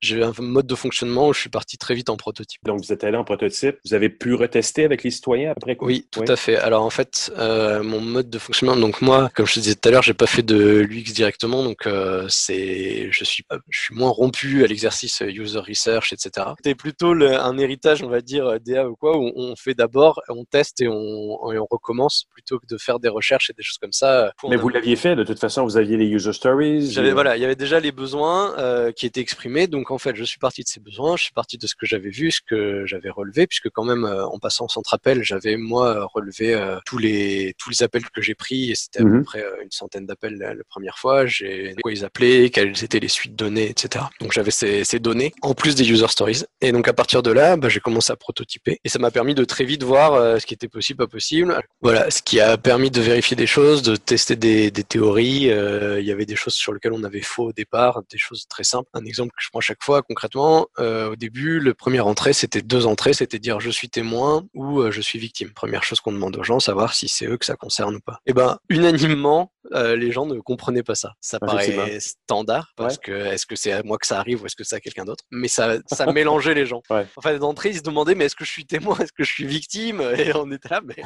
j'ai 0.00 0.22
un 0.22 0.32
mode 0.38 0.66
de 0.66 0.74
fonctionnement 0.74 1.28
où 1.28 1.32
je 1.32 1.40
suis 1.40 1.50
parti 1.50 1.78
très 1.78 1.94
vite 1.94 2.10
en 2.10 2.16
prototype. 2.16 2.60
Donc, 2.64 2.80
vous 2.80 2.92
êtes 2.92 3.04
allé 3.04 3.16
en 3.16 3.24
prototype. 3.24 3.78
Vous 3.84 3.94
avez 3.94 4.08
pu 4.08 4.34
retester 4.34 4.84
avec 4.84 5.02
les 5.02 5.10
citoyens 5.10 5.52
après 5.52 5.76
quoi? 5.76 5.88
Oui, 5.88 6.06
tout 6.10 6.24
à 6.26 6.36
fait. 6.36 6.56
Alors, 6.56 6.82
en 6.84 6.90
fait, 6.90 7.32
euh, 7.38 7.82
mon 7.82 8.00
mode 8.00 8.30
de 8.30 8.38
fonctionnement, 8.38 8.76
donc 8.76 9.02
moi, 9.02 9.30
comme 9.34 9.46
je 9.46 9.54
te 9.54 9.60
disais 9.60 9.74
tout 9.74 9.88
à 9.88 9.92
l'heure, 9.92 10.02
j'ai 10.02 10.14
pas 10.14 10.26
fait 10.26 10.42
de 10.42 10.80
l'UX 10.80 11.12
directement, 11.12 11.62
donc 11.62 11.86
euh, 11.86 12.26
c'est, 12.28 13.10
je 13.10 13.24
suis, 13.24 13.44
je 13.68 13.80
suis 13.80 13.94
moins 13.94 14.10
rompu 14.10 14.64
à 14.64 14.66
l'exercice 14.66 15.22
user 15.26 15.60
research, 15.60 16.12
etc. 16.12 16.48
C'était 16.58 16.74
plutôt 16.74 17.12
un 17.12 17.58
héritage, 17.58 18.02
on 18.02 18.08
va 18.08 18.20
dire, 18.20 18.60
DA 18.60 18.88
ou 18.88 18.96
quoi, 18.96 19.16
où 19.16 19.32
on 19.34 19.56
fait 19.56 19.74
d'abord, 19.74 20.20
on 20.28 20.44
teste 20.44 20.80
et 20.80 20.88
on, 20.88 21.38
on 21.42 21.66
recommence 21.70 22.26
plutôt 22.30 22.58
que 22.58 22.66
de 22.66 22.78
faire 22.78 22.98
des 22.98 23.08
recherches 23.08 23.50
et 23.50 23.52
des 23.52 23.62
choses 23.62 23.78
comme 23.78 23.92
ça. 23.92 24.32
Mais 24.48 24.56
vous 24.56 24.68
l'aviez 24.68 24.96
fait, 24.96 25.16
de 25.16 25.24
toute 25.24 25.38
façon, 25.38 25.64
vous 25.64 25.76
aviez 25.76 25.96
les 25.96 26.06
user 26.06 26.32
stories. 26.32 26.90
J'avais, 26.90 27.12
voilà, 27.12 27.36
il 27.36 27.42
y 27.42 27.44
avait 27.44 27.56
déjà 27.56 27.80
les 27.80 27.92
besoins. 27.92 28.56
Euh, 28.58 28.83
euh, 28.84 28.92
qui 28.92 29.06
était 29.06 29.20
exprimé. 29.20 29.66
Donc 29.66 29.90
en 29.90 29.98
fait, 29.98 30.14
je 30.16 30.24
suis 30.24 30.38
parti 30.38 30.62
de 30.62 30.68
ces 30.68 30.80
besoins, 30.80 31.16
je 31.16 31.24
suis 31.24 31.32
parti 31.32 31.58
de 31.58 31.66
ce 31.66 31.74
que 31.74 31.86
j'avais 31.86 32.10
vu, 32.10 32.30
ce 32.30 32.40
que 32.40 32.84
j'avais 32.86 33.10
relevé, 33.10 33.46
puisque 33.46 33.70
quand 33.70 33.84
même 33.84 34.04
euh, 34.04 34.26
en 34.26 34.38
passant 34.38 34.68
sans 34.68 34.82
appel, 34.92 35.22
j'avais 35.22 35.56
moi 35.56 36.06
relevé 36.12 36.54
euh, 36.54 36.78
tous 36.84 36.98
les 36.98 37.54
tous 37.58 37.70
les 37.70 37.82
appels 37.82 38.08
que 38.10 38.22
j'ai 38.22 38.34
pris 38.34 38.70
et 38.70 38.74
c'était 38.74 39.00
à 39.00 39.02
peu 39.02 39.08
mhm. 39.08 39.24
près 39.24 39.44
une 39.62 39.70
centaine 39.70 40.06
d'appels 40.06 40.36
la, 40.36 40.54
première 40.68 40.98
fois. 40.98 41.26
J'ai 41.26 41.74
quoi 41.82 41.92
ils 41.92 42.04
appelaient, 42.04 42.50
quelles 42.50 42.84
étaient 42.84 43.00
les 43.00 43.08
suites 43.08 43.36
données, 43.36 43.68
etc. 43.68 44.04
Donc 44.20 44.32
j'avais 44.32 44.50
ces, 44.50 44.84
ces, 44.84 44.98
données 44.98 45.32
en 45.42 45.54
plus 45.54 45.74
des 45.74 45.90
user 45.90 46.08
stories. 46.08 46.44
Et 46.60 46.72
donc 46.72 46.88
à 46.88 46.92
partir 46.92 47.22
de 47.22 47.30
là, 47.30 47.56
bah, 47.56 47.68
j'ai 47.68 47.80
commencé 47.80 48.12
à 48.12 48.16
prototyper 48.16 48.80
et 48.84 48.88
ça 48.88 48.98
m'a 48.98 49.10
permis 49.10 49.34
de 49.34 49.44
très 49.44 49.64
vite 49.64 49.82
voir 49.82 50.40
ce 50.40 50.46
qui 50.46 50.54
était 50.54 50.68
possible, 50.68 50.98
pas 50.98 51.06
possible. 51.06 51.60
Voilà, 51.80 52.10
ce 52.10 52.22
qui 52.22 52.40
a 52.40 52.56
permis 52.56 52.90
de 52.90 53.00
vérifier 53.00 53.36
des 53.36 53.46
choses, 53.46 53.82
de 53.82 53.96
tester 53.96 54.36
des, 54.36 54.70
des 54.70 54.84
théories. 54.84 55.44
Il 55.44 56.04
y 56.04 56.12
avait 56.12 56.26
des 56.26 56.36
choses 56.36 56.54
sur 56.54 56.72
lesquelles 56.72 56.92
on 56.92 57.04
avait 57.04 57.22
faux 57.22 57.48
au 57.48 57.52
départ, 57.52 58.02
des 58.10 58.18
choses 58.18 58.46
très 58.48 58.63
simple. 58.64 58.88
Un 58.94 59.04
exemple 59.04 59.30
que 59.30 59.42
je 59.42 59.48
prends 59.50 59.58
à 59.58 59.62
chaque 59.62 59.82
fois, 59.82 60.02
concrètement, 60.02 60.66
euh, 60.78 61.10
au 61.10 61.16
début, 61.16 61.60
le 61.60 61.74
premier 61.74 62.00
entrée, 62.00 62.32
c'était 62.32 62.62
deux 62.62 62.86
entrées, 62.86 63.12
c'était 63.12 63.38
dire 63.38 63.60
je 63.60 63.70
suis 63.70 63.88
témoin 63.88 64.44
ou 64.54 64.80
euh, 64.80 64.90
je 64.90 65.00
suis 65.00 65.18
victime. 65.18 65.52
Première 65.52 65.84
chose 65.84 66.00
qu'on 66.00 66.12
demande 66.12 66.36
aux 66.36 66.42
gens, 66.42 66.60
savoir 66.60 66.94
si 66.94 67.08
c'est 67.08 67.26
eux 67.26 67.36
que 67.36 67.44
ça 67.44 67.56
concerne 67.56 67.96
ou 67.96 68.00
pas. 68.00 68.20
Et 68.26 68.30
eh 68.30 68.32
ben, 68.32 68.58
unanimement, 68.68 69.52
euh, 69.72 69.96
les 69.96 70.12
gens 70.12 70.26
ne 70.26 70.38
comprenaient 70.40 70.82
pas 70.82 70.94
ça. 70.94 71.12
Ça 71.20 71.38
paraît 71.38 71.98
standard 72.00 72.72
parce 72.76 72.98
que 72.98 73.12
est-ce 73.12 73.46
que 73.46 73.56
c'est 73.56 73.72
à 73.72 73.82
moi 73.82 73.98
que 73.98 74.06
ça 74.06 74.18
arrive 74.18 74.42
ou 74.42 74.46
est-ce 74.46 74.56
que 74.56 74.64
c'est 74.64 74.76
à 74.76 74.80
quelqu'un 74.80 75.04
d'autre? 75.04 75.24
Mais 75.30 75.48
ça, 75.48 75.78
ça 75.86 76.06
mélangeait 76.12 76.54
les 76.54 76.66
gens. 76.66 76.82
En 76.90 77.20
fait, 77.22 77.38
d'entrée, 77.38 77.70
ils 77.70 77.78
se 77.78 77.82
demandaient 77.82 78.14
mais 78.14 78.26
est-ce 78.26 78.36
que 78.36 78.44
je 78.44 78.50
suis 78.50 78.66
témoin, 78.66 78.96
est-ce 78.98 79.12
que 79.12 79.24
je 79.24 79.30
suis 79.30 79.46
victime? 79.46 80.00
Et 80.18 80.34
on 80.34 80.50
était 80.52 80.68
là, 80.68 80.80
mais 80.84 80.96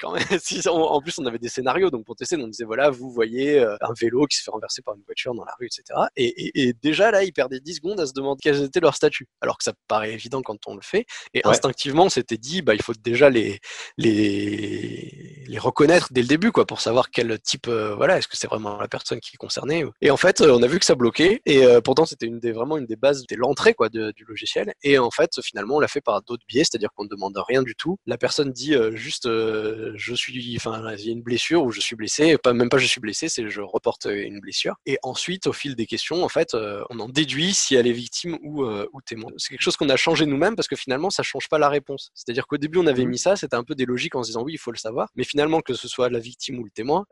quand 0.00 0.12
même. 0.12 0.22
Si, 0.44 0.60
en 0.68 1.00
plus, 1.00 1.18
on 1.18 1.26
avait 1.26 1.38
des 1.38 1.48
scénarios, 1.48 1.90
donc 1.90 2.04
pour 2.04 2.16
tester, 2.16 2.36
on 2.36 2.48
disait 2.48 2.64
voilà, 2.64 2.90
vous 2.90 3.10
voyez 3.10 3.60
un 3.60 3.92
vélo 3.98 4.26
qui 4.26 4.36
se 4.36 4.42
fait 4.42 4.50
renverser 4.50 4.82
par 4.82 4.94
une 4.94 5.02
voiture 5.02 5.34
dans 5.34 5.44
la 5.44 5.54
rue, 5.58 5.66
etc. 5.66 6.00
Et, 6.16 6.68
et 6.68 6.72
déjà 6.72 7.03
là, 7.10 7.24
ils 7.24 7.32
perdaient 7.32 7.60
10 7.60 7.74
secondes 7.76 8.00
à 8.00 8.06
se 8.06 8.12
demander 8.12 8.40
quels 8.42 8.62
étaient 8.62 8.80
leurs 8.80 8.96
statuts, 8.96 9.28
alors 9.40 9.58
que 9.58 9.64
ça 9.64 9.72
paraît 9.88 10.12
évident 10.12 10.42
quand 10.42 10.58
on 10.66 10.74
le 10.74 10.82
fait. 10.82 11.06
Et 11.32 11.42
instinctivement, 11.44 12.04
on 12.04 12.08
s'était 12.08 12.36
dit, 12.36 12.62
bah, 12.62 12.74
il 12.74 12.82
faut 12.82 12.94
déjà 12.94 13.30
les, 13.30 13.60
les, 13.98 15.44
les 15.46 15.58
reconnaître 15.58 16.08
dès 16.10 16.22
le 16.22 16.28
début, 16.28 16.52
quoi, 16.52 16.66
pour 16.66 16.80
savoir 16.80 17.10
quel 17.10 17.38
type, 17.40 17.68
euh, 17.68 17.94
voilà, 17.94 18.18
est-ce 18.18 18.28
que 18.28 18.36
c'est 18.36 18.46
vraiment 18.46 18.78
la 18.78 18.88
personne 18.88 19.20
qui 19.20 19.32
est 19.34 19.36
concernée. 19.36 19.84
Et 20.00 20.10
en 20.10 20.16
fait, 20.16 20.40
on 20.40 20.62
a 20.62 20.66
vu 20.66 20.78
que 20.78 20.84
ça 20.84 20.94
bloquait. 20.94 21.40
Et 21.46 21.64
euh, 21.64 21.80
pourtant, 21.80 22.06
c'était 22.06 22.26
une 22.26 22.38
des, 22.38 22.52
vraiment 22.52 22.76
une 22.76 22.86
des 22.86 22.96
bases, 22.96 23.20
c'était 23.20 23.36
l'entrée, 23.36 23.74
quoi, 23.74 23.88
du 23.88 24.24
logiciel. 24.26 24.72
Et 24.82 24.98
en 24.98 25.10
fait, 25.10 25.30
finalement, 25.42 25.76
on 25.76 25.80
l'a 25.80 25.88
fait 25.88 26.00
par 26.00 26.22
d'autres 26.22 26.44
biais, 26.48 26.64
c'est-à-dire 26.64 26.90
qu'on 26.94 27.04
ne 27.04 27.08
demande 27.08 27.36
rien 27.48 27.62
du 27.62 27.74
tout. 27.74 27.98
La 28.06 28.18
personne 28.18 28.52
dit 28.52 28.74
euh, 28.74 28.94
juste, 28.94 29.26
je 29.26 30.14
suis, 30.14 30.56
enfin, 30.56 30.94
il 30.96 31.04
y 31.04 31.08
a 31.08 31.12
une 31.12 31.22
blessure 31.22 31.62
ou 31.62 31.70
je 31.70 31.80
suis 31.80 31.96
blessé, 31.96 32.36
pas 32.38 32.52
même 32.52 32.68
pas 32.68 32.78
je 32.78 32.86
suis 32.86 33.00
blessé, 33.00 33.28
c'est 33.28 33.48
je 33.48 33.60
reporte 33.60 34.06
une 34.06 34.40
blessure. 34.40 34.76
Et 34.86 34.98
ensuite, 35.02 35.46
au 35.46 35.52
fil 35.52 35.76
des 35.76 35.86
questions, 35.86 36.24
en 36.24 36.28
fait, 36.28 36.54
on 36.54 36.93
en 37.00 37.08
déduit 37.08 37.54
si 37.54 37.74
elle 37.74 37.86
est 37.86 37.92
victime 37.92 38.38
ou, 38.42 38.64
ou 38.64 39.00
témoin. 39.04 39.30
C'est 39.36 39.50
quelque 39.50 39.62
chose 39.62 39.76
qu'on 39.76 39.88
a 39.88 39.96
changé 39.96 40.26
nous-mêmes 40.26 40.56
parce 40.56 40.68
que 40.68 40.76
finalement, 40.76 41.10
ça 41.10 41.22
change 41.22 41.48
pas 41.48 41.58
la 41.58 41.68
réponse. 41.68 42.10
C'est-à-dire 42.14 42.46
qu'au 42.46 42.58
début, 42.58 42.78
on 42.78 42.86
avait 42.86 43.04
mmh. 43.04 43.08
mis 43.08 43.18
ça, 43.18 43.36
c'était 43.36 43.56
un 43.56 43.64
peu 43.64 43.74
des 43.74 43.84
logiques 43.84 44.14
en 44.14 44.22
se 44.22 44.28
disant 44.28 44.42
oui, 44.42 44.54
il 44.54 44.58
faut 44.58 44.70
le 44.70 44.78
savoir. 44.78 45.08
Mais 45.16 45.24
finalement, 45.24 45.60
que 45.60 45.74
ce 45.74 45.88
soit 45.88 46.08
la 46.08 46.18
victime 46.18 46.58
ou 46.58 46.64
le 46.64 46.70
témoin, 46.70 47.04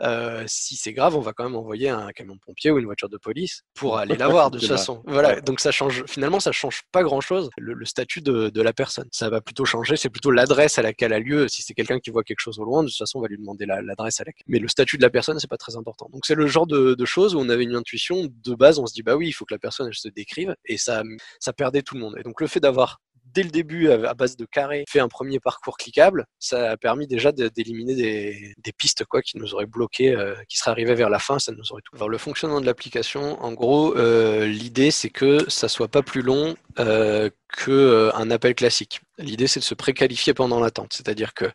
si 0.47 0.77
c'est 0.77 0.93
grave, 0.93 1.17
on 1.17 1.21
va 1.21 1.33
quand 1.33 1.45
même 1.45 1.57
envoyer 1.57 1.89
un 1.89 2.11
camion 2.11 2.35
de 2.35 2.41
pompier 2.41 2.71
ou 2.71 2.79
une 2.79 2.87
voiture 2.87 3.09
de 3.09 3.17
police 3.17 3.63
pour 3.75 3.99
aller 3.99 4.17
la 4.17 4.29
voir 4.33 4.51
de 4.51 4.59
toute 4.59 4.69
façon. 4.69 5.03
Voilà. 5.07 5.41
Donc 5.41 5.61
ça 5.61 5.71
change. 5.71 6.05
Finalement, 6.07 6.41
ça 6.41 6.53
change 6.53 6.83
pas 6.93 7.03
grand-chose 7.03 7.51
le, 7.59 7.85
statut 7.85 8.21
de, 8.21 8.49
de, 8.49 8.63
la 8.63 8.73
personne. 8.73 9.09
Ça 9.11 9.29
va 9.31 9.41
plutôt 9.41 9.65
changer. 9.65 9.97
C'est 9.97 10.11
plutôt 10.11 10.31
l'adresse 10.31 10.79
à 10.79 10.83
laquelle 10.83 11.13
a 11.13 11.19
lieu. 11.19 11.49
Si 11.49 11.63
c'est 11.63 11.75
quelqu'un 11.75 11.99
qui 11.99 12.11
voit 12.11 12.23
quelque 12.23 12.41
chose 12.41 12.59
au 12.59 12.65
loin, 12.65 12.83
de 12.83 12.89
toute 12.89 12.97
façon, 12.97 13.19
on 13.19 13.23
va 13.23 13.29
lui 13.29 13.39
demander 13.39 13.67
l'adresse 13.67 14.21
à 14.21 14.25
laquelle. 14.25 14.45
Mais 14.47 14.59
le 14.59 14.69
statut 14.69 14.97
de 14.97 15.03
la 15.03 15.11
personne, 15.11 15.39
c'est 15.39 15.51
pas 15.51 15.57
très 15.57 15.77
important. 15.77 16.09
Donc 16.13 16.27
c'est 16.27 16.35
le 16.35 16.47
genre 16.47 16.67
de, 16.67 16.95
de, 16.95 17.05
choses 17.05 17.35
où 17.35 17.41
on 17.41 17.49
avait 17.49 17.65
une 17.65 17.75
intuition 17.75 18.29
de 18.29 18.55
base. 18.55 18.79
On 18.79 18.87
se 18.87 18.95
dit 18.95 19.03
bah 19.03 19.17
oui, 19.17 19.29
il 19.29 19.33
faut 19.33 19.45
que 19.45 19.55
la 19.55 19.59
personne 19.59 19.72
elle 19.81 19.95
se 19.95 20.09
décrive 20.09 20.55
et 20.65 20.79
ça 20.79 21.03
ça 21.41 21.53
perdait 21.53 21.83
tout 21.83 21.95
le 21.95 22.01
monde. 22.01 22.17
Et 22.19 22.23
donc 22.23 22.41
le 22.41 22.47
fait 22.47 22.61
d'avoir 22.61 23.01
dès 23.33 23.43
le 23.43 23.51
début, 23.51 23.91
à 23.91 24.15
base 24.15 24.37
de 24.37 24.45
carré, 24.45 24.85
fait 24.89 25.01
un 25.01 25.09
premier 25.09 25.41
parcours 25.41 25.77
cliquable, 25.77 26.27
ça 26.39 26.73
a 26.73 26.77
permis 26.77 27.07
déjà 27.07 27.33
d'éliminer 27.33 27.95
des, 27.95 28.55
des, 28.59 28.73
pistes 28.73 29.05
quoi, 29.05 29.23
qui 29.23 29.39
nous 29.39 29.55
auraient 29.55 29.67
bloqué, 29.67 30.15
euh, 30.15 30.35
qui 30.49 30.57
seraient 30.57 30.73
arrivées 30.73 30.95
vers 30.95 31.09
la 31.09 31.19
fin, 31.19 31.39
ça 31.39 31.53
nous 31.53 31.73
aurait 31.73 31.83
tout. 31.85 31.97
Alors, 31.97 32.09
le 32.09 32.19
fonctionnement 32.19 32.61
de 32.61 32.67
l'application, 32.67 33.43
en 33.43 33.53
gros, 33.53 33.97
euh, 33.97 34.47
l'idée 34.47 34.91
c'est 34.91 35.11
que 35.11 35.49
ça 35.49 35.69
soit 35.69 35.89
pas 35.89 36.03
plus 36.03 36.23
long 36.23 36.57
euh, 36.79 37.31
qu'un 37.57 37.73
euh, 37.73 38.31
appel 38.31 38.55
classique. 38.55 39.01
L'idée 39.19 39.47
c'est 39.47 39.61
de 39.61 39.65
se 39.65 39.75
préqualifier 39.75 40.35
pendant 40.35 40.61
l'attente, 40.61 40.93
c'est-à-dire 40.93 41.35
que 41.35 41.51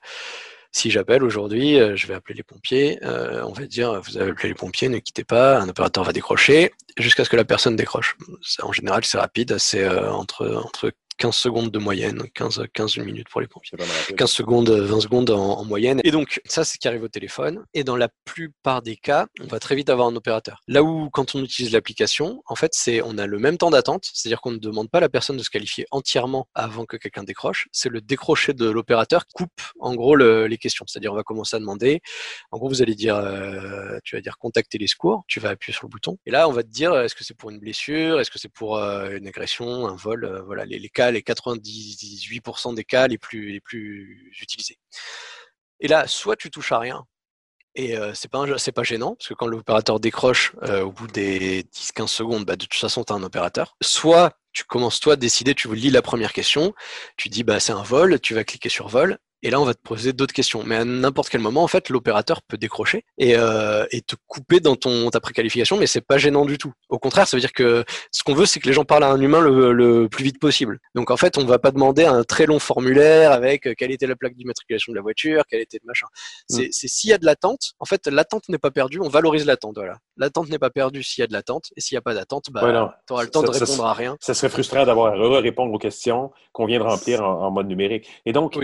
si 0.78 0.92
j'appelle 0.92 1.24
aujourd'hui, 1.24 1.78
je 1.96 2.08
vais 2.08 2.14
appeler 2.14 2.36
les 2.36 2.44
pompiers, 2.44 3.00
on 3.04 3.52
va 3.52 3.66
dire 3.66 4.02
vous 4.02 4.18
avez 4.18 4.32
appelé 4.32 4.50
les 4.50 4.56
pompiers, 4.56 4.90
ne 4.90 5.00
quittez 5.00 5.24
pas, 5.24 5.60
un 5.60 5.68
opérateur 5.68 6.04
va 6.04 6.14
décrocher 6.14 6.72
jusqu'à 6.98 7.26
ce 7.26 7.30
que 7.30 7.36
la 7.36 7.46
personne 7.46 7.76
décroche. 7.76 8.16
En 8.62 8.72
général, 8.72 9.04
c'est 9.04 9.18
rapide, 9.18 9.58
c'est 9.58 9.88
entre, 9.88 10.48
entre 10.64 10.92
15 11.18 11.36
secondes 11.36 11.72
de 11.72 11.80
moyenne, 11.80 12.24
15, 12.34 12.66
15 12.74 12.98
minutes 13.00 13.28
pour 13.30 13.42
les 13.42 13.48
pompiers. 13.48 13.78
15 14.16 14.30
secondes, 14.30 14.70
20 14.70 15.02
secondes 15.02 15.30
en, 15.30 15.64
moyenne. 15.66 16.00
Et 16.04 16.12
donc, 16.12 16.40
ça, 16.46 16.64
c'est 16.64 16.76
ce 16.76 16.80
qui 16.80 16.88
arrive 16.88 17.04
au 17.04 17.08
téléphone. 17.08 17.66
Et 17.74 17.84
dans 17.84 17.96
la 17.96 18.10
plupart 18.26 18.82
des 18.82 18.96
cas, 18.96 19.28
on 19.42 19.48
va 19.48 19.60
très 19.60 19.76
vite 19.76 19.90
avoir 19.90 20.08
un 20.08 20.16
opérateur. 20.16 20.62
Là 20.68 20.84
où, 20.84 21.10
quand 21.10 21.36
on 21.36 21.44
utilise 21.44 21.72
l'application, 21.72 22.44
en 22.46 22.56
fait, 22.56 22.72
c'est, 22.74 23.02
on 23.02 23.18
a 23.18 23.26
le 23.26 23.40
même 23.40 23.58
temps 23.58 23.72
d'attente. 23.72 24.10
C'est-à-dire 24.14 24.42
qu'on 24.42 24.52
ne 24.52 24.58
demande 24.58 24.90
pas 24.90 25.00
à 25.00 25.02
la 25.02 25.10
personne 25.10 25.38
de 25.38 25.44
se 25.44 25.50
qualifier 25.50 25.86
entièrement 25.92 26.48
avant 26.54 26.86
que 26.86 26.98
quelqu'un 26.98 27.24
décroche. 27.24 27.68
C'est 27.72 27.90
le 27.90 28.02
décrocher 28.02 28.54
de 28.54 28.70
l'opérateur 28.70 29.26
qui 29.26 29.34
coupe, 29.34 29.62
en 29.80 29.96
gros, 29.96 30.16
les 30.16 30.58
questions. 30.58 30.86
C'est-à-dire, 30.88 31.12
on 31.12 31.16
va 31.16 31.24
commencer 31.24 31.56
à 31.56 31.60
demander. 31.60 32.02
En 32.52 32.58
gros, 32.58 32.70
vous 32.70 32.82
allez 32.82 32.96
dire, 32.96 33.16
euh, 33.16 33.98
tu 34.04 34.16
vas 34.16 34.22
dire 34.22 34.38
contacter 34.38 34.78
les 34.78 34.88
secours. 34.88 35.24
Tu 35.28 35.40
vas 35.40 35.50
appuyer 35.50 35.74
sur 35.74 35.88
le 35.88 35.90
bouton. 35.90 36.18
Et 36.26 36.32
là, 36.32 36.48
on 36.48 36.52
va 36.52 36.64
te 36.64 36.70
dire, 36.70 36.96
est-ce 37.00 37.16
que 37.16 37.24
c'est 37.24 37.36
pour 37.36 37.50
une 37.50 37.60
blessure? 37.60 38.20
Est-ce 38.20 38.30
que 38.30 38.40
c'est 38.40 38.52
pour 38.52 38.78
euh, 38.78 39.18
une 39.18 39.28
agression, 39.28 39.88
un 39.88 39.96
vol? 39.96 40.24
Euh, 40.24 40.42
voilà, 40.44 40.66
les, 40.66 40.80
les 40.80 40.90
cas 40.90 41.07
les 41.12 41.22
98% 41.22 42.76
des 42.76 42.84
cas 42.84 43.08
les 43.08 43.18
plus, 43.18 43.52
les 43.52 43.62
plus 43.62 44.32
utilisés. 44.42 44.78
Et 45.80 45.88
là, 45.88 46.08
soit 46.08 46.36
tu 46.36 46.50
touches 46.50 46.72
à 46.72 46.80
rien, 46.80 47.06
et 47.78 47.96
euh, 47.96 48.12
c'est 48.16 48.28
pas 48.28 48.44
pas 48.76 48.84
gênant 48.84 49.16
parce 49.16 49.28
que 49.30 49.36
quand 49.36 49.46
l'opérateur 49.46 50.00
décroche 50.00 50.54
euh, 50.64 50.82
au 50.82 50.92
bout 50.92 51.06
des 51.06 51.62
10-15 51.64 52.08
secondes, 52.08 52.44
bah, 52.44 52.56
de 52.56 52.66
toute 52.66 52.74
façon 52.74 53.04
tu 53.04 53.14
as 53.14 53.16
un 53.16 53.22
opérateur. 53.22 53.78
Soit 53.84 54.34
tu 54.52 54.64
commences 54.64 55.00
toi 55.00 55.14
à 55.14 55.16
décider, 55.16 55.54
tu 55.54 55.74
lis 55.76 55.92
la 55.92 56.02
première 56.02 56.34
question, 56.34 56.74
tu 57.18 57.30
dis 57.30 57.44
bah 57.44 57.60
c'est 57.60 57.74
un 57.74 57.84
vol, 57.84 58.20
tu 58.20 58.34
vas 58.34 58.44
cliquer 58.44 58.70
sur 58.70 58.88
vol 58.88 59.20
et 59.44 59.52
là, 59.52 59.62
on 59.62 59.66
va 59.66 59.74
te 59.74 59.82
poser 59.82 60.14
d'autres 60.14 60.34
questions. 60.34 60.64
Mais 60.66 60.76
à 60.78 60.86
n'importe 60.86 61.30
quel 61.30 61.42
moment, 61.42 61.64
en 61.64 61.68
fait, 61.68 61.90
l'opérateur 61.90 62.42
peut 62.42 62.58
décrocher 62.58 63.06
et, 63.18 63.36
euh, 63.36 63.86
et, 63.92 64.02
te 64.02 64.16
couper 64.28 64.60
dans 64.60 64.76
ton 64.76 65.10
ta 65.10 65.20
préqualification, 65.20 65.78
mais 65.78 65.86
c'est 65.86 66.02
pas 66.02 66.18
gênant 66.18 66.46
du 66.46 66.58
tout. 66.58 66.74
Au 66.90 66.98
contraire, 66.98 67.28
ça 67.28 67.38
veut 67.38 67.42
dire 67.42 67.54
que 67.54 67.84
ce 68.12 68.24
qu'on 68.24 68.34
veut, 68.34 68.46
c'est 68.46 68.60
que 68.60 68.68
les 68.68 68.74
gens 68.74 68.86
parlent 68.86 69.04
à 69.04 69.12
un 69.12 69.22
humain 69.22 69.42
le, 69.42 69.74
le, 69.74 70.10
plus 70.10 70.24
vite 70.24 70.40
possible. 70.40 70.80
Donc 70.96 71.12
en 71.12 71.18
fait, 71.18 71.38
on 71.38 71.46
va 71.46 71.60
pas 71.60 71.72
demander 71.72 72.06
un 72.06 72.24
très 72.24 72.46
long 72.46 72.60
formulaire 72.60 73.32
avec 73.32 73.68
euh, 73.68 73.74
quelle 73.78 73.92
était 73.92 74.08
la 74.08 74.16
plaque 74.16 74.36
d'immatriculation 74.36 74.92
de 74.92 74.96
la 74.96 75.04
voiture, 75.04 75.44
quel 75.50 75.62
était 75.62 75.80
le 75.84 75.88
machin. 75.88 76.08
Mm. 76.50 76.72
C'est 76.72 76.88
s'il 76.88 77.10
y 77.12 77.14
a 77.14 77.18
de 77.18 77.26
l'attente, 77.26 77.74
en 77.80 77.86
fait, 77.86 78.08
l'attente 78.08 78.50
n'est 78.50 78.58
pas 78.58 78.72
perdue, 78.72 79.00
on 79.02 79.10
valorise 79.10 79.46
l'attente. 79.46 79.76
Voilà. 79.76 79.98
L'attente 80.18 80.50
n'est 80.50 80.60
pas 80.60 80.72
perdue 80.72 81.04
s'il 81.04 81.22
y 81.22 81.24
a 81.24 81.28
de 81.28 81.34
l'attente, 81.34 81.66
et 81.76 81.82
s'il 81.82 81.96
n'y 81.96 82.00
a 82.00 82.02
pas 82.02 82.16
d'attente, 82.16 82.46
bah, 82.52 82.62
tu 83.06 83.14
auras 83.14 83.24
le 83.24 83.30
temps 83.30 83.44
de 83.44 83.50
répondre 83.50 83.86
à 83.86 83.94
rien. 83.94 84.18
Ça 84.20 84.34
serait 84.34 84.50
frustrant 84.50 84.86
d'avoir 84.86 85.14
à 85.14 85.40
répondre 85.40 85.72
aux 85.72 85.78
questions 85.78 86.32
qu'on 86.54 86.66
vient 86.66 86.80
de 86.80 86.84
remplir 86.84 87.24
en, 87.24 87.52
mode 87.52 87.68
numérique. 87.68 88.10
Et 88.26 88.34
donc, 88.34 88.58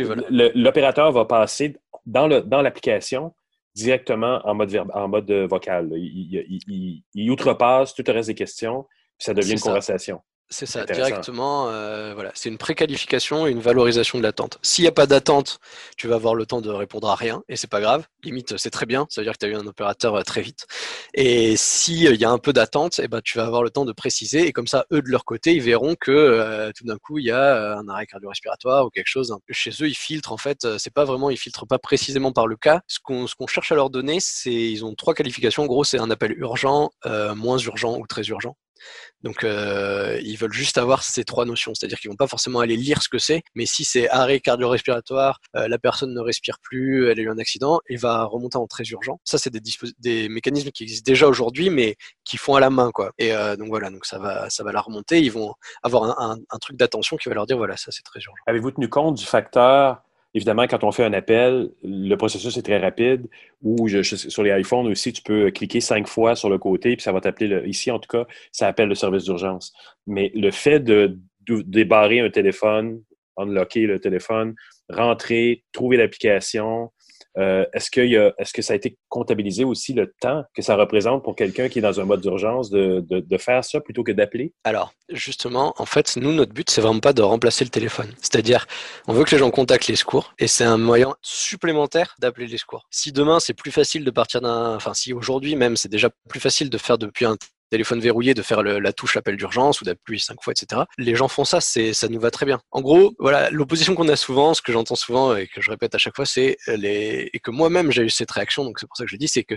l'opérateur 0.63 1.11
va 1.11 1.25
passer 1.25 1.77
dans 2.05 2.27
l'application 2.27 3.23
dans 3.23 3.33
directement 3.75 4.41
en 4.45 4.55
mode, 4.55 4.83
en 4.93 5.07
mode 5.07 5.31
vocal. 5.31 5.89
Il, 5.95 7.03
il, 7.13 7.31
outrepasse 7.31 7.93
tout 7.93 8.03
le 8.05 8.13
reste 8.13 8.27
des 8.27 8.35
questions, 8.35 8.83
puis 9.17 9.25
ça 9.25 9.33
devient 9.33 9.53
une 9.53 9.59
conversation. 9.59 10.21
C'est 10.53 10.67
ça, 10.67 10.85
directement. 10.85 11.69
Euh, 11.69 12.13
voilà, 12.13 12.31
c'est 12.35 12.47
une 12.47 12.59
préqualification 12.59 13.47
et 13.47 13.51
une 13.51 13.59
valorisation 13.59 14.19
de 14.19 14.23
l'attente. 14.23 14.59
S'il 14.61 14.83
n'y 14.83 14.87
a 14.87 14.91
pas 14.91 15.07
d'attente, 15.07 15.59
tu 15.97 16.07
vas 16.07 16.13
avoir 16.13 16.35
le 16.35 16.45
temps 16.45 16.61
de 16.61 16.69
répondre 16.69 17.09
à 17.09 17.15
rien 17.15 17.41
et 17.49 17.55
c'est 17.55 17.69
pas 17.69 17.81
grave. 17.81 18.05
Limite, 18.23 18.57
c'est 18.57 18.69
très 18.69 18.85
bien. 18.85 19.07
Ça 19.09 19.21
veut 19.21 19.25
dire 19.25 19.33
que 19.33 19.39
tu 19.39 19.45
as 19.47 19.49
eu 19.49 19.55
un 19.55 19.65
opérateur 19.65 20.13
euh, 20.13 20.21
très 20.21 20.43
vite. 20.43 20.67
Et 21.15 21.57
s'il 21.57 22.03
il 22.03 22.21
y 22.21 22.25
a 22.25 22.29
un 22.29 22.37
peu 22.37 22.53
d'attente, 22.53 22.99
eh 23.01 23.07
ben, 23.07 23.19
tu 23.23 23.39
vas 23.39 23.45
avoir 23.45 23.63
le 23.63 23.71
temps 23.71 23.83
de 23.83 23.93
préciser 23.93 24.45
et 24.45 24.51
comme 24.51 24.67
ça, 24.67 24.85
eux 24.93 25.01
de 25.01 25.09
leur 25.09 25.25
côté, 25.25 25.55
ils 25.55 25.61
verront 25.61 25.95
que 25.99 26.11
euh, 26.11 26.71
tout 26.77 26.85
d'un 26.85 26.97
coup, 26.99 27.17
il 27.17 27.25
y 27.25 27.31
a 27.31 27.75
un 27.75 27.87
arrêt 27.87 28.05
cardio-respiratoire 28.05 28.85
ou 28.85 28.89
quelque 28.91 29.07
chose. 29.07 29.35
Chez 29.49 29.71
eux, 29.81 29.87
ils 29.87 29.97
filtrent 29.97 30.33
en 30.33 30.37
fait. 30.37 30.77
C'est 30.77 30.93
pas 30.93 31.03
vraiment, 31.03 31.31
ils 31.31 31.37
filtrent 31.37 31.65
pas 31.65 31.79
précisément 31.79 32.31
par 32.31 32.45
le 32.45 32.57
cas. 32.57 32.81
Ce 32.87 32.99
qu'on 33.01 33.25
ce 33.25 33.33
qu'on 33.33 33.47
cherche 33.47 33.71
à 33.71 33.75
leur 33.75 33.89
donner, 33.89 34.19
c'est 34.19 34.53
ils 34.53 34.85
ont 34.85 34.93
trois 34.93 35.15
qualifications. 35.15 35.63
En 35.63 35.67
gros, 35.67 35.83
c'est 35.83 35.99
un 35.99 36.11
appel 36.11 36.33
urgent, 36.37 36.91
moins 37.35 37.57
urgent 37.57 37.97
ou 37.97 38.05
très 38.05 38.23
urgent. 38.25 38.55
Donc, 39.21 39.43
euh, 39.43 40.19
ils 40.23 40.37
veulent 40.37 40.53
juste 40.53 40.77
avoir 40.77 41.03
ces 41.03 41.23
trois 41.23 41.45
notions, 41.45 41.73
c'est-à-dire 41.73 41.99
qu'ils 41.99 42.09
vont 42.09 42.17
pas 42.17 42.27
forcément 42.27 42.59
aller 42.59 42.75
lire 42.75 43.01
ce 43.01 43.09
que 43.09 43.17
c'est, 43.17 43.41
mais 43.55 43.65
si 43.65 43.85
c'est 43.85 44.09
arrêt 44.09 44.39
cardio-respiratoire, 44.39 45.39
euh, 45.55 45.67
la 45.67 45.77
personne 45.77 46.13
ne 46.13 46.19
respire 46.19 46.57
plus, 46.61 47.09
elle 47.09 47.19
a 47.19 47.21
eu 47.21 47.29
un 47.29 47.37
accident, 47.37 47.79
il 47.89 47.99
va 47.99 48.25
remonter 48.25 48.57
en 48.57 48.67
très 48.67 48.83
urgent. 48.85 49.19
Ça, 49.23 49.37
c'est 49.37 49.53
des, 49.53 50.29
mécanismes 50.29 50.71
qui 50.71 50.83
existent 50.83 51.09
déjà 51.09 51.27
aujourd'hui, 51.27 51.69
mais 51.69 51.95
qui 52.25 52.37
font 52.37 52.55
à 52.55 52.59
la 52.59 52.69
main, 52.69 52.91
quoi. 52.91 53.11
Et 53.17 53.33
euh, 53.33 53.55
donc 53.55 53.69
voilà, 53.69 53.89
donc 53.89 54.05
ça 54.05 54.19
va, 54.19 54.49
ça 54.49 54.63
va 54.63 54.71
la 54.71 54.81
remonter. 54.81 55.21
Ils 55.21 55.31
vont 55.31 55.53
avoir 55.83 56.19
un 56.19 56.57
truc 56.59 56.77
d'attention 56.77 57.17
qui 57.17 57.29
va 57.29 57.35
leur 57.35 57.45
dire 57.45 57.57
voilà, 57.57 57.77
ça 57.77 57.91
c'est 57.91 58.03
très 58.03 58.19
urgent. 58.19 58.33
Avez-vous 58.47 58.71
tenu 58.71 58.89
compte 58.89 59.15
du 59.15 59.25
facteur 59.25 60.01
Évidemment, 60.35 60.63
quand 60.63 60.83
on 60.83 60.91
fait 60.91 61.03
un 61.03 61.13
appel, 61.13 61.69
le 61.83 62.15
processus 62.15 62.57
est 62.57 62.63
très 62.63 62.79
rapide. 62.79 63.27
Ou 63.61 63.87
sur 63.87 64.43
les 64.43 64.59
iPhones 64.59 64.87
aussi, 64.87 65.13
tu 65.13 65.21
peux 65.21 65.51
cliquer 65.51 65.79
cinq 65.79 66.07
fois 66.07 66.35
sur 66.35 66.49
le 66.49 66.57
côté, 66.57 66.95
puis 66.95 67.03
ça 67.03 67.11
va 67.11 67.21
t'appeler. 67.21 67.67
Ici, 67.67 67.91
en 67.91 67.99
tout 67.99 68.09
cas, 68.09 68.25
ça 68.51 68.67
appelle 68.67 68.89
le 68.89 68.95
service 68.95 69.23
d'urgence. 69.25 69.73
Mais 70.07 70.31
le 70.33 70.49
fait 70.49 70.79
de, 70.79 71.19
débarrer 71.47 72.21
un 72.21 72.29
téléphone, 72.29 73.01
unlocker 73.37 73.85
le 73.85 73.99
téléphone, 73.99 74.55
rentrer, 74.89 75.63
trouver 75.71 75.97
l'application, 75.97 76.91
euh, 77.37 77.65
est-ce, 77.73 77.89
que 77.89 78.01
est-ce 78.01 78.53
que 78.53 78.61
ça 78.61 78.73
a 78.73 78.75
été 78.75 78.97
comptabilisé 79.09 79.63
aussi 79.63 79.93
le 79.93 80.13
temps 80.19 80.43
que 80.55 80.61
ça 80.61 80.75
représente 80.75 81.23
pour 81.23 81.35
quelqu'un 81.35 81.69
qui 81.69 81.79
est 81.79 81.81
dans 81.81 81.99
un 81.99 82.05
mode 82.05 82.21
d'urgence 82.21 82.69
de, 82.69 83.03
faire 83.37 83.63
ça 83.63 83.81
plutôt 83.81 84.03
que 84.03 84.11
d'appeler? 84.11 84.53
Alors, 84.63 84.93
justement, 85.09 85.73
en 85.77 85.85
fait, 85.85 86.15
nous, 86.17 86.31
notre 86.31 86.53
but, 86.53 86.69
c'est 86.69 86.81
vraiment 86.81 86.99
pas 86.99 87.13
de 87.13 87.21
remplacer 87.21 87.63
le 87.63 87.69
téléphone. 87.69 88.11
C'est-à-dire, 88.17 88.67
on 89.07 89.13
veut 89.13 89.23
que 89.23 89.31
les 89.31 89.39
gens 89.39 89.51
contactent 89.51 89.87
les 89.87 89.95
secours 89.95 90.33
et 90.39 90.47
c'est 90.47 90.63
un 90.63 90.77
moyen 90.77 91.15
supplémentaire 91.21 92.15
d'appeler 92.19 92.47
les 92.47 92.57
secours. 92.57 92.87
Si 92.91 93.11
demain, 93.11 93.39
c'est 93.39 93.53
plus 93.53 93.71
facile 93.71 94.05
de 94.05 94.11
partir 94.11 94.41
d'un, 94.41 94.75
enfin, 94.75 94.93
si 94.93 95.13
aujourd'hui 95.13 95.55
même, 95.55 95.75
c'est 95.75 95.89
déjà 95.89 96.09
plus 96.29 96.39
facile 96.39 96.69
de 96.69 96.77
faire 96.77 96.97
depuis 96.97 97.25
un 97.25 97.37
téléphone 97.73 97.99
verrouillé, 97.99 98.35
de 98.35 98.43
faire 98.43 98.61
la 98.61 98.93
touche 98.93 99.17
appel 99.17 99.35
d'urgence 99.35 99.81
ou 99.81 99.83
d'appuyer 99.83 100.19
cinq 100.19 100.43
fois, 100.43 100.53
etc. 100.55 100.83
Les 100.99 101.15
gens 101.15 101.27
font 101.27 101.43
ça, 101.43 101.59
c'est 101.59 101.91
ça 101.93 102.07
nous 102.07 102.19
va 102.19 102.29
très 102.29 102.45
bien. 102.45 102.59
En 102.69 102.81
gros, 102.81 103.15
voilà, 103.17 103.49
l'opposition 103.49 103.95
qu'on 103.95 104.07
a 104.09 104.15
souvent, 104.15 104.53
ce 104.53 104.61
que 104.61 104.71
j'entends 104.71 104.93
souvent 104.93 105.35
et 105.35 105.47
que 105.47 105.59
je 105.59 105.71
répète 105.71 105.95
à 105.95 105.97
chaque 105.97 106.15
fois, 106.15 106.27
c'est 106.27 106.57
les 106.67 107.31
et 107.33 107.39
que 107.39 107.49
moi-même 107.49 107.91
j'ai 107.91 108.03
eu 108.03 108.11
cette 108.11 108.29
réaction, 108.29 108.63
donc 108.63 108.77
c'est 108.79 108.85
pour 108.85 108.95
ça 108.95 109.05
que 109.05 109.09
je 109.09 109.17
dis, 109.17 109.27
c'est 109.27 109.43
que 109.43 109.55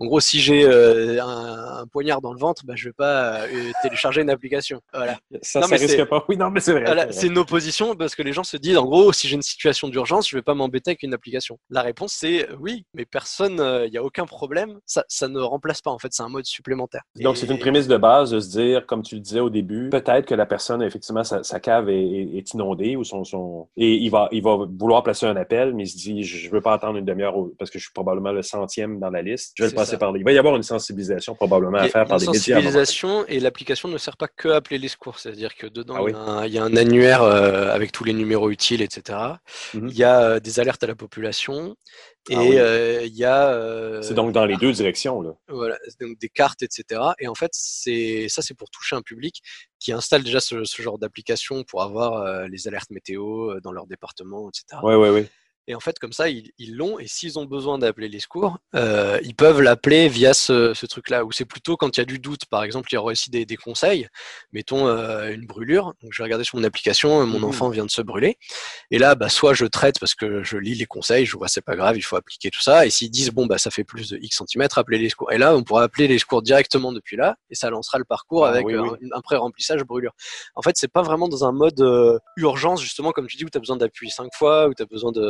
en 0.00 0.06
gros, 0.06 0.20
si 0.20 0.40
j'ai 0.40 0.64
euh, 0.64 1.22
un, 1.22 1.86
poignard 1.92 2.22
dans 2.22 2.32
le 2.32 2.38
ventre, 2.38 2.62
bah, 2.64 2.72
je 2.74 2.88
vais 2.88 2.94
pas 2.94 3.42
euh, 3.42 3.70
télécharger 3.82 4.22
une 4.22 4.30
application. 4.30 4.80
Voilà. 4.94 5.18
Ça, 5.42 5.60
ça 5.60 5.76
risque 5.76 6.04
pas. 6.06 6.24
Oui, 6.26 6.38
non, 6.38 6.50
mais 6.50 6.60
c'est 6.60 6.72
vrai. 6.72 7.08
c'est 7.10 7.26
une 7.26 7.36
opposition 7.36 7.94
parce 7.94 8.14
que 8.14 8.22
les 8.22 8.32
gens 8.32 8.42
se 8.42 8.56
disent, 8.56 8.78
en 8.78 8.86
gros, 8.86 9.12
si 9.12 9.28
j'ai 9.28 9.34
une 9.34 9.42
situation 9.42 9.88
d'urgence, 9.88 10.26
je 10.28 10.36
vais 10.36 10.42
pas 10.42 10.54
m'embêter 10.54 10.92
avec 10.92 11.02
une 11.02 11.12
application. 11.12 11.58
La 11.68 11.82
réponse, 11.82 12.14
c'est 12.18 12.48
oui, 12.60 12.86
mais 12.94 13.04
personne, 13.04 13.54
il 13.54 13.60
euh, 13.60 13.90
n'y 13.90 13.98
a 13.98 14.02
aucun 14.02 14.24
problème. 14.24 14.78
Ça, 14.86 15.04
ça 15.08 15.28
ne 15.28 15.38
remplace 15.38 15.82
pas. 15.82 15.90
En 15.90 15.98
fait, 15.98 16.08
c'est 16.12 16.22
un 16.22 16.30
mode 16.30 16.46
supplémentaire. 16.46 17.02
Donc, 17.16 17.36
c'est 17.36 17.48
une 17.48 17.58
prémisse 17.58 17.86
de 17.86 17.98
base 17.98 18.30
de 18.30 18.40
se 18.40 18.48
dire, 18.48 18.86
comme 18.86 19.02
tu 19.02 19.16
le 19.16 19.20
disais 19.20 19.40
au 19.40 19.50
début, 19.50 19.90
peut-être 19.90 20.24
que 20.24 20.34
la 20.34 20.46
personne, 20.46 20.80
effectivement, 20.82 21.24
sa, 21.24 21.60
cave 21.60 21.90
est, 21.90 22.54
inondée 22.54 22.96
ou 22.96 23.04
son, 23.04 23.24
son, 23.24 23.68
et 23.76 23.96
il 23.96 24.10
va, 24.10 24.28
il 24.32 24.42
va 24.42 24.56
vouloir 24.78 25.02
placer 25.02 25.26
un 25.26 25.36
appel, 25.36 25.74
mais 25.74 25.82
il 25.82 25.88
se 25.88 25.96
dit, 25.98 26.22
je 26.22 26.50
veux 26.50 26.62
pas 26.62 26.72
attendre 26.72 26.96
une 26.96 27.04
demi-heure 27.04 27.34
parce 27.58 27.70
que 27.70 27.78
je 27.78 27.84
suis 27.84 27.92
probablement 27.92 28.32
le 28.32 28.40
centième 28.40 28.98
dans 28.98 29.10
la 29.10 29.20
liste. 29.20 29.52
Je 29.56 29.64
vais 29.64 29.68
le 29.68 29.74
passer 29.74 29.89
par 29.98 30.16
Il 30.16 30.24
va 30.24 30.32
y 30.32 30.38
avoir 30.38 30.56
une 30.56 30.62
sensibilisation 30.62 31.34
probablement 31.34 31.78
à 31.78 31.88
faire 31.88 32.06
par 32.06 32.18
des 32.18 32.26
médias. 32.26 32.56
Sensibilisation 32.56 33.26
et 33.26 33.40
l'application 33.40 33.88
ne 33.88 33.98
sert 33.98 34.16
pas 34.16 34.28
que 34.28 34.48
à 34.48 34.56
appeler 34.56 34.78
les 34.78 34.88
secours. 34.88 35.18
C'est-à-dire 35.18 35.54
que 35.54 35.66
dedans, 35.66 35.96
ah 35.98 36.46
il, 36.46 36.52
y 36.52 36.58
a 36.58 36.64
un, 36.64 36.76
annuaire 36.76 37.22
euh, 37.22 37.72
avec 37.74 37.92
tous 37.92 38.04
les 38.04 38.12
numéros 38.12 38.50
utiles, 38.50 38.82
etc. 38.82 39.18
Mhm. 39.74 39.88
Il 39.88 39.96
y 39.96 40.04
a 40.04 40.22
euh, 40.22 40.40
des 40.40 40.60
alertes 40.60 40.82
à 40.82 40.86
la 40.86 40.94
population. 40.94 41.76
Ah 42.30 42.34
et 42.34 42.60
euh, 42.60 43.02
il 43.04 43.16
y 43.16 43.24
a. 43.24 44.02
c'est 44.02 44.14
donc 44.14 44.32
dans 44.32 44.44
les 44.44 44.56
deux 44.56 44.72
directions. 44.72 45.22
Là. 45.22 45.32
Voilà, 45.48 45.78
donc 46.00 46.18
des 46.18 46.28
cartes, 46.28 46.62
etc. 46.62 47.00
Et 47.18 47.28
en 47.28 47.34
fait, 47.34 47.50
ça, 47.52 48.42
c'est 48.42 48.54
pour 48.56 48.70
toucher 48.70 48.96
un 48.96 49.02
public 49.02 49.42
qui 49.78 49.92
installe 49.92 50.22
déjà 50.22 50.40
ce, 50.40 50.64
ce 50.64 50.82
genre 50.82 50.98
d'application 50.98 51.64
pour 51.64 51.82
avoir 51.82 52.46
les 52.48 52.68
alertes 52.68 52.90
météo 52.90 53.58
dans 53.60 53.72
leur 53.72 53.86
département, 53.86 54.50
etc. 54.50 54.80
Oui, 54.82 54.94
oui, 54.94 55.08
oui. 55.08 55.26
Et 55.70 55.74
en 55.76 55.80
fait, 55.80 56.00
comme 56.00 56.12
ça, 56.12 56.28
ils 56.28 56.52
l'ont. 56.74 56.98
Et 56.98 57.06
s'ils 57.06 57.38
ont 57.38 57.44
besoin 57.44 57.78
d'appeler 57.78 58.08
les 58.08 58.18
secours, 58.18 58.58
euh, 58.74 59.20
ils 59.22 59.36
peuvent 59.36 59.60
l'appeler 59.60 60.08
via 60.08 60.34
ce, 60.34 60.74
ce 60.74 60.84
truc-là. 60.84 61.24
Ou 61.24 61.30
c'est 61.30 61.44
plutôt 61.44 61.76
quand 61.76 61.96
il 61.96 62.00
y 62.00 62.02
a 62.02 62.04
du 62.04 62.18
doute. 62.18 62.46
Par 62.46 62.64
exemple, 62.64 62.88
il 62.90 62.96
y 62.96 62.98
aura 62.98 63.12
aussi 63.12 63.30
des, 63.30 63.46
des 63.46 63.56
conseils. 63.56 64.08
Mettons 64.52 64.88
euh, 64.88 65.32
une 65.32 65.46
brûlure. 65.46 65.94
Donc, 66.02 66.12
je 66.12 66.20
vais 66.20 66.24
regarder 66.24 66.42
sur 66.42 66.58
mon 66.58 66.64
application, 66.64 67.24
mon 67.24 67.38
mmh 67.38 67.44
enfant 67.44 67.68
vient 67.68 67.86
de 67.86 67.90
se 67.90 68.02
brûler. 68.02 68.36
Et 68.90 68.98
là, 68.98 69.14
bah, 69.14 69.28
soit 69.28 69.54
je 69.54 69.64
traite 69.64 70.00
parce 70.00 70.16
que 70.16 70.42
je 70.42 70.56
lis 70.56 70.74
les 70.74 70.86
conseils, 70.86 71.24
je 71.24 71.36
vois 71.36 71.46
c'est 71.46 71.64
pas 71.64 71.76
grave, 71.76 71.96
il 71.96 72.02
faut 72.02 72.16
appliquer 72.16 72.50
tout 72.50 72.60
ça. 72.60 72.84
Et 72.84 72.90
s'ils 72.90 73.12
disent 73.12 73.30
bon 73.30 73.46
bah 73.46 73.58
ça 73.58 73.70
fait 73.70 73.84
plus 73.84 74.10
de 74.10 74.18
X 74.20 74.38
centimètres, 74.38 74.76
appelez 74.76 74.98
les 74.98 75.08
secours. 75.08 75.30
Et 75.30 75.38
là, 75.38 75.54
on 75.54 75.62
pourra 75.62 75.84
appeler 75.84 76.08
les 76.08 76.18
secours 76.18 76.42
directement 76.42 76.92
depuis 76.92 77.16
là, 77.16 77.36
et 77.48 77.54
ça 77.54 77.70
lancera 77.70 77.98
le 77.98 78.04
parcours 78.04 78.46
ah 78.46 78.50
avec 78.50 78.66
un, 78.66 79.20
pré-remplissage 79.20 79.84
brûlure. 79.84 80.12
En 80.56 80.62
fait, 80.62 80.72
c'est 80.76 80.90
pas 80.90 81.02
vraiment 81.02 81.28
dans 81.28 81.44
un 81.44 81.52
mode 81.52 81.80
euh, 81.80 82.18
urgence 82.36 82.82
justement 82.82 83.12
comme 83.12 83.28
tu 83.28 83.36
dis 83.36 83.44
où 83.44 83.50
tu 83.50 83.56
as 83.56 83.60
besoin 83.60 83.76
d'appuyer 83.76 84.10
cinq 84.10 84.30
fois, 84.34 84.66
où 84.66 84.74
tu 84.74 84.82
as 84.82 84.86
besoin 84.86 85.12
de, 85.12 85.20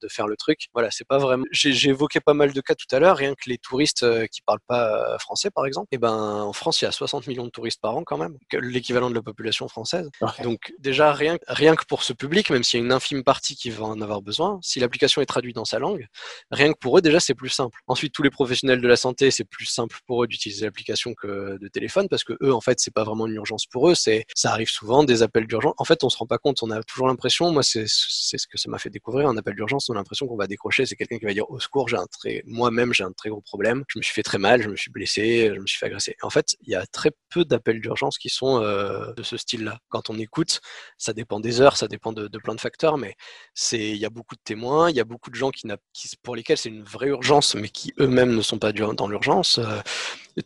de 0.00 0.08
faire 0.08 0.26
le 0.26 0.36
truc. 0.36 0.68
Voilà, 0.72 0.90
c'est 0.90 1.06
pas 1.06 1.18
vraiment. 1.18 1.44
J'ai 1.50 1.88
évoqué 1.88 2.20
pas 2.20 2.34
mal 2.34 2.52
de 2.52 2.60
cas 2.60 2.74
tout 2.74 2.94
à 2.94 2.98
l'heure, 2.98 3.16
rien 3.16 3.34
que 3.34 3.48
les 3.48 3.58
touristes 3.58 4.02
euh, 4.02 4.26
qui 4.26 4.42
parlent 4.42 4.60
pas 4.66 5.14
euh, 5.14 5.18
français, 5.18 5.50
par 5.50 5.66
exemple. 5.66 5.88
Et 5.92 5.96
eh 5.96 5.98
ben, 5.98 6.12
en 6.12 6.52
France, 6.52 6.80
il 6.82 6.84
y 6.84 6.88
a 6.88 6.92
60 6.92 7.26
millions 7.26 7.44
de 7.44 7.50
touristes 7.50 7.80
par 7.80 7.96
an 7.96 8.02
quand 8.04 8.18
même, 8.18 8.36
l'équivalent 8.52 9.10
de 9.10 9.14
la 9.14 9.22
population 9.22 9.68
française. 9.68 10.10
Donc 10.42 10.72
déjà 10.78 11.12
rien, 11.12 11.38
rien 11.46 11.76
que 11.76 11.84
pour 11.84 12.02
ce 12.02 12.12
public, 12.12 12.50
même 12.50 12.64
s'il 12.64 12.80
y 12.80 12.82
a 12.82 12.86
une 12.86 12.92
infime 12.92 13.24
partie 13.24 13.56
qui 13.56 13.70
va 13.70 13.84
en 13.84 14.00
avoir 14.00 14.22
besoin, 14.22 14.58
si 14.62 14.80
l'application 14.80 15.22
est 15.22 15.26
traduite 15.26 15.56
dans 15.56 15.64
sa 15.64 15.78
langue, 15.78 16.06
rien 16.50 16.72
que 16.72 16.78
pour 16.78 16.98
eux 16.98 17.02
déjà 17.02 17.20
c'est 17.20 17.34
plus 17.34 17.48
simple. 17.48 17.80
Ensuite, 17.86 18.12
tous 18.12 18.22
les 18.22 18.30
professionnels 18.30 18.80
de 18.80 18.88
la 18.88 18.96
santé, 18.96 19.30
c'est 19.30 19.44
plus 19.44 19.66
simple 19.66 19.96
pour 20.06 20.24
eux 20.24 20.26
d'utiliser 20.26 20.64
l'application 20.64 21.14
que 21.14 21.58
de 21.58 21.68
téléphone 21.68 22.08
parce 22.08 22.24
que 22.24 22.34
eux, 22.42 22.52
en 22.52 22.60
fait, 22.60 22.80
c'est 22.80 22.92
pas 22.92 23.04
vraiment 23.04 23.26
une 23.26 23.34
urgence 23.34 23.66
pour 23.66 23.90
eux. 23.90 23.94
C'est 23.94 24.24
ça 24.34 24.52
arrive 24.52 24.68
souvent 24.68 25.04
des 25.04 25.22
appels 25.22 25.46
d'urgence. 25.46 25.74
En 25.78 25.84
fait, 25.84 26.04
on 26.04 26.08
se 26.08 26.16
rend 26.16 26.26
pas 26.26 26.38
compte. 26.38 26.62
On 26.62 26.70
a 26.70 26.82
toujours 26.82 27.06
l'impression, 27.06 27.50
moi, 27.50 27.62
c'est 27.62 27.86
ce 27.86 28.46
que 28.46 28.58
ça 28.58 28.70
m'a 28.70 28.78
fait 28.78 28.90
découvrir 28.90 29.28
un 29.28 29.36
appel 29.36 29.53
d'urgence. 29.54 29.88
On 29.88 29.94
a 29.94 29.96
l'impression 29.96 30.26
qu'on 30.26 30.36
va 30.36 30.46
décrocher. 30.46 30.86
C'est 30.86 30.96
quelqu'un 30.96 31.18
qui 31.18 31.24
va 31.24 31.32
dire 31.32 31.50
au 31.50 31.60
secours, 31.60 31.88
j'ai 31.88 31.96
un 31.96 32.06
très, 32.06 32.42
moi-même, 32.46 32.92
j'ai 32.92 33.04
un 33.04 33.12
très 33.12 33.30
gros 33.30 33.40
problème. 33.40 33.84
Je 33.88 33.98
me 33.98 34.02
suis 34.02 34.14
fait 34.14 34.22
très 34.22 34.38
mal, 34.38 34.62
je 34.62 34.68
me 34.68 34.76
suis 34.76 34.90
blessé, 34.90 35.52
je 35.54 35.60
me 35.60 35.66
suis 35.66 35.78
fait 35.78 35.86
agresser. 35.86 36.16
En 36.22 36.30
fait, 36.30 36.56
il 36.62 36.70
y 36.70 36.74
a 36.74 36.86
très 36.86 37.10
peu 37.30 37.44
d'appels 37.44 37.80
d'urgence 37.80 38.18
qui 38.18 38.28
sont 38.28 38.62
euh, 38.62 39.12
de 39.14 39.22
ce 39.22 39.36
style-là. 39.36 39.78
Quand 39.88 40.10
on 40.10 40.18
écoute, 40.18 40.60
ça 40.98 41.12
dépend 41.12 41.40
des 41.40 41.60
heures, 41.60 41.76
ça 41.76 41.88
dépend 41.88 42.12
de, 42.12 42.28
plein 42.38 42.54
de 42.54 42.60
facteurs, 42.60 42.98
mais 42.98 43.14
c'est, 43.54 43.90
il 43.90 43.96
y 43.96 44.04
a 44.04 44.10
beaucoup 44.10 44.34
de 44.34 44.40
témoins, 44.44 44.90
il 44.90 44.96
y 44.96 45.00
a 45.00 45.04
beaucoup 45.04 45.30
de 45.30 45.36
gens 45.36 45.50
qui, 45.50 45.66
pour 46.22 46.36
lesquels 46.36 46.58
c'est 46.58 46.68
une 46.68 46.84
vraie 46.84 47.08
urgence, 47.08 47.54
mais 47.54 47.68
qui 47.68 47.92
eux-mêmes 48.00 48.34
ne 48.34 48.42
sont 48.42 48.58
pas 48.58 48.72
dans 48.72 49.08
l'urgence. 49.08 49.58
Euh, 49.58 49.80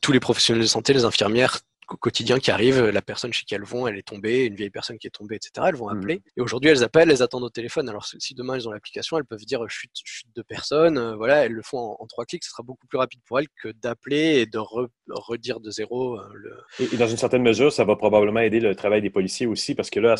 tous 0.00 0.12
les 0.12 0.20
professionnels 0.20 0.62
de 0.62 0.68
santé, 0.68 0.92
les 0.92 1.04
infirmières, 1.04 1.60
quotidien 1.96 2.38
qui 2.38 2.50
arrive, 2.50 2.86
la 2.86 3.02
personne 3.02 3.32
chez 3.32 3.44
qui 3.44 3.54
elles 3.54 3.64
vont, 3.64 3.86
elle 3.86 3.96
est 3.96 4.06
tombée, 4.06 4.44
une 4.44 4.54
vieille 4.54 4.70
personne 4.70 4.98
qui 4.98 5.06
est 5.06 5.10
tombée, 5.10 5.36
etc. 5.36 5.66
Elles 5.68 5.76
vont 5.76 5.88
appeler. 5.88 6.16
Mmh. 6.16 6.30
Et 6.36 6.40
aujourd'hui, 6.40 6.70
elles 6.70 6.84
appellent, 6.84 7.10
elles 7.10 7.22
attendent 7.22 7.44
au 7.44 7.50
téléphone. 7.50 7.88
Alors 7.88 8.04
si 8.04 8.34
demain 8.34 8.54
elles 8.54 8.68
ont 8.68 8.72
l'application, 8.72 9.18
elles 9.18 9.24
peuvent 9.24 9.44
dire 9.44 9.68
chute, 9.68 9.90
chute 10.04 10.28
de 10.34 10.42
personne. 10.42 10.98
Euh, 10.98 11.16
voilà, 11.16 11.44
elles 11.44 11.52
le 11.52 11.62
font 11.62 11.96
en, 11.98 12.06
trois 12.06 12.24
clics. 12.24 12.44
Ce 12.44 12.50
sera 12.50 12.62
beaucoup 12.62 12.86
plus 12.86 12.98
rapide 12.98 13.20
pour 13.26 13.38
elles 13.38 13.48
que 13.62 13.68
d'appeler 13.68 14.40
et 14.40 14.46
de 14.46 14.58
redire 15.10 15.60
de 15.60 15.70
zéro. 15.70 16.18
Euh, 16.18 16.28
le... 16.34 16.56
et, 16.92 16.96
dans 16.96 17.08
une 17.08 17.16
certaine 17.16 17.42
mesure, 17.42 17.72
ça 17.72 17.84
va 17.84 17.96
probablement 17.96 18.40
aider 18.40 18.60
le 18.60 18.74
travail 18.74 19.02
des 19.02 19.10
policiers 19.10 19.46
aussi, 19.46 19.74
parce 19.74 19.90
que 19.90 20.00
là, 20.00 20.14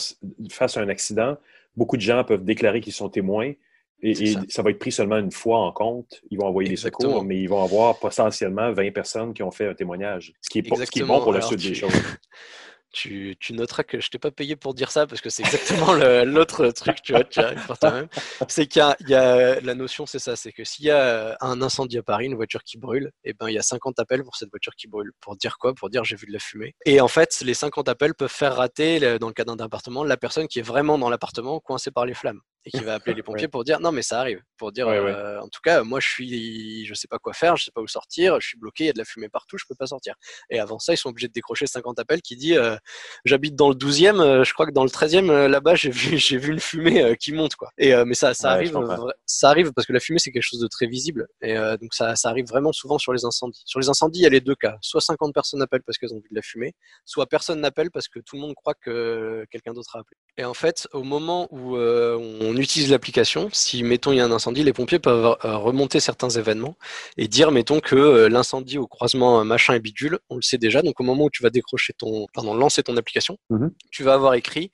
face 0.50 0.76
à 0.76 0.80
un 0.80 0.88
accident, 0.88 1.36
beaucoup 1.76 1.96
de 1.96 2.02
gens 2.02 2.24
peuvent 2.24 2.44
déclarer 2.44 2.80
qu'ils 2.80 2.92
sont 2.92 3.08
témoins. 3.08 3.52
Et, 4.02 4.34
ça. 4.48 4.62
va 4.62 4.70
être 4.70 4.78
pris 4.78 4.92
seulement 4.92 5.18
une 5.18 5.32
fois 5.32 5.58
en 5.58 5.72
compte. 5.72 6.20
Ils 6.30 6.38
vont 6.38 6.46
envoyer 6.46 6.68
des 6.68 6.76
secours, 6.76 7.24
mais 7.24 7.40
ils 7.40 7.48
vont 7.48 7.62
avoir 7.62 7.98
potentiellement 7.98 8.72
20 8.72 8.92
personnes 8.92 9.34
qui 9.34 9.42
ont 9.42 9.50
fait 9.50 9.68
un 9.68 9.74
témoignage, 9.74 10.32
ce 10.40 10.50
qui 10.50 10.58
est, 10.58 11.02
bon 11.04 11.20
pour 11.20 11.32
la 11.32 11.40
suite 11.40 11.60
des 11.60 11.74
choses. 11.74 11.92
Tu, 12.90 13.36
noteras 13.50 13.82
que 13.82 14.00
je 14.00 14.08
t'ai 14.08 14.18
pas 14.18 14.30
payé 14.30 14.56
pour 14.56 14.72
dire 14.72 14.90
ça 14.90 15.06
parce 15.06 15.20
que 15.20 15.28
c'est 15.28 15.42
exactement 15.42 15.92
l'autre 16.24 16.68
truc, 16.70 17.02
tu 17.02 17.12
vois, 17.12 17.22
tu 17.22 17.38
arrives 17.38 17.64
par 17.66 17.78
toi-même. 17.78 18.08
C'est 18.48 18.66
qu'il 18.66 18.82
y, 19.08 19.14
a 19.14 19.60
la 19.60 19.74
notion, 19.74 20.06
c'est 20.06 20.18
ça, 20.18 20.36
c'est 20.36 20.52
que 20.52 20.64
s'il 20.64 20.86
y 20.86 20.90
a 20.90 21.36
un 21.40 21.60
incendie 21.60 21.98
à 21.98 22.02
Paris, 22.02 22.26
une 22.26 22.34
voiture 22.34 22.64
qui 22.64 22.78
brûle, 22.78 23.12
et 23.24 23.30
eh 23.30 23.32
ben 23.34 23.48
il 23.48 23.54
y 23.54 23.58
a 23.58 23.62
50 23.62 23.98
appels 23.98 24.24
pour 24.24 24.36
cette 24.36 24.48
voiture 24.48 24.74
qui 24.74 24.88
brûle. 24.88 25.12
Pour 25.20 25.36
dire 25.36 25.58
quoi? 25.58 25.74
Pour 25.74 25.90
dire 25.90 26.04
j'ai 26.04 26.16
vu 26.16 26.26
de 26.26 26.32
la 26.32 26.38
fumée. 26.38 26.74
Et 26.86 27.00
en 27.00 27.08
fait, 27.08 27.40
les 27.42 27.54
50 27.54 27.88
appels 27.88 28.14
peuvent 28.14 28.32
faire 28.32 28.56
rater, 28.56 29.18
dans 29.18 29.28
le 29.28 29.34
cas 29.34 29.44
d'un 29.44 29.58
appartement, 29.58 30.02
la 30.02 30.16
personne 30.16 30.48
qui 30.48 30.58
est 30.58 30.62
vraiment 30.62 30.98
dans 30.98 31.10
l'appartement 31.10 31.60
coincée 31.60 31.90
par 31.90 32.06
les 32.06 32.14
flammes 32.14 32.40
et 32.68 32.78
qui 32.78 32.84
va 32.84 32.94
appeler 32.94 33.14
les 33.14 33.22
pompiers 33.24 33.48
pour 33.48 33.64
dire 33.64 33.80
non 33.80 33.92
mais 33.92 34.02
ça 34.02 34.20
arrive 34.20 34.42
pour 34.58 34.72
dire 34.72 34.88
euh, 34.88 35.38
en 35.38 35.48
tout 35.48 35.60
cas 35.62 35.82
moi 35.82 36.00
je 36.00 36.08
suis 36.08 36.84
je 36.84 36.94
sais 36.94 37.08
pas 37.08 37.18
quoi 37.18 37.32
faire 37.32 37.56
je 37.56 37.64
sais 37.64 37.70
pas 37.70 37.80
où 37.80 37.88
sortir 37.88 38.40
je 38.40 38.48
suis 38.48 38.58
bloqué 38.58 38.84
il 38.84 38.86
y 38.88 38.90
a 38.90 38.92
de 38.92 38.98
la 38.98 39.04
fumée 39.04 39.28
partout 39.28 39.56
je 39.56 39.64
peux 39.66 39.74
pas 39.74 39.86
sortir. 39.86 40.14
Et 40.50 40.58
avant 40.60 40.78
ça 40.78 40.92
ils 40.92 40.96
sont 40.96 41.08
obligés 41.08 41.28
de 41.28 41.32
décrocher 41.32 41.66
50 41.66 41.98
appels 41.98 42.20
qui 42.20 42.36
dit 42.36 42.56
euh, 42.56 42.76
j'habite 43.24 43.54
dans 43.54 43.70
le 43.70 43.74
12e 43.74 44.20
euh, 44.20 44.44
je 44.44 44.52
crois 44.52 44.66
que 44.66 44.72
dans 44.72 44.84
le 44.84 44.90
13e 44.90 45.46
là-bas 45.46 45.74
j'ai 45.74 45.90
vu 45.90 46.18
j'ai 46.18 46.36
vu 46.36 46.52
une 46.52 46.60
fumée 46.60 47.16
qui 47.18 47.32
monte 47.32 47.54
quoi. 47.54 47.70
Et 47.78 47.94
mais 48.04 48.14
ça 48.14 48.34
ça 48.34 48.50
arrive 48.50 48.76
ça 49.24 49.48
arrive 49.48 49.72
parce 49.72 49.86
que 49.86 49.92
la 49.92 50.00
fumée 50.00 50.18
c'est 50.18 50.32
quelque 50.32 50.42
chose 50.42 50.60
de 50.60 50.68
très 50.68 50.86
visible. 50.86 51.26
Et 51.40 51.54
donc 51.80 51.94
ça, 51.94 52.16
ça 52.16 52.28
arrive 52.28 52.46
vraiment 52.46 52.72
souvent 52.72 52.98
sur 52.98 53.12
les 53.12 53.24
incendies. 53.24 53.62
Sur 53.64 53.80
les 53.80 53.88
incendies 53.88 54.20
il 54.20 54.22
y 54.24 54.26
a 54.26 54.30
les 54.30 54.40
deux 54.40 54.54
cas. 54.54 54.76
Soit 54.82 55.00
50 55.00 55.32
personnes 55.32 55.62
appellent 55.62 55.82
parce 55.82 55.98
qu'elles 55.98 56.12
ont 56.12 56.20
vu 56.20 56.28
de 56.30 56.34
la 56.34 56.42
fumée 56.42 56.74
soit 57.04 57.26
personne 57.26 57.60
n'appelle 57.60 57.90
parce 57.90 58.08
que 58.08 58.18
tout 58.18 58.36
le 58.36 58.42
monde 58.42 58.54
croit 58.54 58.74
que 58.74 59.46
quelqu'un 59.50 59.72
d'autre 59.72 59.96
a 59.96 60.00
appelé. 60.00 60.16
Et 60.36 60.44
en 60.44 60.54
fait 60.54 60.88
au 60.92 61.02
moment 61.02 61.48
où 61.50 61.76
on 61.76 62.56
utilise 62.56 62.90
l'application, 62.90 63.48
si, 63.52 63.82
mettons, 63.82 64.12
il 64.12 64.16
y 64.16 64.20
a 64.20 64.24
un 64.24 64.32
incendie, 64.32 64.47
les 64.56 64.72
pompiers 64.72 64.98
peuvent 64.98 65.36
euh, 65.44 65.56
remonter 65.56 66.00
certains 66.00 66.30
événements 66.30 66.76
et 67.16 67.28
dire, 67.28 67.50
mettons, 67.50 67.80
que 67.80 67.96
euh, 67.96 68.28
l'incendie 68.28 68.78
au 68.78 68.86
croisement 68.86 69.40
euh, 69.40 69.44
machin 69.44 69.74
et 69.74 69.80
bidule, 69.80 70.18
on 70.28 70.36
le 70.36 70.42
sait 70.42 70.58
déjà. 70.58 70.82
Donc, 70.82 71.00
au 71.00 71.04
moment 71.04 71.24
où 71.24 71.30
tu 71.30 71.42
vas 71.42 71.50
décrocher 71.50 71.92
ton, 71.92 72.26
pardon, 72.32 72.54
lancer 72.54 72.82
ton 72.82 72.96
application, 72.96 73.38
mhm. 73.50 73.70
tu 73.90 74.02
vas 74.02 74.14
avoir 74.14 74.34
écrit 74.34 74.70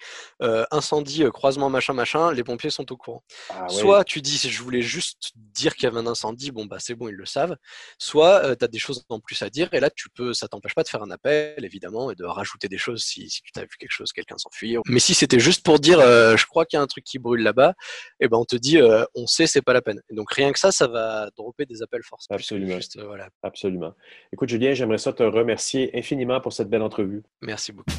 incendie, 0.71 1.25
croisement 1.33 1.71
machin, 1.71 1.95
machin, 1.95 2.33
les 2.33 2.45
pompiers 2.45 2.71
sont 2.71 2.91
au 2.93 2.97
courant. 2.97 3.23
Ah 3.51 3.67
Soit 3.69 4.05
tu 4.05 4.21
dis, 4.21 4.37
je 4.37 4.63
voulais 4.63 4.83
juste 4.83 5.33
dire 5.37 5.75
qu'il 5.75 5.85
y 5.85 5.87
avait 5.87 5.99
un 5.99 6.07
incendie, 6.07 6.51
bon, 6.51 6.67
bah, 6.67 6.77
c'est 6.79 6.95
bon, 6.95 7.09
ils 7.09 7.15
le 7.15 7.25
savent. 7.25 7.57
Soit 7.99 8.55
tu 8.57 8.65
as 8.65 8.69
des 8.69 8.79
choses 8.79 9.05
en 9.09 9.21
plus 9.21 9.41
à 9.43 9.49
dire 9.49 9.69
et 9.73 9.81
là, 9.81 9.91
tu 9.91 10.09
peux, 10.11 10.35
ça 10.35 10.49
t'empêche 10.49 10.75
pas 10.75 10.83
de 10.83 10.89
faire 10.89 11.03
un 11.03 11.11
appel, 11.11 11.65
évidemment, 11.65 12.11
et 12.11 12.15
de 12.15 12.25
rajouter 12.25 12.69
des 12.69 12.79
choses 12.79 13.03
si, 13.03 13.31
si 13.31 13.41
tu 13.43 13.59
as 13.59 13.63
vu 13.63 13.77
quelque 13.79 13.91
chose, 13.91 14.13
quelqu'un 14.13 14.37
s'enfuir. 14.37 14.83
Mais 14.87 15.01
si 15.01 15.15
c'était 15.15 15.41
juste 15.41 15.65
pour 15.65 15.79
dire, 15.79 16.01
je 16.01 16.47
crois 16.47 16.67
qu'il 16.67 16.77
y 16.77 16.81
a 16.81 16.83
un 16.83 16.87
truc 16.87 17.05
qui 17.05 17.19
brûle 17.19 17.43
là-bas, 17.43 17.75
et 18.21 18.27
eh 18.27 18.29
ben 18.29 18.37
on 18.37 18.45
te 18.45 18.57
dit 18.57 18.79
euh, 18.79 19.05
on 19.15 19.27
sait 19.27 19.47
c'est 19.47 19.63
pas 19.65 19.73
la 19.73 19.83
peine. 19.83 20.01
Et 20.11 20.15
donc 20.15 20.33
rien 20.33 20.53
que 20.53 20.59
ça, 20.59 20.71
ça 20.71 20.87
va 20.87 21.31
dropper 21.37 21.67
des 21.67 21.83
appels 21.83 22.03
force. 22.03 22.27
Absolument. 22.31 22.79
Euh, 22.97 23.05
voilà. 23.07 23.29
Absolument. 23.43 23.95
Écoute 24.33 24.49
Julien, 24.49 24.75
j'aimerais 24.75 24.99
ça 24.99 25.13
te 25.13 25.23
remercier 25.23 25.91
infiniment 25.97 26.41
pour 26.41 26.53
cette 26.53 26.69
belle 26.69 26.83
entrevue. 26.83 27.23
Merci 27.43 27.73
beaucoup. 27.73 27.91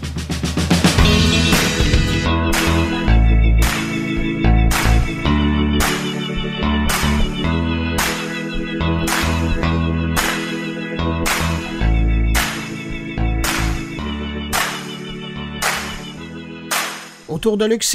Autour 17.35 17.57
de 17.57 17.65
Luc 17.65 17.85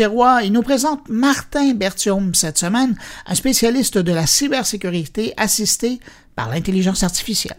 il 0.45 0.53
nous 0.53 0.61
présente 0.61 1.09
Martin 1.09 1.73
Bertium 1.73 2.35
cette 2.35 2.59
semaine, 2.59 2.95
un 3.27 3.35
spécialiste 3.35 3.97
de 3.97 4.13
la 4.13 4.27
cybersécurité 4.27 5.33
assisté 5.39 5.99
par 6.37 6.51
l'intelligence 6.51 7.03
artificielle. 7.03 7.57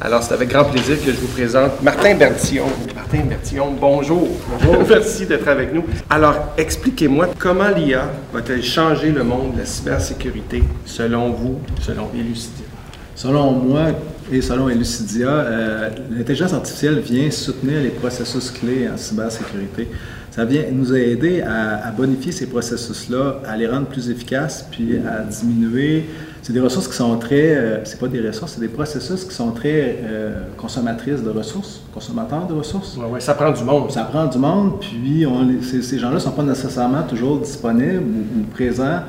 Alors, 0.00 0.24
c'est 0.24 0.34
avec 0.34 0.48
grand 0.48 0.64
plaisir 0.64 0.98
que 0.98 1.12
je 1.12 1.20
vous 1.20 1.28
présente 1.28 1.80
Martin 1.82 2.16
Bertillon. 2.16 2.66
Martin 2.96 3.20
Bertillon, 3.26 3.76
bonjour. 3.80 4.26
Bonjour. 4.50 4.84
Merci 4.88 5.26
d'être 5.26 5.46
avec 5.46 5.72
nous. 5.72 5.84
Alors, 6.10 6.34
expliquez-moi 6.58 7.28
comment 7.38 7.68
l'IA 7.68 8.10
va-t-elle 8.32 8.64
changer 8.64 9.12
le 9.12 9.22
monde 9.22 9.52
de 9.52 9.58
la 9.60 9.66
cybersécurité 9.66 10.64
selon 10.84 11.30
vous, 11.30 11.60
selon 11.80 12.10
Elucidia? 12.12 12.66
Selon 13.14 13.52
moi 13.52 13.90
et 14.32 14.42
selon 14.42 14.68
Elucidia, 14.68 15.28
euh, 15.28 15.90
l'intelligence 16.10 16.52
artificielle 16.52 16.98
vient 16.98 17.30
soutenir 17.30 17.80
les 17.80 17.90
processus 17.90 18.50
clés 18.50 18.88
en 18.92 18.96
cybersécurité 18.96 19.88
ça 20.34 20.44
vient 20.44 20.64
nous 20.72 20.92
aider 20.92 21.42
à, 21.42 21.92
bonifier 21.92 22.32
ces 22.32 22.48
processus-là, 22.48 23.36
à 23.46 23.56
les 23.56 23.68
rendre 23.68 23.86
plus 23.86 24.10
efficaces, 24.10 24.66
puis 24.68 24.98
à 24.98 25.22
diminuer. 25.22 26.06
C'est 26.42 26.52
des 26.52 26.58
ressources 26.58 26.88
qui 26.88 26.96
sont 26.96 27.16
très, 27.18 27.54
euh, 27.54 27.84
c'est 27.84 28.00
pas 28.00 28.08
des 28.08 28.20
ressources, 28.20 28.54
c'est 28.54 28.60
des 28.60 28.66
processus 28.66 29.24
qui 29.24 29.32
sont 29.32 29.52
très 29.52 30.00
euh, 30.02 30.42
consommatrices 30.56 31.22
de 31.22 31.30
ressources, 31.30 31.82
consommateurs 31.94 32.48
de 32.48 32.52
ressources. 32.52 32.96
Oui, 32.98 33.04
ouais, 33.12 33.20
ça 33.20 33.34
prend 33.34 33.52
du 33.52 33.62
monde. 33.62 33.92
Ça 33.92 34.02
prend 34.02 34.26
du 34.26 34.38
monde, 34.38 34.80
puis 34.80 35.24
on, 35.24 35.48
ces, 35.62 36.00
gens-là 36.00 36.16
ne 36.16 36.18
sont 36.18 36.32
pas 36.32 36.42
nécessairement 36.42 37.04
toujours 37.04 37.38
disponibles 37.38 38.02
ou, 38.02 38.42
présents 38.52 39.02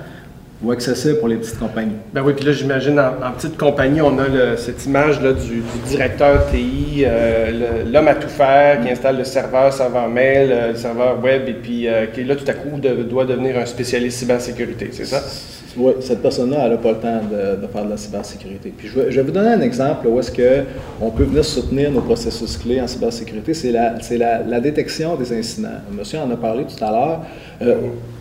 ou 0.66 0.72
accessible 0.72 1.20
pour 1.20 1.28
les 1.28 1.38
petites 1.38 1.60
compagnies. 1.60 1.96
Ben 2.14 2.24
oui, 2.24 2.34
puis 2.36 2.46
là, 2.46 2.52
j'imagine, 2.52 3.00
en, 3.00 3.32
petite 3.32 3.58
compagnie, 3.58 4.02
on 4.02 4.18
a 4.18 4.58
cette 4.58 4.86
image 4.86 5.22
là, 5.22 5.34
du, 5.34 5.62
directeur 5.88 6.48
TI, 6.48 7.04
euh, 7.06 7.84
l'homme 7.86 8.08
à 8.08 8.16
tout 8.16 8.30
faire, 8.30 8.82
qui 8.82 8.90
installe 8.90 9.18
le 9.18 9.24
serveur, 9.24 9.72
serveur 9.72 10.08
mail, 10.08 10.50
euh, 10.52 10.72
le 10.72 10.76
serveur 10.76 11.22
web, 11.24 11.48
et 11.48 11.54
puis 11.54 11.88
euh, 11.88 12.08
qui 12.08 12.24
là, 12.24 12.36
tout 12.36 12.50
à 12.50 12.54
coup, 12.54 12.80
doit 12.80 13.26
devenir 13.26 13.58
un 13.58 13.66
spécialiste 13.66 14.20
cybersécurité, 14.20 14.90
c'est 14.92 15.06
ça? 15.06 15.22
Oui, 15.78 15.94
cette 16.00 16.22
personne-là, 16.22 16.62
elle 16.64 16.72
n'a 16.72 16.78
pas 16.78 16.92
le 16.92 16.98
temps 16.98 17.22
de, 17.30 17.68
faire 17.68 17.86
de 17.86 17.90
la 17.90 17.98
cybersécurité. 17.98 18.74
Puis 18.76 18.88
je 18.88 19.00
vais, 19.00 19.22
vous 19.22 19.32
donner 19.32 19.50
un 19.50 19.62
exemple 19.62 20.08
où 20.08 20.20
est-ce 20.20 20.32
qu'on 20.32 21.12
peut 21.12 21.24
venir 21.24 21.44
soutenir 21.44 21.92
nos 21.92 22.02
processus 22.02 22.58
clés 22.58 22.80
en 22.80 22.88
cybersécurité. 22.88 23.54
C'est 23.54 23.72
la, 23.72 23.96
la, 24.12 24.44
la, 24.44 24.60
détection 24.60 25.16
des 25.16 25.34
incidents. 25.34 25.70
Monsieur 25.92 26.20
en 26.20 26.32
a 26.32 26.38
parlé 26.38 26.64
tout 26.64 26.84
à 26.84 26.92
l'heure. 26.92 27.22
Euh, 27.62 27.76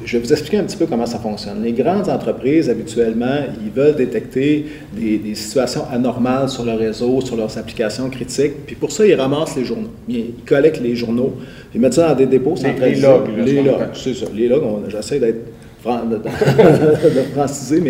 je 0.05 0.16
vais 0.16 0.24
vous 0.24 0.32
expliquer 0.32 0.59
un 0.59 0.64
petit 0.64 0.76
peu 0.76 0.86
comment 0.86 1.07
ça 1.07 1.18
fonctionne. 1.18 1.62
Les 1.62 1.72
grandes 1.72 2.09
entreprises, 2.09 2.68
habituellement, 2.68 3.38
ils 3.64 3.70
veulent 3.70 3.96
détecter 3.96 4.66
des, 4.92 5.18
des 5.18 5.34
situations 5.34 5.82
anormales 5.92 6.48
sur 6.48 6.64
leur 6.64 6.78
réseau, 6.78 7.20
sur 7.20 7.36
leurs 7.36 7.57
applications 7.57 8.09
critiques. 8.11 8.66
Puis 8.66 8.76
pour 8.76 8.90
ça, 8.90 9.07
ils 9.07 9.14
ramassent 9.14 9.57
les 9.57 9.64
journaux. 9.64 9.90
Ils 10.09 10.34
collectent 10.46 10.80
les 10.80 10.96
journaux, 10.96 11.34
ils 11.74 11.80
mettent 11.80 11.94
ça 11.94 12.09
dans 12.09 12.14
des 12.14 12.26
dépôts 12.26 12.57
centralisés. 12.57 13.00
Les, 13.00 13.07
logs. 13.07 13.46
les 13.46 13.62
logs, 13.62 13.88
c'est 13.94 14.14
ça. 14.14 14.26
Les 14.34 14.48
logs, 14.48 14.64
j'essaie 14.88 15.18
d'être 15.18 15.53
de, 15.85 17.22
franciser 17.35 17.80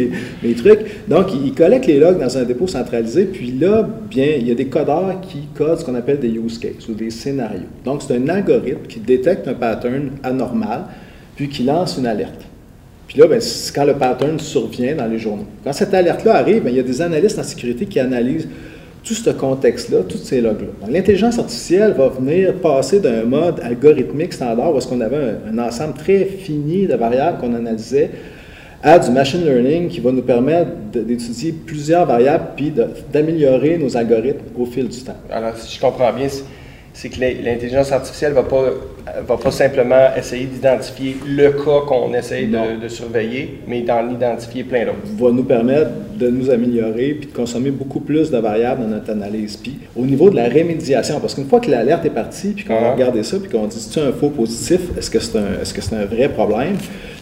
mes, 0.43 0.55
trucs. 0.55 1.09
Donc, 1.09 1.29
ils 1.33 1.53
collectent 1.55 1.87
les 1.87 2.01
logs 2.01 2.19
dans 2.19 2.37
un 2.37 2.43
dépôt 2.43 2.67
centralisé, 2.67 3.25
puis 3.25 3.53
là, 3.53 3.89
bien, 4.11 4.33
il 4.39 4.49
y 4.49 4.51
a 4.51 4.55
des 4.55 4.67
codeurs 4.67 5.21
qui 5.23 5.49
codent 5.55 5.79
ce 5.79 5.85
qu'on 5.85 5.95
appelle 5.95 6.19
des 6.19 6.31
use 6.31 6.59
cases 6.59 6.89
ou 6.89 6.95
des 6.95 7.11
scénarios. 7.11 7.63
Donc, 7.85 8.03
c'est 8.03 8.17
un 8.17 8.29
algorithme 8.29 8.87
qui 8.89 9.01
détecte 9.01 9.47
un 9.49 9.55
pattern 9.55 10.11
anormal, 10.23 10.85
puis 11.37 11.49
qui 11.49 11.63
lance 11.63 11.97
une 11.99 12.07
alerte. 12.07 12.43
Puis 13.07 13.19
là, 13.21 13.27
c'est 13.41 13.75
quand 13.75 13.85
le 13.85 13.95
pattern 13.95 14.39
survient 14.41 14.97
dans 14.97 15.07
les 15.07 15.19
journaux. 15.19 15.47
Quand 15.63 15.73
cette 15.73 15.95
alerte-là 15.95 16.37
arrive, 16.37 16.65
il 16.67 16.75
y 16.75 16.81
a 16.81 16.83
des 16.83 17.03
analystes 17.03 17.39
en 17.39 17.43
sécurité 17.43 17.87
qui 17.87 18.01
analysent 18.01 18.49
tout 19.05 19.15
ce 19.15 19.31
contexte-là, 19.31 19.99
tous 20.09 20.19
ces 20.19 20.41
logs-là. 20.41 20.89
L'intelligence 20.89 21.39
artificielle 21.39 21.93
va 21.93 22.09
venir 22.09 22.55
passer 22.55 23.01
d'un 23.01 23.25
mode 23.25 23.61
algorithmique 23.61 24.33
standard, 24.33 24.75
où 24.75 24.79
est-ce 24.79 24.89
qu'on 24.89 25.03
avait 25.03 25.37
un, 25.47 25.59
ensemble 25.59 25.95
très 25.95 26.25
fini 26.25 26.87
de 26.87 26.95
variables 26.95 27.39
qu'on 27.39 27.55
analysait, 27.55 28.11
à 28.83 28.99
du 28.99 29.11
machine 29.11 29.45
learning 29.45 29.89
qui 29.89 30.01
va 30.01 30.11
nous 30.11 30.23
permettre 30.23 30.71
d'étudier 30.93 31.53
plusieurs 31.53 32.07
variables 32.07 32.49
puis 32.57 32.73
d'améliorer 33.13 33.79
nos 33.79 33.97
algorithmes 33.97 34.45
au 34.59 34.67
fil 34.67 34.89
du 34.89 34.99
temps. 34.99 35.17
Alors, 35.31 35.57
si 35.57 35.77
je 35.77 35.81
comprends 35.81 36.13
bien, 36.13 36.29
c'est 36.95 37.09
que 37.09 37.19
l'intelligence 37.19 37.91
artificielle 37.91 38.31
ne 38.31 38.37
va 38.37 38.45
pas, 38.45 38.71
va 39.27 39.37
pas 39.37 39.51
simplement 39.51 40.15
essayer 40.17 40.47
d'identifier 40.47 41.17
le 41.27 41.51
cas 41.51 41.81
qu'on 41.89 42.15
essaye 42.15 42.47
de, 42.47 42.89
surveiller, 42.89 43.59
mais 43.67 43.81
d'en 43.81 44.09
identifier 44.09 44.63
plein 44.63 44.85
d'autres. 44.85 44.99
Va 45.19 45.33
nous 45.33 45.43
permettre 45.43 45.91
de 46.17 46.29
nous 46.29 46.51
améliorer 46.51 47.15
puis 47.15 47.31
de 47.31 47.35
consommer 47.35 47.73
beaucoup 47.73 47.99
plus 47.99 48.31
de 48.31 48.39
variables 48.39 48.83
dans 48.83 48.89
notre 48.89 49.11
analyse. 49.11 49.57
Puis 49.57 49.81
au 49.97 50.07
niveau 50.07 50.31
de 50.31 50.37
la 50.37 50.45
rémédiation, 50.45 51.19
parce 51.19 51.35
qu'une 51.35 51.49
fois 51.49 51.59
que 51.59 51.69
l'alerte 51.69 52.07
est 52.07 52.11
partie, 52.11 52.51
puis 52.51 52.65
qu'on 52.65 52.77
a 52.77 52.83
uh-huh. 52.83 52.93
regardé 52.93 53.25
ça, 53.25 53.39
puis 53.41 53.51
qu'on 53.51 53.67
dit 53.67 53.77
c'est 53.77 54.01
un 54.01 54.13
faux 54.13 54.31
positif, 54.31 54.81
est-ce 54.97 55.11
que 55.11 55.19
c'est 55.19 55.37
un, 55.37 55.65
que 55.75 55.81
c'est 55.81 55.97
un 55.97 56.05
vrai 56.05 56.29
problème? 56.29 56.77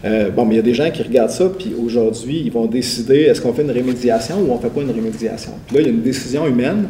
Euh, 0.04 0.28
bon, 0.28 0.44
mais 0.44 0.54
il 0.54 0.56
y 0.58 0.60
a 0.60 0.64
des 0.64 0.74
gens 0.74 0.90
qui 0.90 1.02
regardent 1.02 1.30
ça, 1.30 1.48
puis 1.48 1.74
aujourd'hui, 1.82 2.42
ils 2.44 2.52
vont 2.52 2.66
décider 2.66 3.22
est-ce 3.22 3.40
qu'on 3.40 3.54
fait 3.54 3.62
une 3.62 3.70
rémédiation 3.70 4.36
ou 4.36 4.52
on 4.52 4.56
ne 4.56 4.60
fait 4.60 4.68
pas 4.68 4.82
une 4.82 4.90
rémédiation? 4.90 5.52
Puis 5.66 5.76
là, 5.76 5.82
il 5.82 5.86
y 5.86 5.90
a 5.90 5.92
une 5.94 6.02
décision 6.02 6.46
humaine 6.46 6.88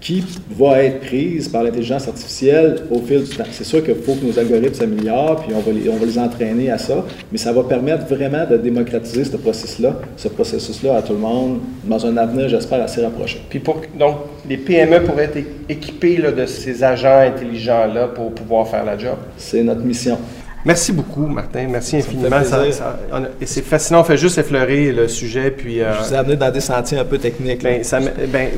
qui 0.00 0.24
va 0.50 0.82
être 0.82 1.00
prise 1.00 1.48
par 1.48 1.62
l'intelligence 1.62 2.08
artificielle 2.08 2.86
au 2.90 3.00
fil 3.00 3.22
du 3.22 3.36
temps. 3.36 3.44
C'est 3.50 3.64
sûr 3.64 3.84
qu'il 3.84 3.94
faut 3.96 4.14
que 4.14 4.24
nos 4.24 4.38
algorithmes 4.38 4.74
s'améliorent, 4.74 5.42
puis 5.42 5.54
on 5.54 5.60
va, 5.60 5.72
les, 5.72 5.88
on 5.90 5.96
va 5.96 6.06
les 6.06 6.18
entraîner 6.18 6.70
à 6.70 6.78
ça, 6.78 7.04
mais 7.30 7.38
ça 7.38 7.52
va 7.52 7.62
permettre 7.64 8.06
vraiment 8.06 8.46
de 8.46 8.56
démocratiser 8.56 9.24
ce 9.24 9.36
processus-là, 9.36 9.96
ce 10.16 10.28
processus-là 10.28 10.96
à 10.96 11.02
tout 11.02 11.12
le 11.12 11.18
monde 11.18 11.58
dans 11.84 12.04
un 12.06 12.16
avenir, 12.16 12.48
j'espère, 12.48 12.82
assez 12.82 13.04
rapproché. 13.04 13.42
Puis 13.50 13.58
pour, 13.58 13.82
donc, 13.98 14.16
les 14.48 14.56
PME 14.56 15.04
pourraient 15.04 15.24
être 15.24 15.46
équipés 15.68 16.16
de 16.16 16.46
ces 16.46 16.82
agents 16.82 17.20
intelligents-là 17.20 18.08
pour 18.08 18.32
pouvoir 18.32 18.68
faire 18.68 18.84
la 18.84 18.96
job? 18.96 19.16
C'est 19.36 19.62
notre 19.62 19.82
mission. 19.82 20.18
Merci 20.64 20.92
beaucoup, 20.92 21.26
Martin. 21.26 21.66
Merci 21.68 21.96
infiniment. 21.96 22.40
et 23.40 23.46
c'est 23.46 23.64
fascinant. 23.64 24.00
On 24.00 24.04
fait 24.04 24.18
juste 24.18 24.38
effleurer 24.38 24.92
le 24.92 25.08
sujet. 25.08 25.50
Puis, 25.50 25.80
euh, 25.80 25.92
Je 25.94 26.08
vous 26.08 26.14
ai 26.14 26.16
amené 26.18 26.36
dans 26.36 26.50
des 26.50 26.60
sentiers 26.60 26.98
un 26.98 27.04
peu 27.04 27.18
techniques. 27.18 27.62
Ben, 27.62 27.82
ça, 27.82 27.98
ben, 28.00 28.48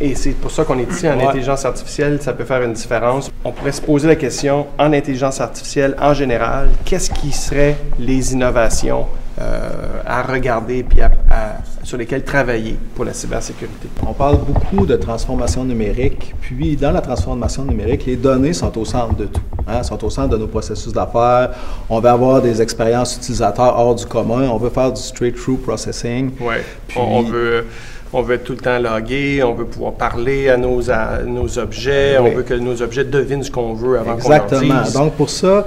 et 0.00 0.14
c'est 0.14 0.32
pour 0.32 0.50
ça 0.50 0.64
qu'on 0.64 0.78
est 0.78 0.90
ici 0.90 1.08
en 1.08 1.18
intelligence 1.20 1.64
artificielle, 1.64 2.20
ça 2.20 2.32
peut 2.32 2.44
faire 2.44 2.62
une 2.62 2.72
différence. 2.72 3.30
On 3.44 3.52
pourrait 3.52 3.72
se 3.72 3.80
poser 3.80 4.08
la 4.08 4.16
question, 4.16 4.66
en 4.78 4.92
intelligence 4.92 5.40
artificielle 5.40 5.96
en 6.00 6.14
général, 6.14 6.70
qu'est-ce 6.84 7.10
qui 7.10 7.30
seraient 7.30 7.76
les 7.98 8.32
innovations 8.32 9.06
euh, 9.40 10.00
à 10.06 10.22
regarder 10.22 10.82
puis 10.82 11.00
sur 11.82 11.98
lesquelles 11.98 12.24
travailler 12.24 12.76
pour 12.94 13.04
la 13.04 13.12
cybersécurité? 13.12 13.88
On 14.06 14.12
parle 14.12 14.38
beaucoup 14.38 14.86
de 14.86 14.96
transformation 14.96 15.64
numérique, 15.64 16.34
puis 16.40 16.76
dans 16.76 16.92
la 16.92 17.00
transformation 17.00 17.64
numérique, 17.64 18.06
les 18.06 18.16
données 18.16 18.52
sont 18.52 18.76
au 18.78 18.84
centre 18.84 19.14
de 19.14 19.26
tout, 19.26 19.42
hein, 19.68 19.82
sont 19.82 20.02
au 20.04 20.10
centre 20.10 20.30
de 20.30 20.38
nos 20.38 20.46
processus 20.46 20.92
d'affaires. 20.92 21.50
On 21.88 22.00
veut 22.00 22.08
avoir 22.08 22.42
des 22.42 22.60
expériences 22.60 23.16
utilisateurs 23.16 23.78
hors 23.78 23.94
du 23.94 24.06
commun, 24.06 24.48
on 24.48 24.56
veut 24.56 24.70
faire 24.70 24.92
du 24.92 25.00
straight-through 25.00 25.58
processing. 25.58 26.30
Oui, 26.40 26.56
on 26.96 27.22
veut 27.22 27.66
on 28.12 28.22
veut 28.22 28.36
être 28.36 28.44
tout 28.44 28.52
le 28.52 28.58
temps 28.58 28.78
logué, 28.78 29.42
on 29.42 29.54
veut 29.54 29.64
pouvoir 29.64 29.94
parler 29.94 30.48
à 30.48 30.56
nos, 30.56 30.80
nos 31.26 31.58
objets, 31.58 32.18
on 32.18 32.30
veut 32.30 32.42
que 32.42 32.54
nos 32.54 32.80
objets 32.82 33.04
devinent 33.04 33.42
ce 33.42 33.50
qu'on 33.50 33.74
veut 33.74 33.98
avant 33.98 34.16
qu'on 34.16 34.28
leur 34.28 34.44
Exactement. 34.44 34.82
Donc, 34.92 35.14
pour 35.14 35.30
ça, 35.30 35.66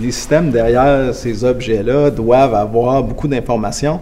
les 0.00 0.12
systèmes 0.12 0.50
derrière 0.50 1.14
ces 1.14 1.44
objets-là 1.44 2.10
doivent 2.10 2.54
avoir 2.54 3.02
beaucoup 3.02 3.28
d'informations. 3.28 4.00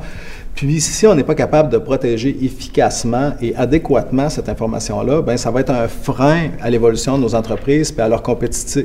Puis 0.54 0.80
si 0.80 1.06
on 1.06 1.14
n'est 1.14 1.24
pas 1.24 1.34
capable 1.34 1.70
de 1.70 1.78
protéger 1.78 2.36
efficacement 2.42 3.32
et 3.40 3.54
adéquatement 3.56 4.28
cette 4.28 4.48
information-là, 4.48 5.22
ben 5.22 5.36
ça 5.36 5.50
va 5.50 5.60
être 5.60 5.70
un 5.70 5.88
frein 5.88 6.50
à 6.60 6.68
l'évolution 6.68 7.16
de 7.16 7.22
nos 7.22 7.34
entreprises 7.34 7.94
et 7.96 8.00
à 8.00 8.08
leur, 8.08 8.22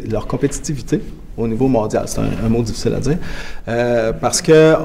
leur 0.09 0.27
compétitivité 0.27 1.01
au 1.37 1.47
niveau 1.47 1.67
mondial. 1.67 2.03
C'est 2.07 2.19
un, 2.19 2.49
mot 2.49 2.61
difficile 2.61 2.93
à 2.93 2.99
dire. 2.99 3.17
Euh, 3.67 4.13
parce 4.13 4.41
que 4.41 4.75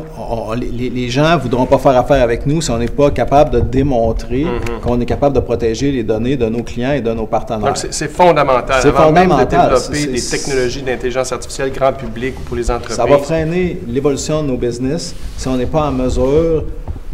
les, 0.57 1.09
gens 1.09 1.37
ne 1.37 1.41
voudront 1.41 1.67
pas 1.67 1.79
faire 1.79 1.97
affaire 1.97 2.23
avec 2.23 2.47
nous 2.47 2.61
si 2.61 2.71
on 2.71 2.79
n'est 2.79 2.89
pas 2.89 3.11
capable 3.11 3.51
de 3.51 3.61
démontrer 3.61 4.45
mm-hmm. 4.45 4.81
qu'on 4.83 5.01
est 5.01 5.07
capable 5.07 5.35
de 5.35 5.41
protéger 5.41 5.93
les 5.93 6.03
données 6.03 6.37
de 6.37 6.47
nos 6.47 6.63
clients 6.63 6.93
et 6.93 7.01
de 7.01 7.13
nos 7.13 7.27
partenaires. 7.27 7.73
Donc, 7.73 7.77
c'est 7.77 8.11
fondamental. 8.11 8.83
C'est 8.83 8.93
fondamental. 8.93 9.29
Même 9.29 9.47
de 9.47 9.97
développer 9.97 10.13
des 10.13 10.23
technologies 10.23 10.83
d'intelligence 10.83 11.33
artificielle 11.33 11.73
grand 11.73 11.93
public 11.93 12.35
pour 12.45 12.57
les 12.57 12.71
entreprises. 12.71 12.97
Ça 12.97 13.07
va 13.07 13.19
freiner 13.19 13.81
l'évolution 13.87 14.43
de 14.43 14.49
nos 14.49 14.57
business 14.57 15.15
si 15.37 15.49
on 15.49 15.57
n'est 15.57 15.67
pas 15.67 15.87
en 15.89 15.93
mesure 15.93 16.65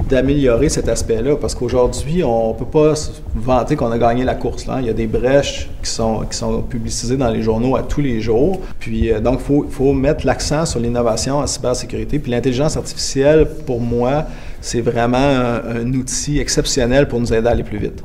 d'améliorer 0.09 0.69
cet 0.69 0.89
aspect-là, 0.89 1.37
parce 1.37 1.55
qu'aujourd'hui, 1.55 2.23
on 2.23 2.53
ne 2.53 2.59
peut 2.59 2.67
pas 2.67 2.95
vanter 3.35 3.77
qu'on 3.77 3.91
a 3.91 3.99
gagné 3.99 4.25
la 4.25 4.35
course. 4.35 4.67
Là. 4.67 4.79
Il 4.81 4.87
y 4.87 4.91
a 4.91 4.93
des 4.93 5.07
brèches 5.07 5.69
qui 5.83 5.91
sont, 5.91 6.21
qui 6.31 6.37
sont 6.37 6.63
publicisées 6.63 7.17
dans 7.17 7.31
les 7.31 7.43
journaux 7.43 7.77
à 7.77 7.83
tous 7.83 8.01
les 8.01 8.21
jours. 8.21 8.61
Puis, 8.79 9.11
euh, 9.11 9.21
donc, 9.21 9.41
il 9.41 9.45
faut, 9.45 9.67
faut, 9.71 9.93
mettre 9.93 10.27
l'accent 10.27 10.67
sur 10.67 10.81
l'innovation 10.81 11.39
en 11.39 11.47
cybersécurité. 11.47 12.19
Puis 12.19 12.31
l'intelligence 12.31 12.77
artificielle, 12.77 13.49
pour 13.67 13.81
moi, 13.81 14.25
c'est 14.61 14.81
vraiment 14.81 15.17
un 15.17 15.93
outil 15.95 16.39
exceptionnel 16.39 17.09
pour 17.09 17.21
nous 17.21 17.33
aider 17.33 17.49
à 17.49 17.53
aller 17.53 17.63
plus 17.63 17.79
vite. 17.79 18.03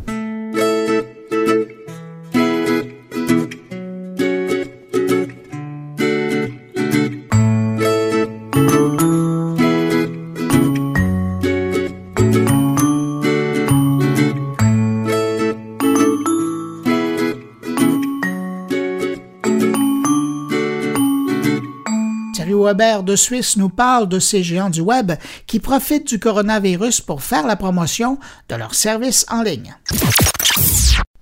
Suisse 23.16 23.58
nous 23.58 23.70
parle 23.70 24.08
de 24.08 24.20
ces 24.20 24.44
géants 24.44 24.70
du 24.70 24.82
web 24.82 25.12
qui 25.48 25.60
profitent 25.60 26.08
du 26.08 26.20
coronavirus 26.20 27.02
pour 27.02 27.22
faire 27.22 27.46
la 27.48 27.56
promotion 27.56 28.18
de 28.50 28.56
leurs 28.56 28.76
services 28.76 29.26
en 29.30 29.44
ligne. 29.44 29.76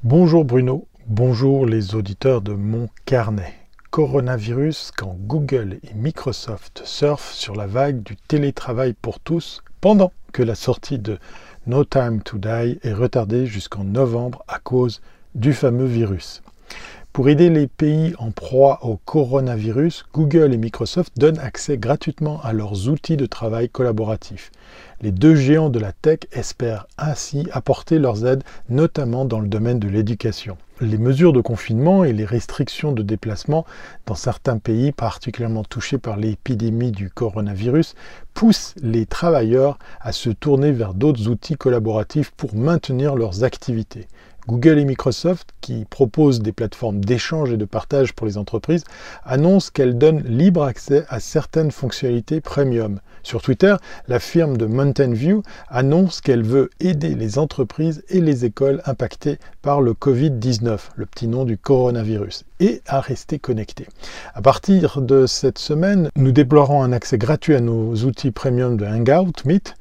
Bonjour 0.03 0.45
Bruno, 0.45 0.87
bonjour 1.07 1.65
les 1.65 1.95
auditeurs 1.95 2.41
de 2.41 2.53
mon 2.53 2.87
carnet. 3.05 3.53
Coronavirus 3.91 4.91
quand 4.95 5.17
Google 5.19 5.79
et 5.83 5.93
Microsoft 5.95 6.83
surfent 6.85 7.33
sur 7.33 7.55
la 7.55 7.65
vague 7.65 8.03
du 8.03 8.15
télétravail 8.15 8.93
pour 8.93 9.19
tous 9.19 9.61
pendant 9.81 10.11
que 10.31 10.43
la 10.43 10.55
sortie 10.55 10.99
de 10.99 11.17
No 11.65 11.83
Time 11.83 12.21
to 12.21 12.37
Die 12.37 12.79
est 12.83 12.93
retardée 12.93 13.45
jusqu'en 13.45 13.83
novembre 13.83 14.43
à 14.47 14.59
cause 14.59 15.01
du 15.35 15.53
fameux 15.53 15.85
virus. 15.85 16.41
Pour 17.19 17.27
aider 17.27 17.49
les 17.49 17.67
pays 17.67 18.13
en 18.17 18.31
proie 18.31 18.79
au 18.81 18.95
coronavirus, 18.95 20.05
Google 20.13 20.53
et 20.53 20.57
Microsoft 20.57 21.11
donnent 21.17 21.39
accès 21.39 21.77
gratuitement 21.77 22.39
à 22.43 22.53
leurs 22.53 22.87
outils 22.87 23.17
de 23.17 23.25
travail 23.25 23.67
collaboratif. 23.67 24.53
Les 25.01 25.11
deux 25.11 25.35
géants 25.35 25.69
de 25.69 25.79
la 25.79 25.91
tech 25.91 26.19
espèrent 26.31 26.87
ainsi 26.97 27.45
apporter 27.51 27.99
leurs 27.99 28.25
aides, 28.25 28.45
notamment 28.69 29.25
dans 29.25 29.41
le 29.41 29.49
domaine 29.49 29.79
de 29.79 29.89
l'éducation. 29.89 30.57
Les 30.79 30.97
mesures 30.97 31.33
de 31.33 31.41
confinement 31.41 32.05
et 32.05 32.13
les 32.13 32.23
restrictions 32.23 32.93
de 32.93 33.03
déplacement 33.03 33.65
dans 34.05 34.15
certains 34.15 34.57
pays 34.57 34.93
particulièrement 34.93 35.65
touchés 35.65 35.97
par 35.97 36.15
l'épidémie 36.15 36.93
du 36.93 37.09
coronavirus 37.09 37.95
poussent 38.33 38.75
les 38.81 39.05
travailleurs 39.05 39.77
à 39.99 40.13
se 40.13 40.29
tourner 40.29 40.71
vers 40.71 40.93
d'autres 40.93 41.27
outils 41.27 41.57
collaboratifs 41.57 42.31
pour 42.31 42.55
maintenir 42.55 43.15
leurs 43.15 43.43
activités. 43.43 44.07
Google 44.49 44.79
et 44.79 44.85
Microsoft, 44.85 45.49
qui 45.61 45.85
proposent 45.85 46.41
des 46.41 46.51
plateformes 46.51 47.05
d'échange 47.05 47.51
et 47.51 47.57
de 47.57 47.65
partage 47.65 48.13
pour 48.13 48.25
les 48.25 48.39
entreprises, 48.39 48.83
annoncent 49.23 49.69
qu'elles 49.71 49.95
donnent 49.95 50.23
libre 50.23 50.63
accès 50.63 51.05
à 51.07 51.19
certaines 51.19 51.69
fonctionnalités 51.69 52.41
premium. 52.41 52.99
Sur 53.21 53.43
Twitter, 53.43 53.75
la 54.07 54.19
firme 54.19 54.57
de 54.57 54.65
Mountain 54.65 55.13
View 55.13 55.43
annonce 55.69 56.19
qu'elle 56.19 56.41
veut 56.41 56.71
aider 56.79 57.13
les 57.13 57.37
entreprises 57.37 58.03
et 58.09 58.21
les 58.21 58.43
écoles 58.43 58.81
impactées 58.85 59.37
par 59.61 59.81
le 59.81 59.93
Covid-19, 59.93 60.79
le 60.95 61.05
petit 61.05 61.27
nom 61.27 61.45
du 61.45 61.55
coronavirus, 61.55 62.45
et 62.59 62.81
à 62.87 63.01
rester 63.01 63.37
connectés. 63.37 63.87
À 64.33 64.41
partir 64.41 64.99
de 65.01 65.27
cette 65.27 65.59
semaine, 65.59 66.09
nous 66.15 66.31
déplorons 66.31 66.81
un 66.81 66.91
accès 66.91 67.19
gratuit 67.19 67.53
à 67.53 67.61
nos 67.61 67.93
outils 67.97 68.31
premium 68.31 68.77
de 68.77 68.85
Hangout, 68.85 69.45
Meet, 69.45 69.75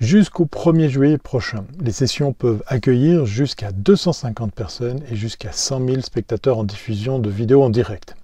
jusqu'au 0.00 0.44
1er 0.44 0.88
juillet 0.88 1.18
prochain. 1.18 1.64
Les 1.80 1.92
sessions 1.92 2.32
peuvent 2.32 2.62
accueillir 2.66 3.26
jusqu'à 3.26 3.72
250 3.72 4.52
personnes 4.52 5.00
et 5.10 5.16
jusqu'à 5.16 5.52
100 5.52 5.86
000 5.86 6.00
spectateurs 6.00 6.58
en 6.58 6.64
diffusion 6.64 7.18
de 7.18 7.30
vidéos 7.30 7.62
en 7.62 7.70
direct. 7.70 8.14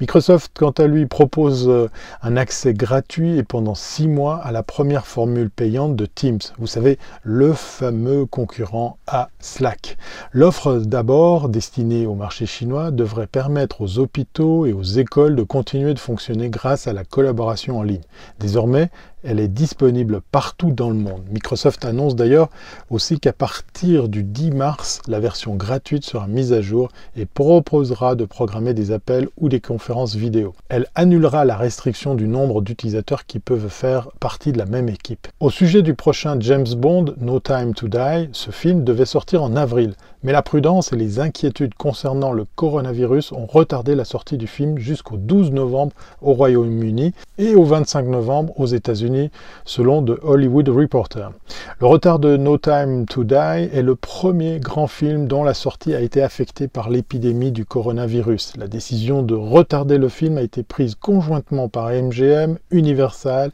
Microsoft, 0.00 0.50
quant 0.58 0.72
à 0.72 0.86
lui, 0.86 1.06
propose 1.06 1.68
euh, 1.68 1.88
un 2.22 2.36
accès 2.36 2.74
gratuit 2.74 3.38
et 3.38 3.44
pendant 3.44 3.74
six 3.74 4.08
mois 4.08 4.38
à 4.38 4.50
la 4.50 4.62
première 4.62 5.06
formule 5.06 5.50
payante 5.50 5.94
de 5.94 6.06
Teams. 6.06 6.40
Vous 6.58 6.66
savez, 6.66 6.98
le 7.22 7.52
fameux 7.52 8.26
concurrent 8.26 8.98
à 9.06 9.28
Slack. 9.38 9.96
L'offre 10.32 10.78
d'abord 10.78 11.48
destinée 11.48 12.06
au 12.06 12.14
marché 12.14 12.46
chinois 12.46 12.90
devrait 12.90 13.26
permettre 13.26 13.82
aux 13.82 13.98
hôpitaux 13.98 14.66
et 14.66 14.72
aux 14.72 14.82
écoles 14.82 15.36
de 15.36 15.42
continuer 15.42 15.94
de 15.94 15.98
fonctionner 16.00 16.48
grâce 16.48 16.88
à 16.88 16.92
la 16.92 17.04
collaboration 17.04 17.78
en 17.78 17.82
ligne. 17.82 18.02
Désormais, 18.40 18.90
elle 19.24 19.40
est 19.40 19.48
disponible 19.48 20.20
partout 20.30 20.72
dans 20.72 20.90
le 20.90 20.96
monde. 20.96 21.22
Microsoft 21.30 21.84
annonce 21.84 22.16
d'ailleurs 22.16 22.48
aussi 22.90 23.18
qu'à 23.20 23.32
partir 23.32 24.08
du 24.08 24.22
10 24.22 24.50
mars, 24.50 25.00
la 25.08 25.20
version 25.20 25.54
gratuite 25.54 26.04
sera 26.04 26.26
mise 26.26 26.52
à 26.52 26.60
jour 26.60 26.88
et 27.16 27.26
proposera 27.26 28.14
de 28.14 28.24
programmer 28.24 28.74
des 28.74 28.92
appels 28.92 29.28
ou 29.38 29.48
des 29.48 29.60
conférences 29.60 30.14
vidéo. 30.14 30.54
Elle 30.68 30.86
annulera 30.94 31.44
la 31.44 31.56
restriction 31.56 32.14
du 32.14 32.28
nombre 32.28 32.62
d'utilisateurs 32.62 33.26
qui 33.26 33.38
peuvent 33.38 33.68
faire 33.68 34.10
partie 34.20 34.52
de 34.52 34.58
la 34.58 34.66
même 34.66 34.88
équipe. 34.88 35.28
Au 35.40 35.50
sujet 35.50 35.82
du 35.82 35.94
prochain 35.94 36.36
James 36.40 36.74
Bond, 36.76 37.14
No 37.20 37.40
Time 37.40 37.74
to 37.74 37.88
Die, 37.88 38.28
ce 38.32 38.50
film 38.50 38.84
devait 38.84 39.06
sortir 39.06 39.42
en 39.42 39.56
avril, 39.56 39.94
mais 40.22 40.32
la 40.32 40.42
prudence 40.42 40.92
et 40.92 40.96
les 40.96 41.20
inquiétudes 41.20 41.74
concernant 41.74 42.32
le 42.32 42.46
coronavirus 42.54 43.32
ont 43.32 43.46
retardé 43.46 43.94
la 43.94 44.04
sortie 44.04 44.36
du 44.36 44.46
film 44.46 44.78
jusqu'au 44.78 45.16
12 45.16 45.50
novembre 45.52 45.92
au 46.20 46.32
Royaume-Uni 46.32 47.12
et 47.38 47.54
au 47.54 47.64
25 47.64 48.06
novembre 48.06 48.52
aux 48.58 48.66
États-Unis 48.66 49.30
selon 49.64 50.04
The 50.04 50.18
Hollywood 50.22 50.68
Reporter. 50.68 51.32
Le 51.80 51.86
retard 51.86 52.18
de 52.18 52.36
No 52.36 52.58
Time 52.58 53.06
to 53.06 53.24
Die 53.24 53.34
est 53.72 53.82
le 53.82 53.96
premier 53.96 54.60
grand 54.60 54.86
film 54.86 55.26
dont 55.26 55.44
la 55.44 55.54
sortie 55.54 55.94
a 55.94 56.00
été 56.00 56.22
affectée 56.22 56.68
par 56.68 56.90
l'épidémie 56.90 57.52
du 57.52 57.64
coronavirus. 57.64 58.54
La 58.58 58.68
décision 58.68 59.22
de 59.22 59.34
retarder 59.34 59.98
le 59.98 60.08
film 60.08 60.38
a 60.38 60.42
été 60.42 60.62
prise 60.62 60.94
conjointement 60.94 61.68
par 61.68 61.88
MGM, 61.90 62.58
Universal, 62.70 63.50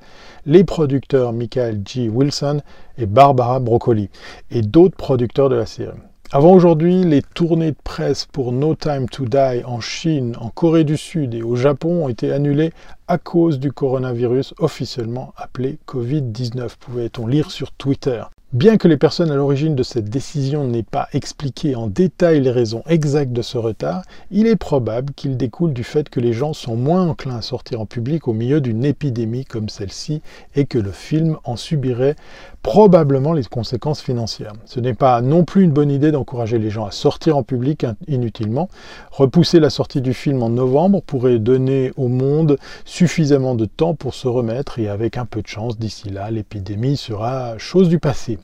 les 0.47 0.65
producteurs 0.65 1.33
Michael 1.33 1.83
G. 1.85 2.09
Wilson 2.09 2.61
et 2.99 3.07
Barbara 3.07 3.61
Broccoli, 3.61 4.11
et 4.51 4.63
d'autres 4.63 4.97
producteurs 4.97 5.49
de 5.49 5.57
la 5.57 5.67
série. 5.67 5.97
Avant 6.31 6.53
aujourd'hui, 6.53 7.05
les 7.05 7.23
tournées 7.23 7.71
de 7.71 7.77
presse 7.83 8.27
pour 8.27 8.53
No 8.53 8.75
Time 8.75 9.09
to 9.09 9.25
Die 9.25 9.65
en 9.65 9.81
Chine, 9.81 10.37
en 10.39 10.51
Corée 10.51 10.85
du 10.85 10.99
Sud 10.99 11.33
et 11.33 11.43
au 11.43 11.57
Japon 11.57 12.05
ont 12.05 12.09
été 12.11 12.31
annulées 12.33 12.75
à 13.07 13.17
cause 13.17 13.59
du 13.59 13.73
coronavirus 13.73 14.53
officiellement 14.59 15.33
appelé 15.39 15.79
Covid-19, 15.89 16.69
pouvait-on 16.79 17.27
lire 17.27 17.51
sur 17.51 17.73
Twitter. 17.73 18.23
Bien 18.55 18.79
que 18.79 18.89
les 18.89 18.97
personnes 18.97 19.31
à 19.31 19.37
l'origine 19.37 19.75
de 19.75 19.83
cette 19.83 20.09
décision 20.09 20.65
n'aient 20.65 20.83
pas 20.83 21.09
expliqué 21.13 21.77
en 21.77 21.87
détail 21.87 22.41
les 22.41 22.51
raisons 22.51 22.83
exactes 22.87 23.33
de 23.33 23.43
ce 23.43 23.59
retard, 23.59 24.03
il 24.31 24.47
est 24.47 24.57
probable 24.57 25.13
qu'il 25.15 25.37
découle 25.37 25.75
du 25.75 25.85
fait 25.85 26.09
que 26.09 26.19
les 26.19 26.33
gens 26.33 26.55
sont 26.55 26.75
moins 26.75 27.07
enclins 27.07 27.37
à 27.37 27.43
sortir 27.43 27.81
en 27.81 27.85
public 27.85 28.27
au 28.27 28.33
milieu 28.33 28.63
d'une 28.63 28.87
épidémie 28.87 29.45
comme 29.45 29.69
celle-ci 29.69 30.23
et 30.55 30.65
que 30.65 30.79
le 30.79 30.93
film 30.93 31.37
en 31.45 31.57
subirait 31.57 32.17
probablement 32.63 33.33
les 33.33 33.45
conséquences 33.45 34.01
financières. 34.01 34.53
Ce 34.65 34.81
n'est 34.81 34.95
pas 34.95 35.21
non 35.21 35.45
plus 35.45 35.63
une 35.63 35.71
bonne 35.71 35.91
idée 35.91 36.11
d'encourager 36.11 36.59
les 36.59 36.71
gens 36.71 36.85
à 36.85 36.91
sortir 36.91 37.37
en 37.37 37.43
public 37.43 37.87
inutilement. 38.07 38.69
Repousser 39.11 39.61
la 39.61 39.71
sortie 39.71 40.01
du 40.01 40.13
film 40.15 40.43
en 40.43 40.51
novembre 40.51 41.03
pourrait 41.03 41.39
donner 41.39 41.93
au 41.97 42.09
monde 42.09 42.59
suffisamment 42.85 43.55
de 43.55 43.65
temps 43.65 43.95
pour 43.95 44.15
se 44.15 44.29
remettre 44.29 44.79
et 44.79 44.89
avec 44.89 45.17
un 45.17 45.25
peu 45.25 45.43
de 45.43 45.47
chance, 45.47 45.79
d'ici 45.79 46.11
là, 46.11 46.31
l'épidémie 46.31 46.97
sera 46.97 47.57
chose 47.59 47.89
du 47.89 47.99
passé. 47.99 48.39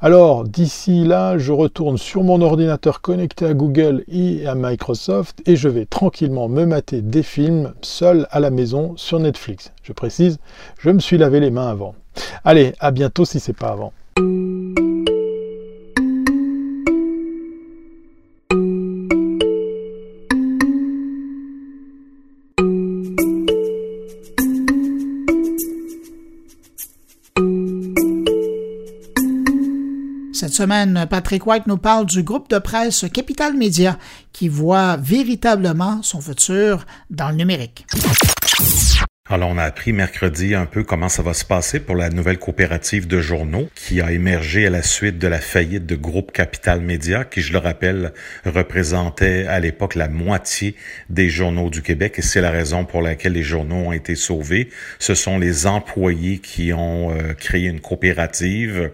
Alors, 0.00 0.44
d'ici 0.44 1.04
là, 1.04 1.38
je 1.38 1.52
retourne 1.52 1.98
sur 1.98 2.22
mon 2.22 2.40
ordinateur 2.40 3.00
connecté 3.00 3.46
à 3.46 3.54
Google 3.54 4.04
et 4.08 4.46
à 4.46 4.54
Microsoft 4.54 5.40
et 5.46 5.56
je 5.56 5.68
vais 5.68 5.86
tranquillement 5.86 6.48
me 6.48 6.64
mater 6.64 7.02
des 7.02 7.22
films 7.22 7.72
seul 7.82 8.26
à 8.30 8.40
la 8.40 8.50
maison 8.50 8.94
sur 8.96 9.20
Netflix. 9.20 9.72
Je 9.82 9.92
précise, 9.92 10.38
je 10.78 10.90
me 10.90 10.98
suis 10.98 11.18
lavé 11.18 11.40
les 11.40 11.50
mains 11.50 11.68
avant. 11.68 11.94
Allez, 12.44 12.74
à 12.80 12.90
bientôt 12.90 13.24
si 13.24 13.40
c'est 13.40 13.52
pas 13.52 13.68
avant. 13.68 13.92
Cette 30.38 30.52
semaine, 30.52 31.06
Patrick 31.10 31.46
White 31.46 31.66
nous 31.66 31.78
parle 31.78 32.06
du 32.06 32.22
groupe 32.22 32.48
de 32.48 32.58
presse 32.58 33.04
Capital 33.12 33.54
Media 33.54 33.98
qui 34.32 34.48
voit 34.48 34.96
véritablement 34.96 36.00
son 36.02 36.20
futur 36.20 36.86
dans 37.10 37.30
le 37.30 37.34
numérique. 37.34 37.84
Alors, 39.30 39.50
on 39.50 39.58
a 39.58 39.64
appris 39.64 39.92
mercredi 39.92 40.54
un 40.54 40.64
peu 40.64 40.84
comment 40.84 41.10
ça 41.10 41.20
va 41.20 41.34
se 41.34 41.44
passer 41.44 41.80
pour 41.80 41.96
la 41.96 42.08
nouvelle 42.08 42.38
coopérative 42.38 43.06
de 43.06 43.20
journaux 43.20 43.68
qui 43.74 44.00
a 44.00 44.10
émergé 44.10 44.66
à 44.66 44.70
la 44.70 44.82
suite 44.82 45.18
de 45.18 45.28
la 45.28 45.38
faillite 45.38 45.84
de 45.84 45.96
Groupe 45.96 46.32
Capital 46.32 46.80
Média, 46.80 47.26
qui, 47.26 47.42
je 47.42 47.52
le 47.52 47.58
rappelle, 47.58 48.14
représentait 48.46 49.44
à 49.46 49.60
l'époque 49.60 49.96
la 49.96 50.08
moitié 50.08 50.76
des 51.10 51.28
journaux 51.28 51.68
du 51.68 51.82
Québec. 51.82 52.14
Et 52.16 52.22
c'est 52.22 52.40
la 52.40 52.50
raison 52.50 52.86
pour 52.86 53.02
laquelle 53.02 53.34
les 53.34 53.42
journaux 53.42 53.88
ont 53.88 53.92
été 53.92 54.14
sauvés. 54.14 54.70
Ce 54.98 55.14
sont 55.14 55.38
les 55.38 55.66
employés 55.66 56.38
qui 56.38 56.72
ont 56.72 57.12
euh, 57.12 57.34
créé 57.34 57.66
une 57.66 57.80
coopérative 57.80 58.92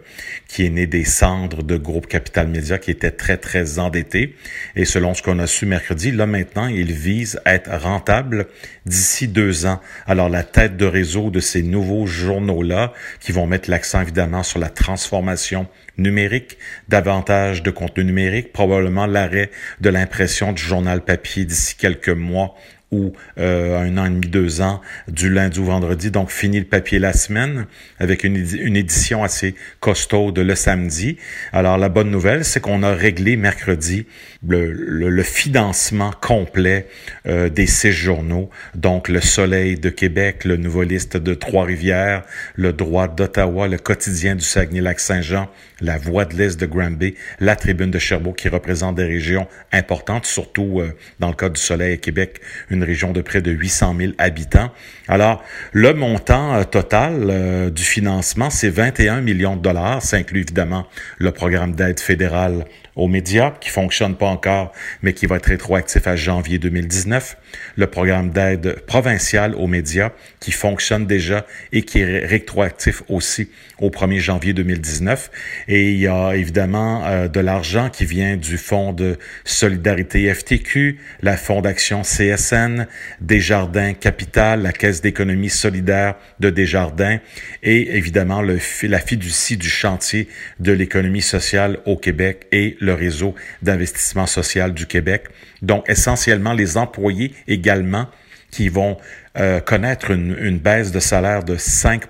qui 0.48 0.66
est 0.66 0.70
née 0.70 0.88
des 0.88 1.04
cendres 1.04 1.62
de 1.62 1.76
Groupe 1.76 2.08
Capital 2.08 2.48
Média, 2.48 2.78
qui 2.78 2.90
était 2.90 3.12
très, 3.12 3.36
très 3.36 3.78
endetté. 3.78 4.34
Et 4.74 4.84
selon 4.84 5.14
ce 5.14 5.22
qu'on 5.22 5.38
a 5.38 5.46
su 5.46 5.64
mercredi, 5.64 6.10
là 6.10 6.26
maintenant, 6.26 6.66
ils 6.66 6.92
visent 6.92 7.40
à 7.44 7.54
être 7.54 7.70
rentables 7.70 8.48
d'ici 8.84 9.28
deux 9.28 9.66
ans. 9.66 9.80
La 10.28 10.42
tête 10.42 10.76
de 10.76 10.86
réseau 10.86 11.30
de 11.30 11.40
ces 11.40 11.62
nouveaux 11.62 12.06
journaux-là, 12.06 12.92
qui 13.20 13.32
vont 13.32 13.46
mettre 13.46 13.70
l'accent 13.70 14.00
évidemment 14.00 14.42
sur 14.42 14.58
la 14.58 14.68
transformation 14.68 15.66
numérique, 15.96 16.58
davantage 16.88 17.62
de 17.62 17.70
contenu 17.70 18.04
numérique, 18.04 18.52
probablement 18.52 19.06
l'arrêt 19.06 19.50
de 19.80 19.90
l'impression 19.90 20.52
du 20.52 20.62
journal 20.62 21.02
papier 21.04 21.44
d'ici 21.44 21.76
quelques 21.76 22.08
mois 22.08 22.54
ou 22.90 23.12
euh, 23.38 23.78
un 23.78 23.96
an 23.98 24.06
et 24.06 24.10
demi, 24.10 24.26
deux 24.28 24.60
ans, 24.60 24.80
du 25.08 25.30
lundi 25.30 25.58
au 25.58 25.64
vendredi. 25.64 26.10
Donc, 26.10 26.30
fini 26.30 26.58
le 26.58 26.66
papier 26.66 26.98
la 26.98 27.12
semaine 27.12 27.66
avec 27.98 28.24
une, 28.24 28.36
édition 28.36 29.24
assez 29.24 29.54
costaude 29.80 30.38
le 30.38 30.54
samedi. 30.54 31.16
Alors, 31.52 31.78
la 31.78 31.88
bonne 31.88 32.10
nouvelle, 32.10 32.44
c'est 32.44 32.60
qu'on 32.60 32.82
a 32.82 32.92
réglé 32.92 33.36
mercredi 33.36 34.06
le, 34.46 34.70
le, 34.72 35.22
financement 35.22 36.12
complet 36.20 36.86
euh, 37.26 37.48
des 37.48 37.66
six 37.66 37.92
journaux. 37.92 38.50
Donc, 38.74 39.08
le 39.08 39.20
Soleil 39.20 39.78
de 39.78 39.90
Québec, 39.90 40.44
le 40.44 40.56
Nouveau-Liste 40.56 41.16
de 41.16 41.34
Trois-Rivières, 41.34 42.22
le 42.54 42.72
Droit 42.72 43.08
d'Ottawa, 43.08 43.68
le 43.68 43.78
Quotidien 43.78 44.36
du 44.36 44.44
Saguenay-Lac-Saint-Jean, 44.44 45.48
la 45.84 45.98
Voix 45.98 46.24
de 46.24 46.34
l'Est 46.34 46.58
de 46.58 46.66
Granby, 46.66 47.14
la 47.40 47.56
Tribune 47.56 47.90
de 47.90 47.98
Sherbrooke 47.98 48.36
qui 48.36 48.48
représente 48.48 48.96
des 48.96 49.04
régions 49.04 49.46
importantes, 49.72 50.26
surtout 50.26 50.80
euh, 50.80 50.92
dans 51.20 51.28
le 51.28 51.34
cas 51.34 51.48
du 51.48 51.60
Soleil 51.60 51.94
à 51.94 51.96
Québec, 51.96 52.40
une 52.70 52.82
région 52.82 53.12
de 53.12 53.20
près 53.20 53.42
de 53.42 53.50
800 53.50 53.94
000 53.98 54.12
habitants. 54.18 54.72
Alors, 55.08 55.42
le 55.72 55.92
montant 55.92 56.54
euh, 56.54 56.64
total 56.64 57.26
euh, 57.28 57.70
du 57.70 57.82
financement, 57.82 58.50
c'est 58.50 58.70
21 58.70 59.20
millions 59.20 59.56
de 59.56 59.62
dollars. 59.62 60.02
Ça 60.02 60.16
inclut 60.16 60.40
évidemment 60.40 60.86
le 61.18 61.30
programme 61.30 61.74
d'aide 61.74 62.00
fédérale 62.00 62.64
aux 62.96 63.08
médias, 63.08 63.52
qui 63.60 63.70
fonctionne 63.70 64.16
pas 64.16 64.26
encore, 64.26 64.72
mais 65.02 65.12
qui 65.12 65.26
va 65.26 65.36
être 65.36 65.46
rétroactif 65.46 66.06
à 66.06 66.16
janvier 66.16 66.58
2019. 66.58 67.36
Le 67.76 67.86
programme 67.86 68.30
d'aide 68.30 68.80
provincial 68.86 69.54
aux 69.54 69.66
médias, 69.66 70.10
qui 70.40 70.52
fonctionne 70.52 71.06
déjà 71.06 71.46
et 71.72 71.82
qui 71.82 72.00
est 72.00 72.24
rétroactif 72.24 73.02
aussi 73.08 73.50
au 73.78 73.90
1er 73.90 74.18
janvier 74.18 74.52
2019. 74.52 75.30
Et 75.68 75.92
il 75.92 75.98
y 75.98 76.06
a 76.06 76.32
évidemment 76.32 77.04
euh, 77.04 77.28
de 77.28 77.40
l'argent 77.40 77.90
qui 77.90 78.04
vient 78.04 78.36
du 78.36 78.58
Fonds 78.58 78.92
de 78.92 79.18
solidarité 79.44 80.32
FTQ, 80.32 80.98
la 81.22 81.36
Fondation 81.36 82.02
CSN, 82.02 82.86
Desjardins 83.20 83.94
Capital, 83.94 84.62
la 84.62 84.72
Caisse 84.72 85.00
d'économie 85.00 85.50
solidaire 85.50 86.14
de 86.40 86.50
Desjardins 86.50 87.18
et 87.62 87.96
évidemment 87.96 88.42
le, 88.42 88.58
la 88.82 89.00
fiducie 89.00 89.56
du 89.56 89.68
chantier 89.68 90.28
de 90.60 90.72
l'économie 90.72 91.22
sociale 91.22 91.78
au 91.84 91.96
Québec 91.96 92.46
et 92.52 92.76
le 92.84 92.94
réseau 92.94 93.34
d'investissement 93.62 94.26
social 94.26 94.72
du 94.72 94.86
Québec. 94.86 95.24
Donc, 95.62 95.88
essentiellement, 95.88 96.52
les 96.52 96.76
employés 96.76 97.34
également 97.48 98.06
qui 98.50 98.68
vont 98.68 98.98
euh, 99.36 99.60
connaître 99.60 100.12
une, 100.12 100.36
une, 100.38 100.58
baisse 100.58 100.92
de 100.92 101.00
salaire 101.00 101.42
de 101.42 101.56
5 101.56 102.06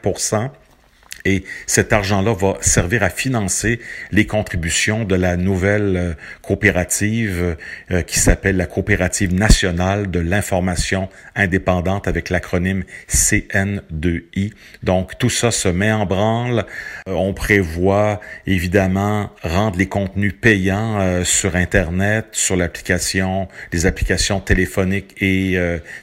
et 1.24 1.44
cet 1.66 1.92
argent-là 1.92 2.34
va 2.34 2.58
servir 2.60 3.02
à 3.02 3.08
financer 3.08 3.80
les 4.12 4.26
contributions 4.26 5.04
de 5.04 5.14
la 5.14 5.36
nouvelle 5.36 5.96
euh, 5.96 6.12
coopérative 6.42 7.56
euh, 7.90 8.02
qui 8.02 8.18
s'appelle 8.18 8.56
la 8.56 8.66
Coopérative 8.66 9.32
nationale 9.32 10.10
de 10.10 10.20
l'information 10.20 11.08
indépendante 11.34 12.08
avec 12.08 12.28
l'acronyme 12.28 12.84
CN2I. 13.08 14.52
Donc 14.82 15.16
tout 15.18 15.30
ça 15.30 15.50
se 15.50 15.68
met 15.68 15.92
en 15.92 16.04
branle. 16.04 16.66
Euh, 17.08 17.12
on 17.12 17.32
prévoit 17.32 18.20
évidemment 18.46 19.30
rendre 19.42 19.78
les 19.78 19.86
contenus 19.86 20.34
payants 20.38 21.24
sur 21.24 21.56
Internet, 21.56 22.26
sur 22.32 22.56
l'application, 22.56 23.48
les 23.72 23.86
applications 23.86 24.40
téléphoniques 24.40 25.14
et 25.22 25.58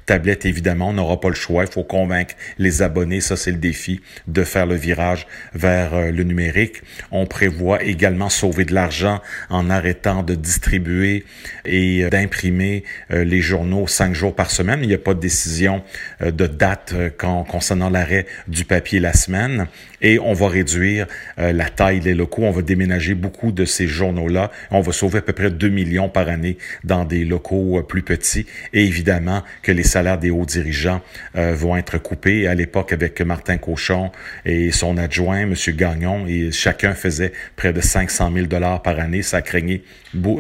tablettes 0.05 0.45
évidemment. 0.45 0.89
On 0.89 0.93
n'aura 0.93 1.19
pas 1.19 1.29
le 1.29 1.35
choix. 1.35 1.63
Il 1.63 1.71
faut 1.71 1.83
convaincre 1.83 2.35
les 2.57 2.81
abonnés. 2.81 3.21
Ça, 3.21 3.37
c'est 3.37 3.51
le 3.51 3.57
défi 3.57 4.01
de 4.27 4.43
faire 4.43 4.65
le 4.65 4.75
virage 4.75 5.10
vers 5.53 5.93
euh, 5.93 6.11
le 6.11 6.23
numérique. 6.23 6.81
On 7.11 7.25
prévoit 7.25 7.83
également 7.83 8.29
sauver 8.29 8.65
de 8.65 8.73
l'argent 8.73 9.21
en 9.49 9.69
arrêtant 9.69 10.23
de 10.23 10.35
distribuer 10.35 11.25
et 11.65 12.03
euh, 12.03 12.09
d'imprimer 12.09 12.83
euh, 13.11 13.23
les 13.23 13.41
journaux 13.41 13.87
cinq 13.87 14.13
jours 14.13 14.35
par 14.35 14.51
semaine. 14.51 14.79
Il 14.81 14.87
n'y 14.87 14.93
a 14.93 14.99
pas 14.99 15.13
de 15.13 15.19
décision 15.19 15.83
de 16.21 16.47
date 16.47 16.93
concernant 17.17 17.89
l'arrêt 17.89 18.25
du 18.47 18.65
papier 18.65 18.99
la 18.99 19.13
semaine. 19.13 19.67
Et 20.01 20.19
on 20.19 20.33
va 20.33 20.47
réduire 20.47 21.07
la 21.37 21.69
taille 21.69 21.99
des 21.99 22.13
locaux. 22.13 22.43
On 22.43 22.51
va 22.51 22.61
déménager 22.61 23.13
beaucoup 23.13 23.51
de 23.51 23.65
ces 23.65 23.87
journaux-là. 23.87 24.51
On 24.71 24.81
va 24.81 24.91
sauver 24.91 25.19
à 25.19 25.21
peu 25.21 25.33
près 25.33 25.51
2 25.51 25.69
millions 25.69 26.09
par 26.09 26.29
année 26.29 26.57
dans 26.83 27.05
des 27.05 27.25
locaux 27.25 27.81
plus 27.83 28.01
petits. 28.01 28.45
Et 28.73 28.83
évidemment 28.83 29.43
que 29.63 29.71
les 29.71 29.83
salaires 29.83 30.17
des 30.17 30.29
hauts 30.29 30.45
dirigeants 30.45 31.01
vont 31.35 31.77
être 31.77 31.97
coupés. 31.97 32.47
À 32.47 32.55
l'époque, 32.55 32.93
avec 32.93 33.21
Martin 33.21 33.57
Cochon 33.57 34.11
et 34.45 34.71
son 34.71 34.97
adjoint, 34.97 35.41
M. 35.41 35.55
Gagnon, 35.69 36.25
et 36.27 36.51
chacun 36.51 36.93
faisait 36.93 37.31
près 37.55 37.73
de 37.73 37.81
500 37.81 38.31
000 38.33 38.47
dollars 38.47 38.81
par 38.81 38.99
année. 38.99 39.21
Ça, 39.21 39.41
craignait, 39.41 39.83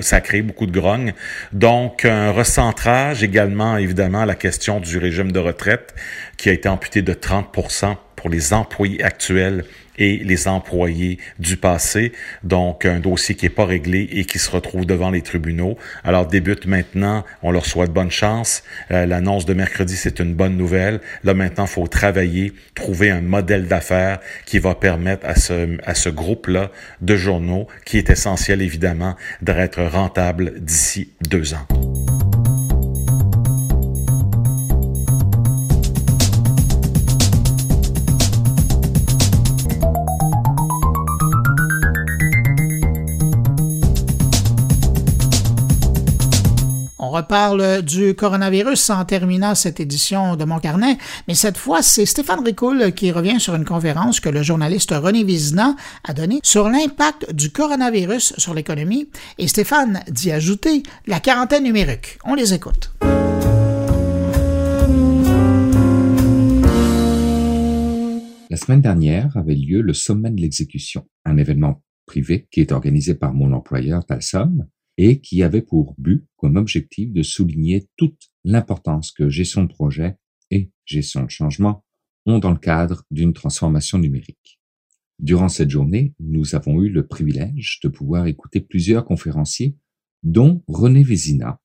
ça 0.01 0.21
crée 0.21 0.41
beaucoup 0.41 0.65
de 0.65 0.71
grogne. 0.71 1.13
Donc, 1.53 2.05
un 2.05 2.31
recentrage 2.31 3.23
également, 3.23 3.77
évidemment, 3.77 4.25
la 4.25 4.35
question 4.35 4.79
du 4.79 4.97
régime 4.97 5.31
de 5.31 5.39
retraite 5.39 5.93
qui 6.37 6.49
a 6.49 6.53
été 6.53 6.67
amputé 6.67 7.01
de 7.01 7.13
30 7.13 7.51
pour 8.21 8.29
les 8.29 8.53
employés 8.53 9.03
actuels 9.03 9.65
et 9.97 10.17
les 10.17 10.47
employés 10.47 11.17
du 11.39 11.57
passé. 11.57 12.11
Donc, 12.43 12.85
un 12.85 12.99
dossier 12.99 13.33
qui 13.35 13.45
n'est 13.45 13.49
pas 13.49 13.65
réglé 13.65 14.07
et 14.11 14.25
qui 14.25 14.37
se 14.37 14.51
retrouve 14.51 14.85
devant 14.85 15.09
les 15.09 15.23
tribunaux. 15.23 15.75
Alors, 16.03 16.27
débute 16.27 16.67
maintenant. 16.67 17.25
On 17.41 17.51
leur 17.51 17.65
souhaite 17.65 17.91
bonne 17.91 18.11
chance. 18.11 18.63
Euh, 18.91 19.07
l'annonce 19.07 19.45
de 19.45 19.53
mercredi, 19.53 19.95
c'est 19.95 20.19
une 20.19 20.35
bonne 20.35 20.55
nouvelle. 20.55 21.01
Là, 21.23 21.33
maintenant, 21.33 21.65
faut 21.65 21.87
travailler, 21.87 22.53
trouver 22.75 23.09
un 23.09 23.21
modèle 23.21 23.67
d'affaires 23.67 24.19
qui 24.45 24.59
va 24.59 24.75
permettre 24.75 25.25
à 25.25 25.35
ce, 25.35 25.77
à 25.83 25.95
ce 25.95 26.09
groupe-là 26.09 26.71
de 27.01 27.15
journaux, 27.15 27.67
qui 27.85 27.97
est 27.97 28.11
essentiel, 28.11 28.61
évidemment, 28.61 29.15
d'être 29.41 29.81
rentable 29.81 30.53
d'ici 30.59 31.11
deux 31.27 31.55
ans. 31.55 31.67
Reparle 47.11 47.83
du 47.83 48.15
coronavirus 48.15 48.89
en 48.89 49.05
terminant 49.05 49.53
cette 49.53 49.79
édition 49.79 50.35
de 50.35 50.45
Mon 50.45 50.59
Carnet, 50.59 50.97
mais 51.27 51.35
cette 51.35 51.57
fois, 51.57 51.83
c'est 51.83 52.07
Stéphane 52.07 52.43
Ricoul 52.43 52.93
qui 52.93 53.11
revient 53.11 53.39
sur 53.39 53.53
une 53.53 53.65
conférence 53.65 54.19
que 54.19 54.29
le 54.29 54.41
journaliste 54.41 54.91
René 54.91 55.23
Vizina 55.23 55.75
a 56.03 56.13
donnée 56.13 56.39
sur 56.43 56.69
l'impact 56.69 57.33
du 57.33 57.51
coronavirus 57.51 58.33
sur 58.37 58.53
l'économie, 58.53 59.09
et 59.37 59.47
Stéphane 59.47 59.99
dit 60.09 60.31
ajouter 60.31 60.83
la 61.05 61.19
quarantaine 61.19 61.63
numérique. 61.63 62.17
On 62.25 62.33
les 62.33 62.53
écoute. 62.53 62.91
La 68.49 68.57
semaine 68.57 68.81
dernière 68.81 69.35
avait 69.37 69.55
lieu 69.55 69.81
le 69.81 69.93
sommet 69.93 70.29
de 70.29 70.41
l'exécution, 70.41 71.05
un 71.25 71.37
événement 71.37 71.81
privé 72.05 72.47
qui 72.51 72.59
est 72.59 72.73
organisé 72.73 73.15
par 73.15 73.33
mon 73.33 73.53
employeur 73.53 74.05
Talsom 74.05 74.67
et 75.03 75.19
qui 75.19 75.41
avait 75.41 75.63
pour 75.63 75.95
but, 75.97 76.27
comme 76.37 76.57
objectif, 76.57 77.11
de 77.11 77.23
souligner 77.23 77.87
toute 77.97 78.29
l'importance 78.43 79.11
que 79.11 79.29
gestion 79.29 79.63
de 79.63 79.67
projet 79.67 80.15
et 80.51 80.69
gestion 80.85 81.23
de 81.23 81.29
changement 81.31 81.83
ont 82.27 82.37
dans 82.37 82.51
le 82.51 82.59
cadre 82.59 83.03
d'une 83.09 83.33
transformation 83.33 83.97
numérique. 83.97 84.59
Durant 85.17 85.49
cette 85.49 85.71
journée, 85.71 86.13
nous 86.19 86.53
avons 86.53 86.83
eu 86.83 86.89
le 86.89 87.07
privilège 87.07 87.79
de 87.83 87.89
pouvoir 87.89 88.27
écouter 88.27 88.61
plusieurs 88.61 89.03
conférenciers, 89.03 89.75
dont 90.21 90.63
René 90.67 91.01
Vézina, 91.01 91.59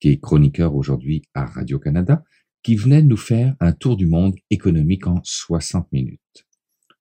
qui 0.00 0.08
est 0.08 0.18
chroniqueur 0.18 0.74
aujourd'hui 0.74 1.20
à 1.34 1.44
Radio-Canada, 1.44 2.24
qui 2.62 2.76
venait 2.76 3.02
nous 3.02 3.18
faire 3.18 3.54
un 3.60 3.72
tour 3.72 3.98
du 3.98 4.06
monde 4.06 4.34
économique 4.48 5.06
en 5.06 5.20
60 5.22 5.92
minutes. 5.92 6.46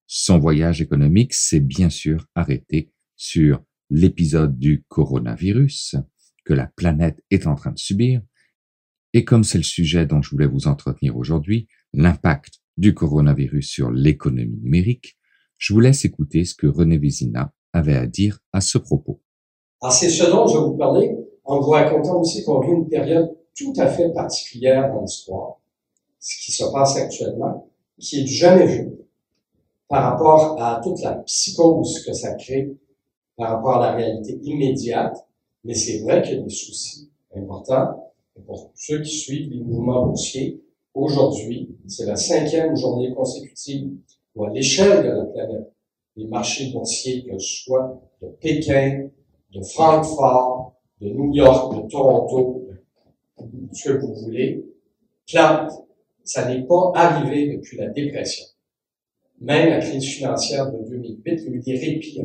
Son 0.05 0.37
voyage 0.37 0.81
économique 0.81 1.33
s'est 1.33 1.61
bien 1.61 1.89
sûr 1.89 2.27
arrêté 2.35 2.91
sur 3.15 3.63
l'épisode 3.91 4.57
du 4.57 4.83
coronavirus 4.87 5.97
que 6.45 6.53
la 6.53 6.65
planète 6.65 7.21
est 7.29 7.45
en 7.45 7.55
train 7.55 7.71
de 7.71 7.77
subir, 7.77 8.21
et 9.13 9.25
comme 9.25 9.43
c'est 9.43 9.57
le 9.57 9.63
sujet 9.63 10.05
dont 10.05 10.21
je 10.21 10.31
voulais 10.31 10.47
vous 10.47 10.67
entretenir 10.67 11.17
aujourd'hui, 11.17 11.67
l'impact 11.93 12.61
du 12.77 12.93
coronavirus 12.93 13.67
sur 13.67 13.91
l'économie 13.91 14.57
numérique, 14.57 15.17
je 15.57 15.73
vous 15.73 15.81
laisse 15.81 16.05
écouter 16.05 16.45
ce 16.45 16.55
que 16.55 16.67
René 16.67 16.97
Vézina 16.97 17.53
avait 17.73 17.95
à 17.95 18.07
dire 18.07 18.39
à 18.53 18.61
ce 18.61 18.77
propos. 18.77 19.21
Alors 19.81 19.93
c'est 19.93 20.09
ce 20.09 20.23
dont 20.31 20.47
je 20.47 20.57
vais 20.57 20.63
vous 20.63 20.77
parler. 20.77 21.15
En 21.43 21.59
vous 21.59 21.71
racontant 21.71 22.21
aussi 22.21 22.45
qu'on 22.45 22.61
vit 22.61 22.71
une 22.71 22.87
période 22.87 23.35
tout 23.57 23.73
à 23.77 23.87
fait 23.87 24.11
particulière 24.13 24.93
dans 24.93 25.01
l'histoire, 25.01 25.59
ce 26.19 26.45
qui 26.45 26.51
se 26.53 26.63
passe 26.71 26.95
actuellement, 26.95 27.69
qui 27.99 28.21
est 28.21 28.27
jamais 28.27 28.65
vu 28.65 28.89
par 29.89 30.03
rapport 30.03 30.61
à 30.61 30.79
toute 30.81 31.01
la 31.01 31.15
psychose 31.15 32.05
que 32.05 32.13
ça 32.13 32.35
crée 32.35 32.73
par 33.37 33.51
rapport 33.51 33.77
à 33.77 33.91
la 33.91 33.95
réalité 33.95 34.39
immédiate, 34.43 35.17
mais 35.63 35.73
c'est 35.73 35.99
vrai 35.99 36.21
qu'il 36.21 36.37
y 36.37 36.39
a 36.39 36.41
des 36.41 36.49
soucis 36.49 37.09
importants. 37.35 38.13
Et 38.37 38.41
pour 38.41 38.71
ceux 38.75 39.01
qui 39.01 39.15
suivent 39.15 39.51
les 39.51 39.59
mouvements 39.59 40.05
boursiers, 40.07 40.61
aujourd'hui, 40.93 41.75
c'est 41.87 42.05
la 42.05 42.15
cinquième 42.15 42.75
journée 42.75 43.13
consécutive 43.13 43.91
où 44.35 44.45
à 44.45 44.49
l'échelle 44.49 45.03
de 45.03 45.09
la 45.09 45.25
planète, 45.25 45.73
les 46.15 46.25
marchés 46.25 46.71
boursiers, 46.71 47.23
que 47.23 47.37
ce 47.37 47.63
soit 47.63 48.01
de 48.21 48.27
Pékin, 48.39 49.09
de 49.53 49.61
Francfort, 49.61 50.75
de 50.99 51.09
New 51.09 51.33
York, 51.33 51.75
de 51.75 51.89
Toronto, 51.89 52.67
ce 53.73 53.89
que 53.89 53.97
vous 53.97 54.13
voulez, 54.15 54.65
plantent. 55.27 55.71
Ça 56.23 56.47
n'est 56.47 56.63
pas 56.63 56.91
arrivé 56.93 57.57
depuis 57.57 57.77
la 57.77 57.87
dépression. 57.87 58.45
Même 59.39 59.69
la 59.69 59.79
crise 59.79 60.05
financière 60.05 60.71
de 60.71 60.77
2008, 60.87 61.21
il 61.25 61.43
y 61.43 61.47
a 61.47 61.51
eu 61.51 61.59
des 61.59 61.77
répits 61.77 62.21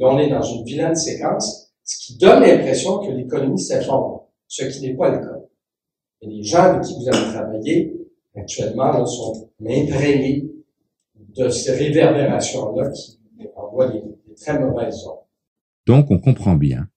On 0.00 0.18
est 0.18 0.28
dans 0.28 0.42
une 0.42 0.64
vilaine 0.64 0.96
séquence, 0.96 1.72
ce 1.84 2.06
qui 2.06 2.18
donne 2.18 2.42
l'impression 2.42 2.98
que 2.98 3.12
l'économie 3.12 3.60
s'effondre, 3.60 4.28
ce 4.48 4.64
qui 4.64 4.82
n'est 4.82 4.96
pas 4.96 5.10
le 5.10 5.18
cas. 5.18 5.38
Et 6.20 6.26
les 6.26 6.42
gens 6.42 6.62
avec 6.62 6.82
qui 6.82 6.94
vous 6.94 7.08
avez 7.08 7.32
travaillé, 7.32 7.94
actuellement, 8.34 8.92
là, 8.92 9.06
sont 9.06 9.50
imprégnés 9.60 10.50
de 11.36 11.48
ces 11.48 11.72
réverbérations-là 11.72 12.90
qui 12.90 13.18
envoient 13.54 13.90
des, 13.90 14.00
des 14.26 14.34
très 14.34 14.58
mauvaises 14.58 15.06
ondes. 15.06 15.18
Donc, 15.86 16.10
on 16.10 16.18
comprend 16.18 16.56
bien 16.56 16.88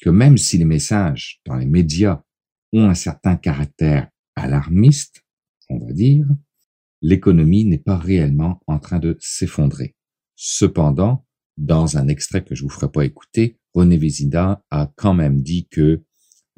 que 0.00 0.10
même 0.10 0.36
si 0.36 0.58
les 0.58 0.64
messages 0.64 1.40
dans 1.46 1.56
les 1.56 1.66
médias 1.66 2.22
ont 2.72 2.84
un 2.84 2.94
certain 2.94 3.36
caractère 3.36 4.08
alarmiste, 4.36 5.22
on 5.70 5.78
va 5.78 5.92
dire, 5.92 6.26
l'économie 7.00 7.64
n'est 7.64 7.78
pas 7.78 7.96
réellement 7.96 8.60
en 8.66 8.78
train 8.78 8.98
de 8.98 9.16
s'effondrer. 9.20 9.94
Cependant, 10.36 11.23
dans 11.56 11.96
un 11.96 12.08
extrait 12.08 12.44
que 12.44 12.54
je 12.54 12.62
vous 12.62 12.68
ferai 12.68 12.90
pas 12.90 13.04
écouter, 13.04 13.58
René 13.74 13.96
Vézina 13.96 14.64
a 14.70 14.92
quand 14.96 15.14
même 15.14 15.42
dit 15.42 15.66
que 15.68 16.02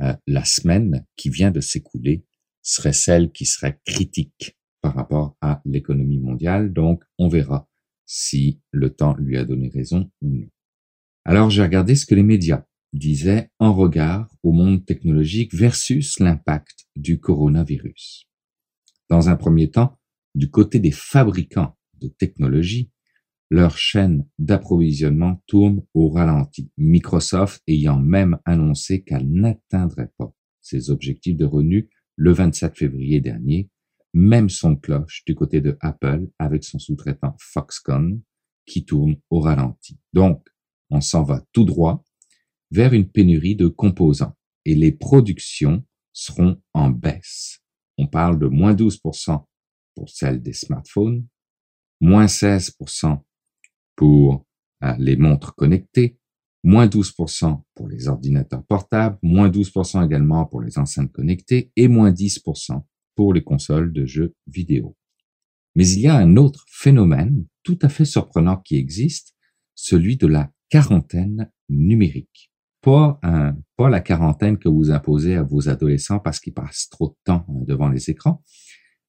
euh, 0.02 0.14
la 0.26 0.44
semaine 0.44 1.06
qui 1.16 1.30
vient 1.30 1.50
de 1.50 1.60
s'écouler 1.60 2.24
serait 2.62 2.92
celle 2.92 3.30
qui 3.30 3.46
serait 3.46 3.80
critique 3.84 4.58
par 4.82 4.94
rapport 4.94 5.36
à 5.40 5.62
l'économie 5.64 6.18
mondiale. 6.18 6.72
Donc, 6.72 7.02
on 7.18 7.28
verra 7.28 7.68
si 8.04 8.60
le 8.70 8.90
temps 8.90 9.14
lui 9.16 9.36
a 9.36 9.44
donné 9.44 9.68
raison 9.68 10.10
ou 10.20 10.30
non. 10.30 10.48
Alors, 11.24 11.50
j'ai 11.50 11.62
regardé 11.62 11.94
ce 11.96 12.06
que 12.06 12.14
les 12.14 12.22
médias 12.22 12.64
disaient 12.92 13.50
en 13.58 13.74
regard 13.74 14.28
au 14.42 14.52
monde 14.52 14.84
technologique 14.84 15.54
versus 15.54 16.18
l'impact 16.20 16.86
du 16.94 17.18
coronavirus. 17.18 18.28
Dans 19.10 19.28
un 19.28 19.36
premier 19.36 19.70
temps, 19.70 19.98
du 20.34 20.50
côté 20.50 20.78
des 20.78 20.90
fabricants 20.90 21.76
de 21.94 22.08
technologie, 22.08 22.90
leur 23.50 23.78
chaîne 23.78 24.26
d'approvisionnement 24.38 25.42
tourne 25.46 25.82
au 25.94 26.08
ralenti, 26.08 26.70
Microsoft 26.76 27.62
ayant 27.66 28.00
même 28.00 28.38
annoncé 28.44 29.02
qu'elle 29.02 29.30
n'atteindrait 29.30 30.10
pas 30.18 30.32
ses 30.60 30.90
objectifs 30.90 31.36
de 31.36 31.44
revenus 31.44 31.86
le 32.16 32.32
27 32.32 32.76
février 32.76 33.20
dernier, 33.20 33.70
même 34.14 34.48
son 34.48 34.74
cloche 34.74 35.22
du 35.26 35.34
côté 35.34 35.60
de 35.60 35.76
Apple 35.80 36.28
avec 36.38 36.64
son 36.64 36.78
sous-traitant 36.78 37.36
Foxconn 37.38 38.20
qui 38.64 38.84
tourne 38.84 39.16
au 39.30 39.40
ralenti. 39.40 39.98
Donc, 40.12 40.48
on 40.90 41.00
s'en 41.00 41.22
va 41.22 41.44
tout 41.52 41.64
droit 41.64 42.04
vers 42.70 42.92
une 42.94 43.08
pénurie 43.08 43.54
de 43.54 43.68
composants 43.68 44.36
et 44.64 44.74
les 44.74 44.92
productions 44.92 45.84
seront 46.12 46.60
en 46.74 46.90
baisse. 46.90 47.60
On 47.98 48.06
parle 48.06 48.38
de 48.38 48.46
moins 48.46 48.74
12% 48.74 49.44
pour 49.94 50.10
celles 50.10 50.42
des 50.42 50.52
smartphones, 50.52 51.26
moins 52.00 52.26
16% 52.26 53.20
pour 53.96 54.46
euh, 54.84 54.94
les 54.98 55.16
montres 55.16 55.54
connectées, 55.54 56.18
moins 56.62 56.86
12% 56.86 57.62
pour 57.74 57.88
les 57.88 58.08
ordinateurs 58.08 58.64
portables, 58.64 59.18
moins 59.22 59.48
12% 59.48 60.04
également 60.04 60.44
pour 60.46 60.60
les 60.60 60.78
enceintes 60.78 61.12
connectées 61.12 61.72
et 61.76 61.88
moins 61.88 62.10
10% 62.10 62.82
pour 63.14 63.32
les 63.32 63.42
consoles 63.42 63.92
de 63.92 64.04
jeux 64.04 64.34
vidéo. 64.46 64.96
Mais 65.74 65.88
il 65.88 66.00
y 66.00 66.06
a 66.06 66.16
un 66.16 66.36
autre 66.36 66.64
phénomène 66.68 67.46
tout 67.62 67.78
à 67.82 67.88
fait 67.88 68.04
surprenant 68.04 68.56
qui 68.58 68.76
existe, 68.76 69.34
celui 69.74 70.16
de 70.16 70.26
la 70.26 70.50
quarantaine 70.68 71.50
numérique. 71.68 72.50
Pas, 72.80 73.18
un, 73.22 73.56
pas 73.76 73.88
la 73.88 74.00
quarantaine 74.00 74.58
que 74.58 74.68
vous 74.68 74.90
imposez 74.90 75.34
à 75.34 75.42
vos 75.42 75.68
adolescents 75.68 76.20
parce 76.20 76.38
qu'ils 76.38 76.54
passent 76.54 76.88
trop 76.90 77.08
de 77.08 77.16
temps 77.24 77.44
euh, 77.48 77.64
devant 77.64 77.88
les 77.88 78.10
écrans, 78.10 78.42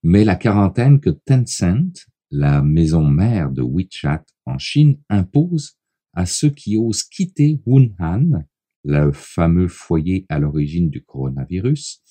mais 0.03 0.23
la 0.23 0.35
quarantaine 0.35 0.99
que 0.99 1.09
Tencent, 1.09 2.07
la 2.32 2.61
maison 2.61 3.05
mère 3.05 3.51
de 3.51 3.61
WeChat 3.61 4.23
en 4.45 4.57
Chine, 4.57 4.99
impose 5.09 5.78
à 6.13 6.25
ceux 6.25 6.49
qui 6.49 6.78
osent 6.78 7.03
quitter 7.03 7.61
Wuhan, 7.65 8.45
le 8.84 9.11
fameux 9.11 9.67
foyer 9.67 10.25
à 10.30 10.39
l'origine 10.39 10.89
du 10.89 11.03
coronavirus, 11.03 12.01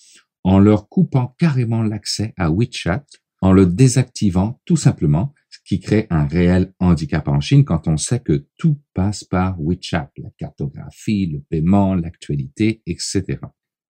en 0.45 0.59
leur 0.59 0.89
coupant 0.89 1.35
carrément 1.39 1.83
l'accès 1.83 2.33
à 2.37 2.51
WeChat, 2.51 3.05
en 3.41 3.53
le 3.53 3.67
désactivant 3.67 4.61
tout 4.64 4.77
simplement, 4.77 5.35
ce 5.51 5.59
qui 5.64 5.81
crée 5.81 6.07
un 6.11 6.27
réel 6.27 6.73
handicap 6.79 7.29
en 7.29 7.41
Chine 7.41 7.64
quand 7.64 7.89
on 7.89 7.97
sait 7.97 8.21
que 8.21 8.47
tout 8.57 8.81
passe 8.95 9.25
par 9.25 9.61
WeChat, 9.61 10.11
la 10.19 10.31
cartographie, 10.39 11.27
le 11.27 11.41
paiement, 11.41 11.95
l'actualité, 11.95 12.83
etc. 12.87 13.39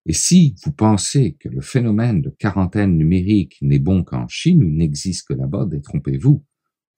Et 0.08 0.12
si 0.12 0.54
vous 0.64 0.70
pensez 0.70 1.34
que 1.34 1.48
le 1.48 1.60
phénomène 1.60 2.22
de 2.22 2.30
quarantaine 2.30 2.96
numérique 2.96 3.58
n'est 3.60 3.80
bon 3.80 4.04
qu'en 4.04 4.28
Chine 4.28 4.62
ou 4.62 4.70
n'existe 4.70 5.26
que 5.26 5.34
là-bas, 5.34 5.66
détrompez-vous. 5.66 6.44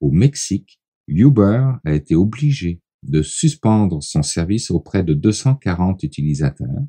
Au 0.00 0.11
Mexique, 0.11 0.78
Uber 1.06 1.72
a 1.84 1.94
été 1.94 2.14
obligé 2.14 2.82
de 3.02 3.22
suspendre 3.22 4.02
son 4.02 4.22
service 4.22 4.70
auprès 4.70 5.04
de 5.04 5.14
240 5.14 6.02
utilisateurs, 6.02 6.84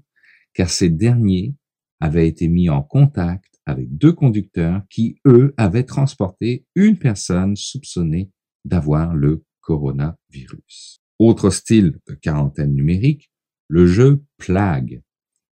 car 0.54 0.70
ces 0.70 0.90
derniers 0.90 1.56
avaient 2.02 2.28
été 2.28 2.50
mis 2.50 2.70
en 2.70 2.84
contact 2.84 3.62
avec 3.66 3.96
deux 3.96 4.14
conducteurs 4.14 4.82
qui, 4.90 5.20
eux, 5.26 5.54
avaient 5.56 5.84
transporté 5.84 6.66
une 6.76 6.98
personne 6.98 7.56
soupçonnée 7.56 8.30
d'avoir 8.66 9.16
le 9.16 9.46
coronavirus. 9.62 11.02
Autre 11.18 11.50
style 11.50 11.98
de 12.08 12.16
quarantaine 12.16 12.74
numérique, 12.74 13.32
le 13.70 13.86
jeu 13.86 14.24
Plague 14.38 15.02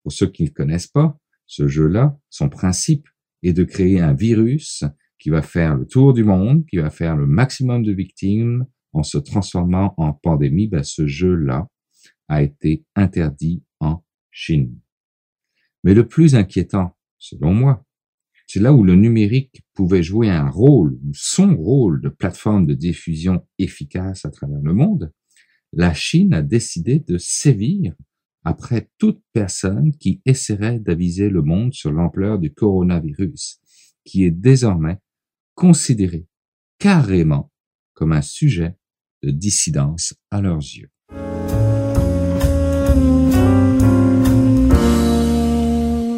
pour 0.08 0.14
ceux 0.14 0.28
qui 0.28 0.46
ne 0.46 0.50
connaissent 0.50 0.88
pas, 0.88 1.20
ce 1.48 1.68
jeu-là, 1.68 2.18
son 2.30 2.48
principe 2.48 3.10
est 3.44 3.52
de 3.52 3.66
créer 3.66 4.00
un 4.00 4.14
virus 4.14 4.86
qui 5.20 5.30
va 5.30 5.42
faire 5.42 5.76
le 5.76 5.86
tour 5.86 6.14
du 6.14 6.24
monde, 6.24 6.66
qui 6.66 6.78
va 6.78 6.90
faire 6.90 7.18
le 7.18 7.28
maximum 7.28 7.84
de 7.84 7.92
victimes 7.92 8.66
en 8.94 9.04
se 9.04 9.18
transformant 9.18 9.94
en 9.98 10.14
pandémie. 10.14 10.70
Ben, 10.70 10.82
ce 10.82 11.08
jeu-là 11.08 11.68
a 12.30 12.42
été 12.42 12.86
interdit 12.96 13.66
en 13.82 14.02
Chine. 14.32 14.80
Mais 15.84 15.94
le 15.94 16.08
plus 16.08 16.36
inquiétant, 16.36 16.96
selon 17.18 17.54
moi, 17.54 17.86
c'est 18.48 18.62
là 18.62 18.72
où 18.72 18.86
le 18.86 18.96
numérique 18.96 19.62
pouvait 19.74 20.04
jouer 20.04 20.30
un 20.30 20.50
rôle, 20.50 20.98
son 21.12 21.54
rôle 21.54 22.00
de 22.00 22.08
plateforme 22.08 22.66
de 22.66 22.76
diffusion 22.76 23.46
efficace 23.60 24.24
à 24.24 24.32
travers 24.32 24.62
le 24.62 24.74
monde. 24.74 25.12
La 25.74 25.94
Chine 25.94 26.34
a 26.34 26.42
décidé 26.42 27.00
de 27.00 27.18
sévir 27.18 27.94
après 28.48 28.90
toute 28.98 29.22
personne 29.34 29.92
qui 29.92 30.22
essaierait 30.26 30.80
d'aviser 30.80 31.30
le 31.30 31.42
monde 31.42 31.74
sur 31.74 31.92
l'ampleur 31.92 32.40
du 32.40 32.54
coronavirus, 32.54 33.60
qui 34.06 34.24
est 34.24 34.32
désormais 34.32 35.00
considéré 35.54 36.28
carrément 36.80 37.52
comme 37.94 38.14
un 38.14 38.22
sujet 38.22 38.78
de 39.22 39.32
dissidence 39.32 40.14
à 40.32 40.40
leurs 40.40 40.62
yeux. 40.62 40.90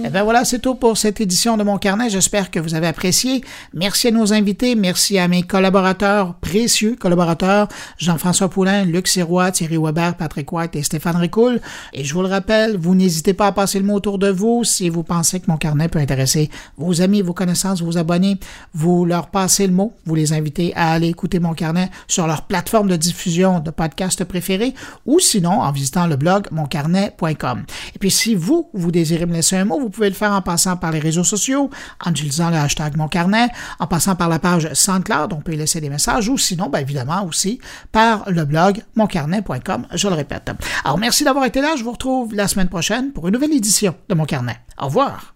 Eh 0.10 0.12
ben 0.12 0.24
voilà, 0.24 0.44
c'est 0.44 0.58
tout 0.58 0.74
pour 0.74 0.98
cette 0.98 1.22
édition 1.22 1.56
de 1.56 1.62
mon 1.62 1.78
carnet. 1.78 2.10
J'espère 2.10 2.50
que 2.50 2.60
vous 2.60 2.74
avez 2.74 2.88
apprécié. 2.88 3.44
Merci 3.76 4.08
à 4.08 4.12
nos 4.12 4.34
invités. 4.34 4.74
Merci 4.74 5.20
à 5.20 5.28
mes 5.28 5.44
collaborateurs, 5.44 6.34
précieux 6.34 6.96
collaborateurs, 7.00 7.68
Jean-François 8.00 8.50
Poulain, 8.50 8.86
Luc 8.86 9.08
Sirois, 9.08 9.52
Thierry 9.52 9.78
Weber, 9.78 10.16
Patrick 10.16 10.52
White 10.52 10.76
et 10.76 10.82
Stéphane 10.82 11.18
Ricoul. 11.18 11.62
Et 11.94 12.04
je 12.04 12.12
vous 12.16 12.24
le 12.24 12.28
rappelle, 12.28 12.76
vous 12.76 12.96
n'hésitez 12.96 13.36
pas 13.36 13.46
à 13.46 13.52
passer 13.52 13.78
le 13.78 13.86
mot 13.86 13.94
autour 13.94 14.18
de 14.18 14.32
vous 14.32 14.64
si 14.64 14.90
vous 14.90 15.04
pensez 15.04 15.42
que 15.42 15.46
mon 15.48 15.58
carnet 15.58 15.90
peut 15.90 16.00
intéresser 16.00 16.50
vos 16.76 17.04
amis, 17.04 17.22
vos 17.22 17.34
connaissances, 17.34 17.84
vos 17.84 18.00
abonnés. 18.00 18.40
Vous 18.74 19.06
leur 19.06 19.28
passez 19.28 19.68
le 19.68 19.74
mot. 19.74 19.94
Vous 20.08 20.16
les 20.16 20.34
invitez 20.34 20.74
à 20.76 20.92
aller 20.94 21.10
écouter 21.10 21.40
mon 21.40 21.54
carnet 21.54 21.92
sur 22.08 22.26
leur 22.26 22.48
plateforme 22.48 22.88
de 22.88 22.96
diffusion 22.96 23.60
de 23.60 23.70
podcasts 23.70 24.24
préférés 24.24 24.74
ou 25.06 25.20
sinon 25.20 25.62
en 25.62 25.72
visitant 25.72 26.08
le 26.08 26.16
blog 26.16 26.48
moncarnet.com. 26.50 27.64
Et 27.94 28.00
puis 28.00 28.10
si 28.10 28.34
vous, 28.34 28.72
vous 28.74 28.92
désirez 28.92 29.28
me 29.28 29.34
laisser 29.34 29.56
un 29.56 29.66
mot, 29.66 29.80
pouvez 30.00 30.10
le 30.10 30.16
faire 30.16 30.32
en 30.32 30.42
passant 30.42 30.78
par 30.78 30.92
les 30.92 31.00
réseaux 31.00 31.26
sociaux, 31.26 31.70
en 32.06 32.12
utilisant 32.12 32.50
le 32.50 32.56
hashtag 32.56 32.96
Mon 32.96 33.10
Carnet, 33.10 33.50
en 33.80 33.88
passant 33.88 34.16
par 34.16 34.30
la 34.30 34.40
page 34.40 34.72
SoundCloud, 34.74 35.34
on 35.34 35.42
peut 35.42 35.54
y 35.54 35.58
laisser 35.58 35.82
des 35.82 35.90
messages, 35.90 36.30
ou 36.30 36.38
sinon, 36.38 36.70
bien 36.70 36.80
évidemment 36.80 37.26
aussi 37.26 37.60
par 37.92 38.30
le 38.30 38.46
blog 38.46 38.82
moncarnet.com, 38.96 39.88
je 39.94 40.08
le 40.08 40.14
répète. 40.14 40.52
Alors 40.86 40.98
merci 40.98 41.26
d'avoir 41.26 41.46
été 41.46 41.62
là, 41.62 41.76
je 41.78 41.84
vous 41.84 41.92
retrouve 41.92 42.34
la 42.34 42.48
semaine 42.48 42.70
prochaine 42.70 43.12
pour 43.12 43.28
une 43.28 43.34
nouvelle 43.34 43.54
édition 43.54 43.94
de 44.08 44.16
Mon 44.16 44.26
Carnet. 44.26 44.60
Au 44.80 44.86
revoir. 44.86 45.36